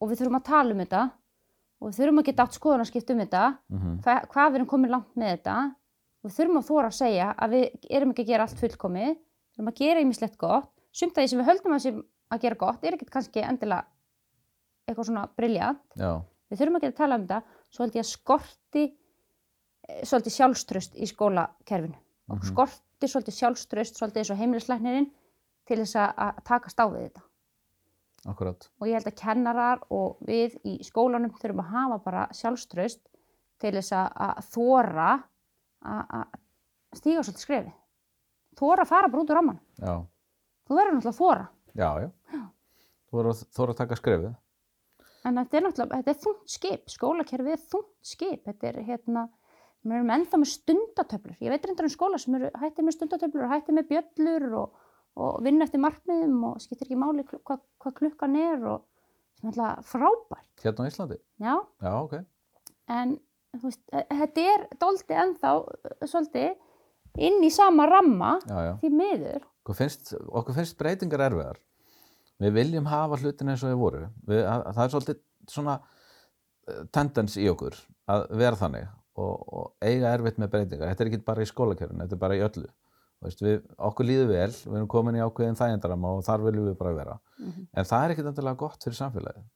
og 0.00 0.10
við 0.10 0.20
þurfum 0.20 0.38
að 0.38 0.46
tala 0.48 0.74
um 0.74 0.82
þetta 0.84 1.02
og 1.80 1.88
við 1.88 2.00
þurfum 2.00 2.20
að 2.20 2.26
geta 2.28 2.44
átt 2.44 2.56
skoðunarskipt 2.58 3.12
um 3.12 3.22
þetta. 3.22 3.44
Mhm, 3.72 3.92
hva, 4.04 4.16
hvað 4.32 4.50
við 4.50 4.58
erum 4.58 4.70
komin 4.70 4.92
langt 4.92 5.14
með 5.16 5.32
þetta. 5.34 5.56
Og 6.20 6.28
við 6.28 6.36
þurfum 6.36 6.60
að 6.60 6.66
þóra 6.68 6.90
að 6.90 6.98
segja 6.98 7.28
að 7.32 7.54
við 7.54 7.86
erum 7.96 8.12
ekki 8.12 8.24
að 8.26 8.32
gera 8.32 8.46
allt 8.46 8.60
fullkomið. 8.60 9.14
Við 9.14 9.54
þurfum 9.56 9.72
að 9.72 9.80
gera 9.80 10.02
ýmislegt 10.04 10.36
gott. 10.40 10.70
Sumt 10.92 11.16
að 11.16 11.24
því 11.24 11.30
sem 11.32 11.40
við 11.40 11.48
höldum 11.48 11.76
að, 11.76 12.02
að 12.34 12.44
gera 12.44 12.60
gott 12.60 12.84
er 12.84 12.96
ekkert 12.96 13.14
kannski 13.14 13.44
endilega 13.46 13.86
eitthvað 14.90 15.08
svona 15.08 15.24
briljant. 15.38 15.82
Já, 15.96 16.12
við 16.50 16.60
þurfum 16.60 16.76
að 16.76 16.84
geta 16.84 16.92
að 16.92 17.00
tala 17.00 17.16
um 17.16 17.24
þetta. 17.24 17.58
Svo 17.70 17.86
held 17.86 17.96
ég 17.96 18.04
að 18.04 18.10
skorti 18.10 18.84
eh, 18.84 20.02
svolítið 20.04 20.36
sjálfströst 20.36 21.00
í 21.00 21.08
skólakerfinu. 21.08 21.98
Og 22.30 22.44
skorti 22.46 23.08
svolítið 23.08 23.38
sjálfströst 23.38 23.96
svolítið 23.96 24.24
eins 24.24 24.34
og 24.34 24.40
heimilislæknirinn 24.42 25.10
til 25.70 25.80
þess 25.80 25.96
að, 26.02 26.12
að 26.26 26.44
takast 26.50 26.82
á 26.82 26.86
við 26.90 27.08
þetta 27.08 27.29
akkurat. 28.28 28.68
og 28.80 28.88
ég 28.88 28.98
held 28.98 29.10
að 29.10 29.18
kennarar 29.22 29.84
og 29.88 30.20
við 30.26 30.58
í 30.64 30.78
skólanum 30.84 31.32
þurfum 31.40 31.64
að 31.64 31.74
hafa 31.74 31.98
bara 32.04 32.28
sjálfströst 32.36 33.02
til 33.60 33.74
þess 33.76 33.92
að, 33.96 34.44
þóra 34.52 35.10
að, 35.80 36.24
stíga 36.96 37.22
svolítið 37.24 37.46
skrefi 37.46 37.74
þóra 38.60 38.84
að 38.84 38.92
fara 38.92 39.08
bara 39.08 39.22
út 39.22 39.30
úr 39.32 39.40
ramman 39.40 39.60
Já, 39.80 39.94
þú 40.68 40.80
verður 40.80 40.96
náttúrulega 40.98 41.14
að 41.14 41.20
þóra 41.20 41.48
já, 41.74 41.90
já. 42.04 42.10
Þú 43.10 43.18
voru 43.18 43.32
að, 43.32 43.40
voru 43.58 43.74
að 43.74 43.78
taka 43.80 43.96
skrefið. 43.98 44.34
en 45.26 45.38
þetta 45.40 45.56
er 45.58 45.64
náttúrulega, 45.64 45.98
þetta 45.98 46.12
er 46.12 46.18
þungt 46.24 46.52
skip. 46.54 46.92
Skólakerfið 46.94 47.54
er 47.56 47.64
þungt 47.72 47.90
skip. 48.06 48.44
Þetta 48.46 48.68
er 48.68 48.78
hérna, 48.86 49.24
við 49.82 49.96
erum 49.96 50.12
ennþá 50.14 50.38
með 50.38 50.50
stundatöflur. 50.52 51.40
Ég 51.42 51.50
veit 51.50 51.66
reyndar 51.66 51.88
um 51.88 51.92
skóla 51.96 52.20
sem 52.22 52.36
eru 52.38 52.52
hættið 52.62 52.86
með 52.86 52.96
stundatöflur 52.96 53.46
og 53.48 53.54
hættið 53.56 53.78
með 53.80 53.88
bjöllur 53.90 54.46
og, 54.60 54.86
og 55.16 55.40
vinna 55.44 55.64
eftir 55.66 55.82
markmiðum 55.82 56.44
og 56.52 56.60
skiptir 56.62 56.86
ekki 56.86 56.98
máli 57.00 57.24
hvað, 57.26 57.60
hvað 57.82 57.96
klukkan 57.98 58.36
er 58.38 58.64
og 58.74 58.84
sem 59.40 59.50
er 59.50 59.56
alltaf 59.58 59.90
frábært 59.94 60.64
Hérna 60.64 60.86
á 60.86 60.90
Íslandi? 60.90 61.18
já, 61.40 61.54
Já, 61.82 61.92
ok. 62.04 62.14
en 62.88 63.16
þú 63.56 63.62
veist, 63.66 63.82
e- 63.92 64.06
þetta 64.20 64.44
er 64.54 64.66
doldið 64.80 65.16
ennþá 65.24 65.54
uh, 65.58 66.06
svolítið 66.06 66.52
inn 67.18 67.42
í 67.42 67.50
sama 67.50 67.86
ramma 67.90 68.36
Já, 68.46 68.58
já. 68.68 68.74
því 68.84 68.90
miður 68.94 69.46
Okkur 69.60 69.76
finnst, 69.76 70.14
okkur 70.30 70.54
finnst 70.56 70.76
breytingar 70.80 71.20
erfiðar. 71.26 71.58
Við 72.40 72.54
viljum 72.56 72.86
hafa 72.88 73.18
hlutin 73.20 73.50
eins 73.52 73.60
og 73.60 73.68
þið 73.68 73.76
voru. 73.82 73.98
Við, 74.26 74.38
að, 74.48 74.62
það 74.72 74.80
er 74.86 74.92
svolítið 74.94 75.18
svona 75.52 75.74
eh, 76.70 76.78
tendens 76.96 77.34
í 77.36 77.44
okkur 77.52 77.76
að 78.08 78.24
vera 78.40 78.56
þannig 78.56 78.86
og, 79.20 79.34
og 79.52 79.66
eiga 79.84 80.14
erfitt 80.16 80.40
með 80.40 80.50
breytingar. 80.54 80.88
Þetta 80.94 81.04
er 81.04 81.10
ekki 81.10 81.20
bara 81.28 81.44
í 81.44 81.50
skólakerfinu, 81.50 82.00
þetta 82.06 82.16
er 82.16 82.22
bara 82.24 82.38
í 82.38 82.42
öllu. 82.46 82.70
Veist, 83.20 83.42
við, 83.44 83.60
okkur 83.76 84.06
líður 84.08 84.30
vel, 84.30 84.50
við 84.64 84.76
erum 84.78 84.88
komin 84.88 85.18
í 85.18 85.20
ákveðin 85.20 85.58
þægindarama 85.58 86.12
og 86.16 86.22
þar 86.24 86.44
viljum 86.46 86.68
við 86.70 86.76
bara 86.80 86.92
vera. 86.96 87.16
En 87.76 87.88
það 87.88 88.04
er 88.04 88.14
ekkit 88.14 88.28
endilega 88.30 88.60
gott 88.62 88.86
fyrir 88.86 88.96
samfélagið. 88.96 89.48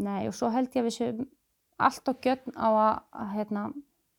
Nei, 0.00 0.28
og 0.30 0.36
svo 0.36 0.48
held 0.54 0.70
ég 0.72 0.80
að 0.80 0.88
við 0.88 0.94
séum 0.96 1.26
allt 1.82 2.08
og 2.08 2.20
gjörn 2.24 2.54
á 2.56 2.68
að, 2.68 2.94
að 3.20 3.34
hérna, 3.36 3.64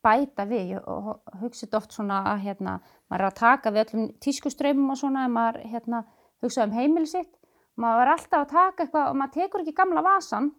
bæta 0.06 0.46
við. 0.46 0.76
Og 0.78 1.10
hugsa 1.42 1.66
þetta 1.66 1.80
oft 1.80 1.96
svona 1.98 2.20
að 2.36 2.44
hérna, 2.46 2.76
maður 3.10 3.24
er 3.24 3.30
að 3.32 3.40
taka 3.40 3.74
við 3.74 3.86
öllum 3.88 4.12
tískuströymum 4.22 4.94
og 4.94 5.02
svona 5.02 5.26
en 5.26 5.34
maður 5.34 5.64
hérna, 5.74 6.04
hugsa 6.46 6.68
um 6.68 6.78
heimili 6.78 7.10
sitt. 7.10 7.34
Maður 7.82 8.04
er 8.06 8.14
alltaf 8.14 8.44
að 8.44 8.54
taka 8.54 8.86
eitthvað 8.86 9.10
og 9.10 9.18
maður 9.18 9.36
tekur 9.40 9.66
ekki 9.66 9.78
gamla 9.80 10.06
vasan 10.06 10.54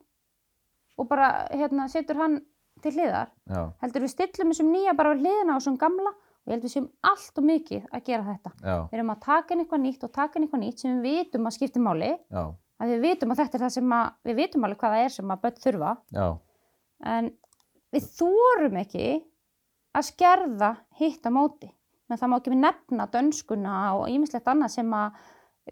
og 0.99 1.07
bara 1.11 1.31
hérna, 1.55 1.87
setur 1.93 2.19
hann 2.19 2.41
til 2.83 2.97
hliðar. 2.97 3.31
Já, 3.47 3.63
heldur 3.85 4.03
við 4.03 4.17
stillum 4.17 4.51
þessum 4.51 4.75
nýja 4.75 4.99
bara 4.99 5.15
við 5.15 5.23
hliðina 5.23 5.55
á 5.55 5.59
þessum 5.61 5.79
gamla 5.79 6.17
og 6.45 6.53
ég 6.53 6.59
held 6.59 6.67
við 6.67 6.73
séum 6.75 6.89
allt 7.09 7.41
og 7.41 7.47
mikið 7.49 7.85
að 7.89 8.03
gera 8.05 8.25
þetta. 8.27 8.51
Já, 8.61 8.75
við 8.91 8.99
erum 8.99 9.13
að 9.15 9.23
taka 9.25 9.55
inn 9.55 9.63
eitthvað 9.63 9.83
nýtt 9.85 10.03
og 10.05 10.11
taka 10.13 10.37
inn 10.37 10.45
eitthvað 10.45 10.63
nýtt 10.65 10.83
sem 10.83 10.99
við 11.01 11.15
vitum 11.19 11.49
að 11.49 11.55
skipti 11.57 11.81
máli. 11.81 12.11
Já, 12.29 12.43
að 12.85 12.93
við 12.93 13.05
vitum 13.07 13.33
að 13.33 13.41
þetta 13.41 13.57
er 13.57 13.65
það 13.65 13.73
sem 13.79 13.95
að 13.97 14.11
við 14.29 14.37
vitum 14.43 14.67
alveg 14.69 14.83
hvað 14.83 14.97
það 14.97 15.05
er 15.05 15.15
sem 15.15 15.33
að 15.33 15.45
börn 15.45 15.63
þurfa. 15.65 15.93
Já, 16.19 16.27
en 17.15 17.31
við 17.95 18.11
þórum 18.19 18.77
ekki 18.83 19.07
að 19.95 20.07
skerða 20.11 20.71
hitt 21.01 21.25
á 21.25 21.31
móti. 21.33 21.71
Menn 22.11 22.21
það 22.21 22.31
má 22.31 22.37
ekki 22.37 22.53
við 22.53 22.61
nefna 22.61 23.09
dönskuna 23.15 23.79
og 23.97 24.05
ýmislegt 24.13 24.53
annað 24.53 24.75
sem 24.75 24.93
að 24.93 25.17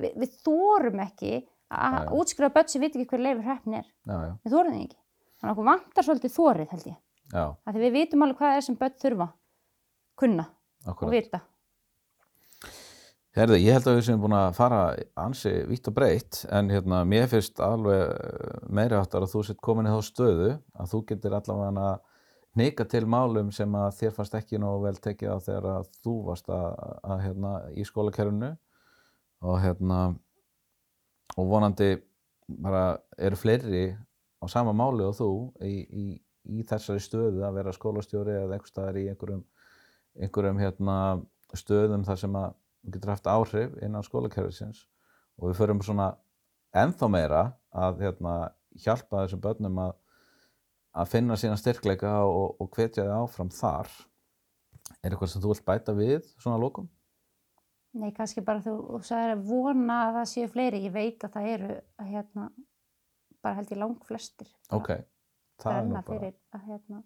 við, 0.01 0.17
við 0.23 0.39
þórum 0.47 1.05
ekki 1.05 1.35
að 1.73 2.17
útskrifa 2.17 2.53
börn 2.55 2.73
sem 2.73 2.81
veit 2.81 2.97
ekki 2.97 3.11
hver 3.13 3.25
leifur 3.27 3.45
hreppn 3.45 3.77
já, 3.77 3.85
já, 4.09 4.33
við 4.41 4.57
þórum 4.57 4.73
því 4.73 4.83
ekki. 4.87 4.99
Þannig 5.37 5.51
að 5.51 5.53
okkur 5.53 5.69
vantar 5.69 6.07
svolítið 6.07 6.35
þórið 6.39 6.73
held 6.73 6.89
ég. 6.89 6.99
Já, 7.33 7.45
að 7.53 7.77
því 7.77 7.85
við 7.85 7.95
vitum 7.99 8.25
alveg 8.25 8.41
hvað 8.41 8.53
það 8.53 8.59
er 8.59 8.67
sem 8.67 8.81
börn 8.81 8.99
þurfa 9.03 9.29
kunna 10.23 10.45
og 10.85 10.95
akkurat. 10.95 11.17
vita 11.17 11.43
Herði, 13.33 13.63
ég 13.65 13.79
held 13.79 13.87
að 13.89 13.95
við 13.97 14.03
sem 14.11 14.21
búin 14.21 14.35
að 14.37 14.51
fara 14.59 14.79
ansi 15.23 15.51
vítt 15.65 15.87
og 15.89 15.95
breytt, 15.97 16.43
en 16.53 16.67
hérna, 16.69 16.99
mér 17.09 17.31
finnst 17.33 17.63
alveg 17.65 18.03
eh, 18.13 18.59
meiri 18.69 18.99
áttar 18.99 19.25
að 19.25 19.33
þú 19.33 19.45
sett 19.49 19.63
komin 19.65 19.89
í 19.89 19.95
þá 19.95 20.03
stöðu 20.05 20.51
að 20.53 20.91
þú 20.91 21.01
getur 21.09 21.37
allavega 21.39 21.87
að 21.87 22.03
hnika 22.53 22.85
til 22.93 23.07
málum 23.09 23.49
sem 23.57 23.73
að 23.81 23.95
þér 24.03 24.13
fannst 24.19 24.37
ekki 24.37 24.61
nógu 24.61 24.83
vel 24.85 24.99
tekið 25.01 25.33
á 25.33 25.37
þegar 25.47 25.69
að 25.79 25.89
þú 26.05 26.17
varst 26.27 26.53
að, 26.53 26.67
að 27.09 27.23
hérna, 27.25 27.55
í 27.73 27.87
skólakerfinu 27.89 28.53
og 29.49 29.57
hérna 29.63 30.01
og 31.41 31.49
vonandi 31.49 31.95
bara 32.53 32.85
eru 33.17 33.39
fleiri 33.41 33.87
á 34.43 34.45
sama 34.51 34.75
máli 34.77 35.07
og 35.07 35.17
þú 35.17 35.31
í, 35.65 35.75
í, 35.89 36.07
í 36.53 36.65
þessari 36.69 37.01
stöðu 37.01 37.47
að 37.47 37.63
vera 37.63 37.73
skólastjóri 37.73 38.37
eða 38.43 38.59
einhver 38.59 38.69
staðar 38.69 39.01
í 39.01 39.07
einhverjum, 39.09 39.45
einhverjum 40.21 40.61
hérna, 40.61 40.97
stöðum 41.57 42.05
þar 42.07 42.21
sem 42.21 42.37
að 42.39 42.55
þú 42.83 42.95
getur 42.97 43.13
haft 43.13 43.29
áhrif 43.31 43.75
innan 43.85 44.05
skólakerfisins 44.07 44.87
og 45.39 45.51
við 45.51 45.59
förum 45.61 45.83
svona 45.85 46.13
ennþá 46.77 47.09
meira 47.13 47.43
að 47.73 48.03
hérna, 48.07 48.35
hjálpa 48.81 49.25
þessum 49.25 49.43
börnum 49.45 49.79
að, 49.83 49.93
að 50.97 51.13
finna 51.13 51.37
sína 51.41 51.59
styrkleika 51.61 52.15
og, 52.25 52.57
og 52.61 52.73
hvetja 52.73 53.05
þau 53.09 53.27
áfram 53.27 53.53
þar. 53.53 53.93
Er 55.03 55.13
eitthvað 55.13 55.33
sem 55.33 55.45
þú 55.45 55.53
vilt 55.53 55.65
bæta 55.69 55.95
við 55.97 56.27
svona 56.41 56.61
lókum? 56.61 56.89
Nei, 57.93 58.09
kannski 58.17 58.41
bara 58.45 58.63
þú, 58.65 58.75
sagðir 59.05 59.35
að 59.35 59.47
vona 59.51 59.97
að 60.07 60.15
það 60.17 60.29
séu 60.31 60.51
fleiri. 60.53 60.85
Ég 60.87 60.95
veit 60.95 61.25
að 61.27 61.35
það 61.35 61.49
eru 61.53 61.73
að 62.01 62.13
hérna, 62.15 62.47
bara 63.45 63.59
held 63.59 63.75
ég 63.75 63.81
lang 63.83 64.07
flestir. 64.09 64.49
Ok, 64.73 64.95
það 65.61 65.77
er 65.77 65.89
nú 65.91 65.99
bara. 65.99 66.07
fyrir, 66.09 66.39
að, 66.57 66.63
hérna, 66.71 67.03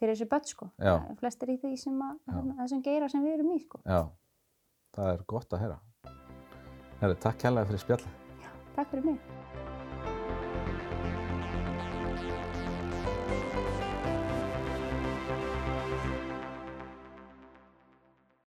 fyrir 0.00 0.16
þessu 0.16 0.28
börn 0.32 0.48
sko. 0.48 0.70
Já. 0.80 0.94
Flestir 1.20 1.52
í 1.52 1.58
því 1.60 1.74
sem 1.80 2.00
að, 2.06 2.16
Já. 2.24 2.32
hérna, 2.38 2.56
þessum 2.62 2.82
geira 2.86 3.10
sem 3.12 3.26
við 3.26 3.36
erum 3.38 3.52
í 3.54 3.60
sko. 3.62 3.82
Já, 3.84 4.00
það 4.96 5.12
er 5.14 5.26
gott 5.34 5.52
að 5.56 5.66
heyra. 5.66 5.78
Herri, 7.00 7.20
takk 7.20 7.44
kærlega 7.44 7.70
fyrir 7.70 7.84
spjallið. 7.84 8.16
Takk 8.76 8.90
fyrir 8.94 9.12
mig. 9.12 9.69